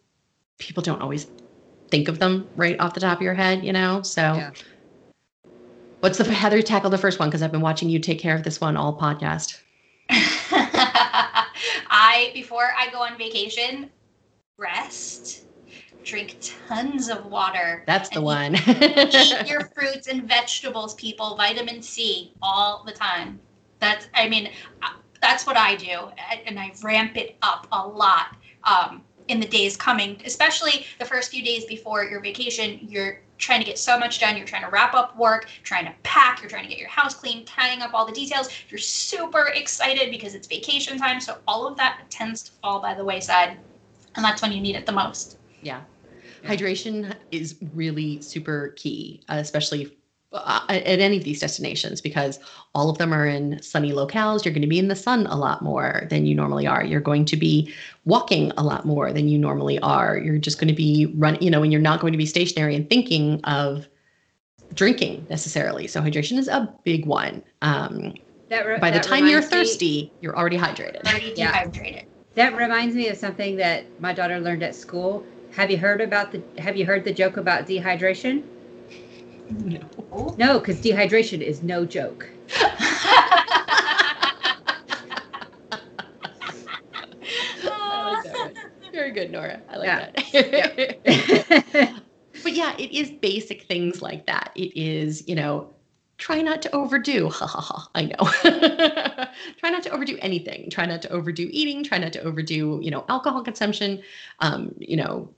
people 0.57 0.83
don't 0.83 1.01
always 1.01 1.27
think 1.89 2.09
of 2.09 2.19
them 2.19 2.45
right 2.57 2.77
off 2.81 2.93
the 2.93 2.99
top 2.99 3.19
of 3.19 3.21
your 3.21 3.33
head, 3.33 3.63
you 3.63 3.71
know. 3.71 4.01
So. 4.01 4.21
Yeah. 4.21 4.51
What's 6.01 6.17
the 6.17 6.25
Heather 6.25 6.61
tackle 6.61 6.89
the 6.89 6.97
first 6.97 7.17
one 7.17 7.29
because 7.29 7.41
I've 7.41 7.53
been 7.53 7.61
watching 7.61 7.87
you 7.87 7.97
take 7.97 8.19
care 8.19 8.35
of 8.35 8.43
this 8.43 8.59
one 8.59 8.75
all 8.75 8.99
podcast. 8.99 9.61
I 10.09 12.29
before 12.33 12.73
I 12.77 12.89
go 12.91 13.01
on 13.01 13.17
vacation, 13.17 13.89
rest, 14.57 15.45
drink 16.03 16.35
tons 16.67 17.07
of 17.07 17.25
water. 17.27 17.85
That's 17.87 18.09
the 18.09 18.21
one. 18.21 18.55
eat 18.55 19.43
your 19.47 19.69
fruits 19.73 20.07
and 20.07 20.27
vegetables, 20.27 20.95
people. 20.95 21.37
Vitamin 21.37 21.81
C 21.81 22.33
all 22.41 22.83
the 22.85 22.91
time. 22.91 23.39
That's, 23.79 24.07
I 24.13 24.27
mean, 24.27 24.49
uh, 24.81 24.89
that's 25.23 25.47
what 25.47 25.55
I 25.55 25.75
do, 25.77 26.09
and 26.45 26.59
I 26.59 26.73
ramp 26.83 27.15
it 27.15 27.37
up 27.41 27.65
a 27.71 27.87
lot 27.87 28.35
um, 28.65 29.01
in 29.29 29.39
the 29.39 29.47
days 29.47 29.77
coming. 29.77 30.21
Especially 30.25 30.85
the 30.99 31.05
first 31.05 31.31
few 31.31 31.41
days 31.41 31.63
before 31.63 32.03
your 32.03 32.19
vacation, 32.19 32.77
you're 32.81 33.21
trying 33.37 33.61
to 33.61 33.65
get 33.65 33.79
so 33.79 33.97
much 33.97 34.19
done. 34.19 34.35
You're 34.35 34.45
trying 34.45 34.63
to 34.63 34.69
wrap 34.69 34.93
up 34.93 35.17
work, 35.17 35.47
trying 35.63 35.85
to 35.85 35.93
pack. 36.03 36.41
You're 36.41 36.49
trying 36.49 36.63
to 36.63 36.69
get 36.69 36.77
your 36.77 36.89
house 36.89 37.13
clean, 37.13 37.45
tying 37.45 37.81
up 37.81 37.93
all 37.93 38.05
the 38.05 38.11
details. 38.11 38.49
You're 38.69 38.79
super 38.79 39.47
excited 39.55 40.11
because 40.11 40.35
it's 40.35 40.45
vacation 40.45 40.97
time, 40.97 41.21
so 41.21 41.37
all 41.47 41.65
of 41.65 41.77
that 41.77 42.01
tends 42.09 42.43
to 42.43 42.51
fall 42.61 42.81
by 42.81 42.93
the 42.93 43.05
wayside, 43.05 43.57
and 44.15 44.25
that's 44.25 44.41
when 44.41 44.51
you 44.51 44.59
need 44.59 44.75
it 44.75 44.85
the 44.85 44.91
most. 44.91 45.37
Yeah. 45.61 45.81
Yeah. 46.43 46.49
Hydration 46.49 47.15
is 47.31 47.55
really 47.73 48.21
super 48.21 48.73
key, 48.75 49.23
especially 49.29 49.97
uh, 50.33 50.61
at 50.69 50.99
any 50.99 51.17
of 51.17 51.23
these 51.23 51.39
destinations, 51.39 52.01
because 52.01 52.39
all 52.73 52.89
of 52.89 52.97
them 52.97 53.13
are 53.13 53.25
in 53.27 53.61
sunny 53.61 53.91
locales. 53.91 54.43
You're 54.43 54.53
going 54.53 54.61
to 54.63 54.67
be 54.67 54.79
in 54.79 54.87
the 54.87 54.95
sun 54.95 55.27
a 55.27 55.35
lot 55.35 55.61
more 55.61 56.07
than 56.09 56.25
you 56.25 56.35
normally 56.35 56.65
are. 56.67 56.83
You're 56.83 57.01
going 57.01 57.25
to 57.25 57.37
be 57.37 57.71
walking 58.05 58.51
a 58.57 58.63
lot 58.63 58.85
more 58.85 59.13
than 59.13 59.27
you 59.27 59.37
normally 59.37 59.79
are. 59.79 60.17
You're 60.17 60.37
just 60.39 60.59
going 60.59 60.67
to 60.69 60.73
be 60.73 61.13
running, 61.15 61.41
you 61.43 61.51
know, 61.51 61.63
and 61.63 61.71
you're 61.71 61.81
not 61.81 61.99
going 61.99 62.13
to 62.13 62.17
be 62.17 62.25
stationary 62.25 62.75
and 62.75 62.89
thinking 62.89 63.39
of 63.43 63.87
drinking 64.73 65.27
necessarily. 65.29 65.87
So 65.87 66.01
hydration 66.01 66.37
is 66.37 66.47
a 66.47 66.73
big 66.83 67.05
one. 67.05 67.43
Um, 67.61 68.13
That 68.49 68.65
re- 68.65 68.79
by 68.79 68.91
the 68.91 68.99
time 68.99 69.27
you're 69.27 69.35
reminds 69.41 69.51
me- 69.51 69.57
thirsty, 69.59 70.13
you're 70.19 70.37
already 70.37 70.57
hydrated. 70.57 71.03
Already 71.05 71.33
Yeah. 71.35 71.51
dehydrated. 71.51 72.03
that 72.35 72.57
reminds 72.57 72.95
me 72.95 73.09
of 73.09 73.17
something 73.17 73.57
that 73.57 73.83
my 73.99 74.11
daughter 74.11 74.39
learned 74.39 74.63
at 74.63 74.73
school. 74.73 75.23
Have 75.51 75.69
you 75.69 75.77
heard 75.77 76.01
about 76.01 76.31
the? 76.31 76.41
Have 76.59 76.75
you 76.75 76.83
heard 76.83 77.03
the 77.03 77.13
joke 77.13 77.37
about 77.37 77.67
dehydration? 77.67 78.41
No. 79.49 80.35
No, 80.37 80.59
because 80.59 80.81
dehydration 80.81 81.41
is 81.41 81.61
no 81.63 81.85
joke. 81.85 82.29
I 87.65 88.03
like 88.03 88.23
that 88.23 88.39
one. 88.39 88.53
Very 88.91 89.11
good, 89.11 89.31
Nora. 89.31 89.61
I 89.69 89.77
like 89.77 89.87
Yeah. 89.87 90.09
that. 91.05 92.01
but 92.43 92.53
yeah, 92.53 92.75
it 92.77 92.91
is 92.91 93.11
basic 93.21 93.63
things 93.63 94.01
like 94.01 94.25
that. 94.27 94.51
It 94.55 94.75
is, 94.77 95.27
you 95.27 95.35
know, 95.35 95.69
try 96.17 96.41
not 96.41 96.61
to 96.63 96.75
overdo. 96.75 97.29
Ha 97.33 97.47
ha 97.47 97.61
ha. 97.61 97.89
I 97.95 98.03
know. 98.03 99.27
try 99.57 99.69
not 99.69 99.83
to 99.83 99.89
overdo 99.89 100.17
anything. 100.21 100.69
Try 100.69 100.85
not 100.85 101.01
to 101.03 101.09
overdo 101.09 101.49
eating. 101.51 101.83
Try 101.83 101.97
not 101.97 102.13
to 102.13 102.21
overdo, 102.21 102.79
you 102.81 102.91
know, 102.91 103.05
alcohol 103.09 103.43
consumption. 103.43 104.01
Um, 104.39 104.73
you 104.79 104.95
know, 104.97 105.29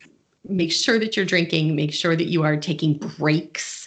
make 0.48 0.72
sure 0.72 1.00
that 1.00 1.16
you're 1.16 1.26
drinking. 1.26 1.76
Make 1.76 1.94
sure 1.94 2.16
that 2.16 2.26
you 2.28 2.44
are 2.44 2.58
taking 2.58 2.98
breaks. 2.98 3.85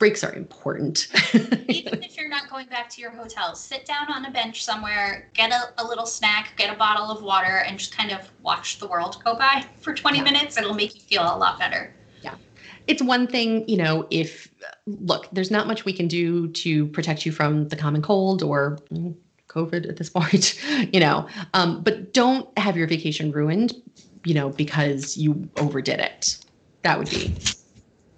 Breaks 0.00 0.24
are 0.24 0.32
important. 0.34 1.08
Even 1.68 2.02
if 2.02 2.16
you're 2.16 2.30
not 2.30 2.48
going 2.48 2.66
back 2.68 2.88
to 2.88 3.02
your 3.02 3.10
hotel, 3.10 3.54
sit 3.54 3.84
down 3.84 4.10
on 4.10 4.24
a 4.24 4.30
bench 4.30 4.64
somewhere, 4.64 5.28
get 5.34 5.52
a, 5.52 5.74
a 5.76 5.84
little 5.86 6.06
snack, 6.06 6.54
get 6.56 6.74
a 6.74 6.76
bottle 6.76 7.10
of 7.10 7.22
water, 7.22 7.58
and 7.66 7.78
just 7.78 7.94
kind 7.94 8.10
of 8.10 8.28
watch 8.42 8.78
the 8.78 8.86
world 8.88 9.22
go 9.22 9.34
by 9.34 9.62
for 9.82 9.94
20 9.94 10.16
Yeah. 10.16 10.24
minutes. 10.24 10.56
It'll 10.56 10.72
make 10.74 10.94
you 10.94 11.02
feel 11.02 11.22
a 11.22 11.36
lot 11.36 11.58
better. 11.58 11.94
Yeah. 12.22 12.34
It's 12.86 13.02
one 13.02 13.26
thing, 13.26 13.68
you 13.68 13.76
know, 13.76 14.06
if 14.10 14.50
look, 14.86 15.28
there's 15.32 15.50
not 15.50 15.66
much 15.66 15.84
we 15.84 15.92
can 15.92 16.08
do 16.08 16.48
to 16.48 16.86
protect 16.86 17.26
you 17.26 17.32
from 17.32 17.68
the 17.68 17.76
common 17.76 18.00
cold 18.00 18.42
or 18.42 18.78
mm, 18.90 19.14
COVID 19.48 19.86
at 19.86 19.98
this 19.98 20.08
point, 20.18 20.58
you 20.94 21.00
know, 21.00 21.28
um, 21.52 21.82
but 21.82 22.14
don't 22.14 22.48
have 22.58 22.74
your 22.74 22.86
vacation 22.86 23.32
ruined, 23.32 23.74
you 24.24 24.32
know, 24.32 24.48
because 24.48 25.18
you 25.18 25.46
overdid 25.58 26.00
it. 26.00 26.38
That 26.84 26.98
would 26.98 27.10
be 27.10 27.36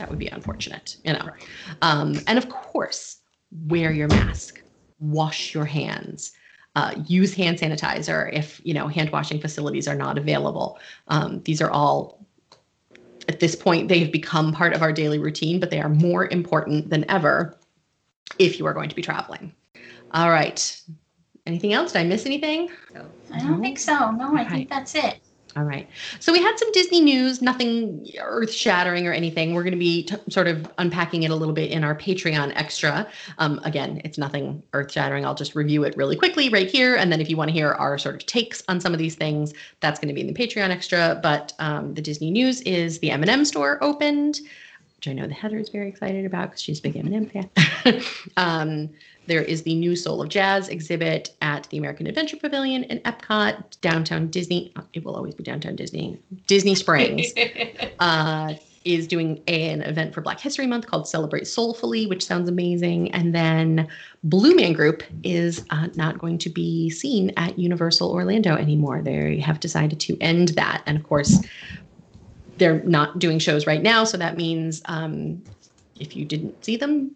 that 0.02 0.10
would 0.10 0.18
be 0.18 0.26
unfortunate, 0.26 0.96
you 1.04 1.12
know. 1.12 1.30
Um, 1.80 2.18
and 2.26 2.36
of 2.36 2.48
course, 2.48 3.18
wear 3.68 3.92
your 3.92 4.08
mask, 4.08 4.60
wash 4.98 5.54
your 5.54 5.64
hands. 5.64 6.32
Uh, 6.74 6.94
use 7.06 7.34
hand 7.34 7.58
sanitizer 7.58 8.32
if 8.32 8.60
you 8.64 8.74
know 8.74 8.88
hand 8.88 9.10
washing 9.10 9.40
facilities 9.40 9.86
are 9.86 9.94
not 9.94 10.18
available. 10.18 10.80
Um, 11.06 11.40
these 11.44 11.62
are 11.62 11.70
all 11.70 12.26
at 13.28 13.38
this 13.38 13.54
point 13.54 13.88
they 13.88 14.00
have 14.00 14.10
become 14.10 14.52
part 14.52 14.72
of 14.72 14.82
our 14.82 14.92
daily 14.92 15.20
routine 15.20 15.60
but 15.60 15.70
they 15.70 15.80
are 15.80 15.88
more 15.88 16.26
important 16.26 16.90
than 16.90 17.08
ever 17.08 17.56
if 18.40 18.58
you 18.58 18.66
are 18.66 18.74
going 18.74 18.88
to 18.88 18.96
be 18.96 19.02
traveling 19.02 19.52
all 20.10 20.28
right 20.28 20.82
anything 21.46 21.72
else 21.72 21.92
did 21.92 22.00
i 22.00 22.04
miss 22.04 22.26
anything 22.26 22.68
I 23.32 23.38
don't 23.40 23.62
think 23.62 23.78
so. 23.78 24.10
No, 24.10 24.32
I 24.32 24.42
Right. 24.42 24.48
think 24.50 24.68
that's 24.68 24.94
it. 24.94 25.20
All 25.56 25.64
right. 25.64 25.88
So 26.20 26.32
we 26.32 26.42
had 26.42 26.58
some 26.58 26.70
disney 26.72 27.00
news 27.00 27.42
nothing 27.42 28.06
earth 28.20 28.52
shattering 28.52 29.06
or 29.06 29.12
anything. 29.12 29.54
We're 29.54 29.62
going 29.62 29.72
to 29.72 29.78
be 29.78 30.04
t- 30.04 30.16
sort 30.28 30.48
of 30.48 30.66
unpacking 30.78 31.22
it 31.24 31.30
a 31.30 31.36
little 31.36 31.54
bit 31.54 31.70
in 31.70 31.84
our 31.84 31.94
patreon 31.94 32.52
extra. 32.54 33.08
Um, 33.38 33.60
again 33.64 34.00
it's 34.04 34.18
nothing 34.18 34.62
earth 34.72 34.92
shattering 34.92 35.24
i'll 35.24 35.34
just 35.34 35.54
review 35.54 35.84
it 35.84 35.96
really 35.96 36.16
quickly 36.16 36.48
right 36.48 36.70
here 36.70 36.96
and 36.96 37.12
then 37.12 37.20
if 37.20 37.28
you 37.28 37.36
want 37.36 37.48
to 37.48 37.52
hear 37.52 37.72
our 37.72 37.98
sort 37.98 38.14
of 38.14 38.26
takes 38.26 38.62
on 38.68 38.80
some 38.80 38.92
of 38.92 38.98
these 38.98 39.14
things 39.14 39.52
that's 39.80 39.98
going 39.98 40.08
to 40.08 40.14
be 40.14 40.20
in 40.20 40.26
the 40.26 40.34
patreon 40.34 40.70
extra. 40.70 41.18
But 41.22 41.52
um, 41.58 41.94
the 41.94 42.02
disney 42.02 42.30
news 42.30 42.60
is 42.62 42.98
the 43.00 43.10
m&m 43.10 43.44
store 43.44 43.82
opened 43.82 44.40
which 45.02 45.08
i 45.08 45.12
know 45.12 45.26
the 45.26 45.34
heather 45.34 45.58
is 45.58 45.68
very 45.68 45.88
excited 45.88 46.24
about 46.24 46.50
because 46.50 46.62
she's 46.62 46.78
a 46.78 46.82
big 46.82 46.96
m&m 46.96 47.26
fan 47.26 47.50
um, 48.36 48.88
there 49.26 49.42
is 49.42 49.62
the 49.62 49.74
new 49.74 49.94
Soul 49.94 50.22
of 50.22 50.28
Jazz 50.28 50.68
exhibit 50.68 51.30
at 51.42 51.68
the 51.70 51.78
American 51.78 52.06
Adventure 52.06 52.36
Pavilion 52.36 52.84
in 52.84 52.98
Epcot, 53.00 53.80
downtown 53.80 54.28
Disney. 54.28 54.74
It 54.94 55.04
will 55.04 55.14
always 55.14 55.34
be 55.34 55.44
downtown 55.44 55.76
Disney. 55.76 56.18
Disney 56.48 56.74
Springs 56.74 57.32
uh, 58.00 58.54
is 58.84 59.06
doing 59.06 59.40
an 59.46 59.82
event 59.82 60.12
for 60.12 60.22
Black 60.22 60.40
History 60.40 60.66
Month 60.66 60.86
called 60.86 61.06
Celebrate 61.06 61.46
Soulfully, 61.46 62.06
which 62.08 62.24
sounds 62.24 62.48
amazing. 62.48 63.12
And 63.12 63.32
then 63.32 63.88
Blue 64.24 64.56
Man 64.56 64.72
Group 64.72 65.04
is 65.22 65.64
uh, 65.70 65.88
not 65.94 66.18
going 66.18 66.38
to 66.38 66.50
be 66.50 66.90
seen 66.90 67.32
at 67.36 67.58
Universal 67.58 68.10
Orlando 68.10 68.56
anymore. 68.56 69.02
They 69.02 69.38
have 69.38 69.60
decided 69.60 70.00
to 70.00 70.18
end 70.20 70.48
that. 70.50 70.82
And 70.86 70.96
of 70.96 71.04
course, 71.04 71.40
they're 72.62 72.80
not 72.84 73.18
doing 73.18 73.40
shows 73.40 73.66
right 73.66 73.82
now. 73.82 74.04
So 74.04 74.16
that 74.18 74.36
means 74.36 74.82
um, 74.84 75.42
if 75.98 76.14
you 76.14 76.24
didn't 76.24 76.64
see 76.64 76.76
them, 76.76 77.10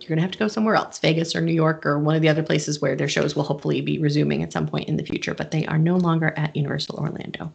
you're 0.00 0.08
going 0.08 0.16
to 0.16 0.22
have 0.22 0.30
to 0.30 0.38
go 0.38 0.48
somewhere 0.48 0.74
else, 0.74 0.98
Vegas 0.98 1.36
or 1.36 1.42
New 1.42 1.52
York 1.52 1.84
or 1.84 1.98
one 1.98 2.16
of 2.16 2.22
the 2.22 2.28
other 2.30 2.42
places 2.42 2.80
where 2.80 2.96
their 2.96 3.06
shows 3.08 3.36
will 3.36 3.42
hopefully 3.42 3.82
be 3.82 3.98
resuming 3.98 4.42
at 4.42 4.50
some 4.50 4.66
point 4.66 4.88
in 4.88 4.96
the 4.96 5.04
future. 5.04 5.34
But 5.34 5.50
they 5.50 5.66
are 5.66 5.76
no 5.76 5.98
longer 5.98 6.32
at 6.38 6.56
Universal 6.56 6.98
Orlando 6.98 7.52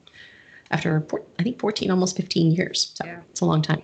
after, 0.69 1.01
four, 1.09 1.23
I 1.39 1.43
think, 1.43 1.59
14, 1.59 1.89
almost 1.89 2.15
15 2.15 2.51
years. 2.51 2.91
So 2.93 3.03
Yeah. 3.05 3.21
it's 3.31 3.41
a 3.41 3.45
long 3.45 3.63
time. 3.63 3.81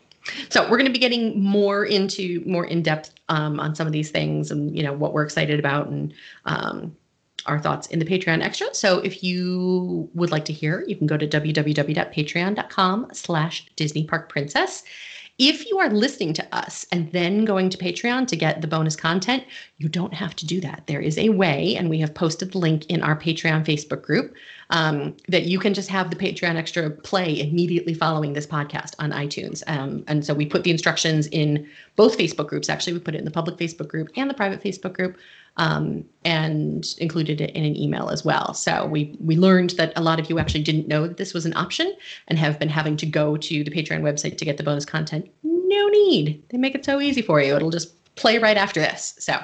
So 0.49 0.61
we're 0.61 0.77
going 0.77 0.85
to 0.85 0.91
be 0.93 0.99
getting 0.99 1.41
more 1.41 1.85
into 1.85 2.43
more 2.45 2.65
in 2.65 2.83
depth 2.83 3.15
um, 3.29 3.59
on 3.59 3.73
some 3.73 3.87
of 3.87 3.93
these 3.93 4.11
things 4.11 4.51
and 4.51 4.77
you 4.77 4.83
know 4.83 4.93
what 4.93 5.11
we're 5.11 5.23
excited 5.23 5.59
about 5.59 5.87
and 5.87 6.13
um, 6.45 6.95
our 7.45 7.59
thoughts 7.59 7.87
in 7.87 7.99
the 7.99 8.05
Patreon 8.05 8.41
extra. 8.41 8.73
So 8.73 8.99
if 8.99 9.23
you 9.23 10.09
would 10.13 10.31
like 10.31 10.45
to 10.45 10.53
hear, 10.53 10.83
you 10.87 10.95
can 10.95 11.07
go 11.07 11.17
to 11.17 11.27
www.patreon.com 11.27 13.07
slash 13.13 13.65
Disney 13.75 14.05
Park 14.05 14.29
Princess. 14.29 14.83
If 15.39 15.67
you 15.67 15.79
are 15.79 15.89
listening 15.89 16.33
to 16.33 16.55
us 16.55 16.85
and 16.91 17.11
then 17.11 17.43
going 17.43 17.71
to 17.71 17.77
Patreon 17.77 18.27
to 18.27 18.35
get 18.35 18.61
the 18.61 18.67
bonus 18.67 18.95
content, 18.95 19.43
you 19.79 19.89
don't 19.89 20.13
have 20.13 20.35
to 20.35 20.45
do 20.45 20.61
that. 20.61 20.83
There 20.85 21.01
is 21.01 21.17
a 21.17 21.29
way, 21.29 21.75
and 21.75 21.89
we 21.89 21.99
have 22.01 22.13
posted 22.13 22.51
the 22.51 22.59
link 22.59 22.85
in 22.85 23.01
our 23.01 23.15
Patreon 23.15 23.65
Facebook 23.65 24.03
group 24.03 24.35
um, 24.69 25.17
that 25.27 25.45
you 25.45 25.57
can 25.57 25.73
just 25.73 25.89
have 25.89 26.11
the 26.11 26.15
Patreon 26.15 26.55
extra 26.55 26.91
play 26.91 27.39
immediately 27.39 27.95
following 27.95 28.33
this 28.33 28.45
podcast 28.45 28.93
on 28.99 29.11
iTunes. 29.11 29.63
Um, 29.65 30.03
and 30.07 30.23
so 30.23 30.35
we 30.35 30.45
put 30.45 30.63
the 30.63 30.71
instructions 30.71 31.25
in 31.27 31.67
both 31.95 32.15
Facebook 32.15 32.47
groups. 32.47 32.69
Actually, 32.69 32.93
we 32.93 32.99
put 32.99 33.15
it 33.15 33.19
in 33.19 33.25
the 33.25 33.31
public 33.31 33.57
Facebook 33.57 33.87
group 33.87 34.09
and 34.15 34.29
the 34.29 34.35
private 34.35 34.61
Facebook 34.61 34.93
group 34.93 35.17
um, 35.57 36.03
and 36.25 36.95
included 36.97 37.39
it 37.41 37.51
in 37.51 37.63
an 37.63 37.75
email 37.75 38.09
as 38.09 38.25
well. 38.25 38.53
So 38.53 38.85
we 38.85 39.15
we 39.19 39.35
learned 39.35 39.71
that 39.71 39.93
a 39.95 40.01
lot 40.01 40.19
of 40.19 40.29
you 40.29 40.39
actually 40.39 40.63
didn't 40.63 40.87
know 40.87 41.07
that 41.07 41.17
this 41.17 41.33
was 41.33 41.45
an 41.45 41.55
option 41.55 41.93
and 42.27 42.39
have 42.39 42.59
been 42.59 42.69
having 42.69 42.97
to 42.97 43.05
go 43.05 43.37
to 43.37 43.63
the 43.63 43.71
Patreon 43.71 44.01
website 44.01 44.37
to 44.37 44.45
get 44.45 44.57
the 44.57 44.63
bonus 44.63 44.85
content. 44.85 45.29
No 45.43 45.87
need. 45.89 46.43
They 46.49 46.57
make 46.57 46.75
it 46.75 46.85
so 46.85 46.99
easy 46.99 47.21
for 47.21 47.41
you. 47.41 47.55
It'll 47.55 47.71
just 47.71 47.93
play 48.15 48.37
right 48.37 48.57
after 48.57 48.79
this. 48.79 49.15
So 49.19 49.39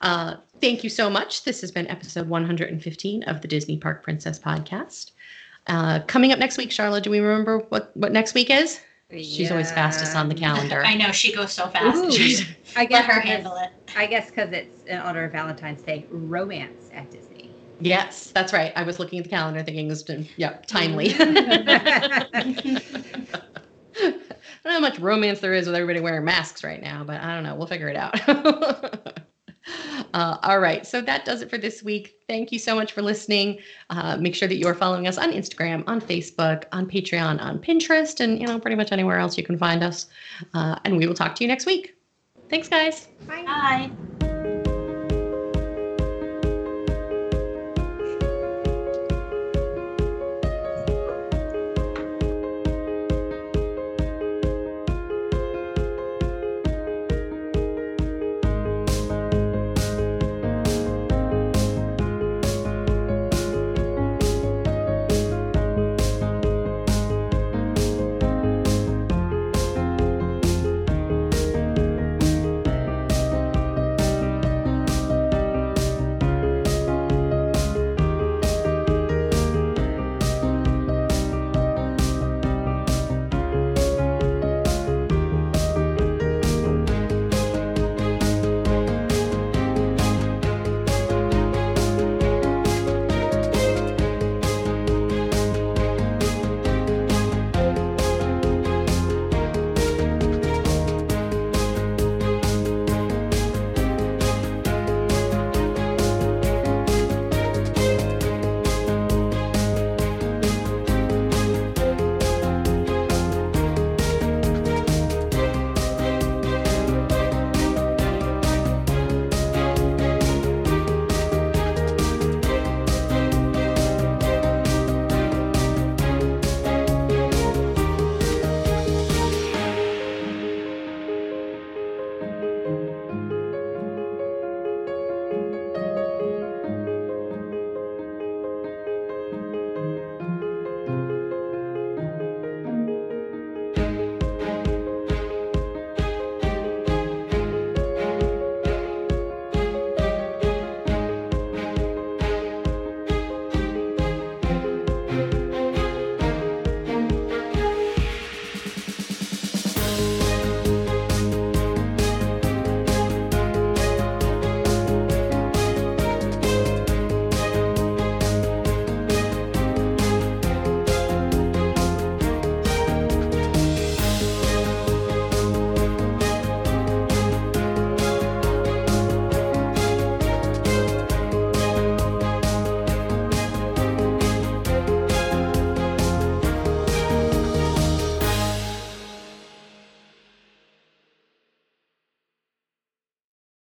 uh, 0.00 0.36
thank 0.60 0.84
you 0.84 0.90
so 0.90 1.08
much. 1.08 1.44
This 1.44 1.60
has 1.60 1.70
been 1.70 1.88
episode 1.88 2.28
115 2.28 3.22
of 3.24 3.40
the 3.40 3.48
Disney 3.48 3.76
Park 3.76 4.02
Princess 4.02 4.38
podcast. 4.38 5.12
Uh, 5.68 6.00
coming 6.06 6.32
up 6.32 6.38
next 6.38 6.58
week, 6.58 6.70
Sharla, 6.70 7.00
do 7.00 7.10
we 7.10 7.20
remember 7.20 7.58
what, 7.68 7.96
what 7.96 8.12
next 8.12 8.34
week 8.34 8.50
is? 8.50 8.80
She's 9.12 9.50
always 9.50 9.70
fastest 9.70 10.16
on 10.16 10.28
the 10.28 10.34
calendar. 10.34 10.82
I 10.86 10.94
know 10.94 11.12
she 11.12 11.34
goes 11.34 11.52
so 11.52 11.66
fast. 11.68 11.96
Ooh. 12.04 12.10
She's- 12.12 12.44
I 12.76 12.80
Let 12.80 12.88
guess 12.88 13.04
her 13.06 13.20
handle 13.20 13.56
it. 13.56 13.70
I 13.96 14.06
guess 14.06 14.30
because 14.30 14.52
it's 14.52 14.84
in 14.86 14.98
honor 14.98 15.24
of 15.24 15.32
Valentine's 15.32 15.82
Day, 15.82 16.06
romance 16.10 16.88
at 16.94 17.10
Disney. 17.10 17.50
Yes, 17.80 18.30
that's 18.32 18.52
right. 18.52 18.72
I 18.76 18.82
was 18.84 18.98
looking 18.98 19.18
at 19.18 19.24
the 19.24 19.30
calendar 19.30 19.62
thinking 19.62 19.86
it 19.86 19.90
was, 19.90 20.08
uh, 20.08 20.22
yeah, 20.36 20.58
timely. 20.66 21.14
I 21.18 22.40
don't 24.00 24.64
know 24.64 24.70
how 24.72 24.80
much 24.80 24.98
romance 25.00 25.40
there 25.40 25.52
is 25.52 25.66
with 25.66 25.74
everybody 25.74 26.00
wearing 26.00 26.24
masks 26.24 26.64
right 26.64 26.80
now, 26.80 27.04
but 27.04 27.20
I 27.20 27.34
don't 27.34 27.42
know. 27.42 27.54
We'll 27.56 27.66
figure 27.66 27.88
it 27.88 27.96
out. 27.96 29.18
uh, 30.14 30.38
all 30.42 30.60
right. 30.60 30.86
So 30.86 31.00
that 31.00 31.24
does 31.24 31.42
it 31.42 31.50
for 31.50 31.58
this 31.58 31.82
week. 31.82 32.16
Thank 32.28 32.52
you 32.52 32.58
so 32.58 32.74
much 32.74 32.92
for 32.92 33.02
listening. 33.02 33.58
Uh, 33.90 34.16
make 34.16 34.34
sure 34.34 34.48
that 34.48 34.56
you 34.56 34.66
are 34.66 34.74
following 34.74 35.06
us 35.06 35.18
on 35.18 35.32
Instagram, 35.32 35.84
on 35.86 36.00
Facebook, 36.00 36.64
on 36.72 36.86
Patreon, 36.86 37.40
on 37.40 37.58
Pinterest, 37.58 38.20
and 38.20 38.40
you 38.40 38.46
know 38.46 38.58
pretty 38.58 38.76
much 38.76 38.92
anywhere 38.92 39.18
else 39.18 39.36
you 39.36 39.44
can 39.44 39.58
find 39.58 39.82
us. 39.82 40.06
Uh, 40.54 40.78
and 40.84 40.96
we 40.96 41.06
will 41.06 41.14
talk 41.14 41.34
to 41.36 41.44
you 41.44 41.48
next 41.48 41.66
week. 41.66 41.94
Thanks, 42.48 42.68
guys. 42.68 43.08
Bye. 43.26 44.60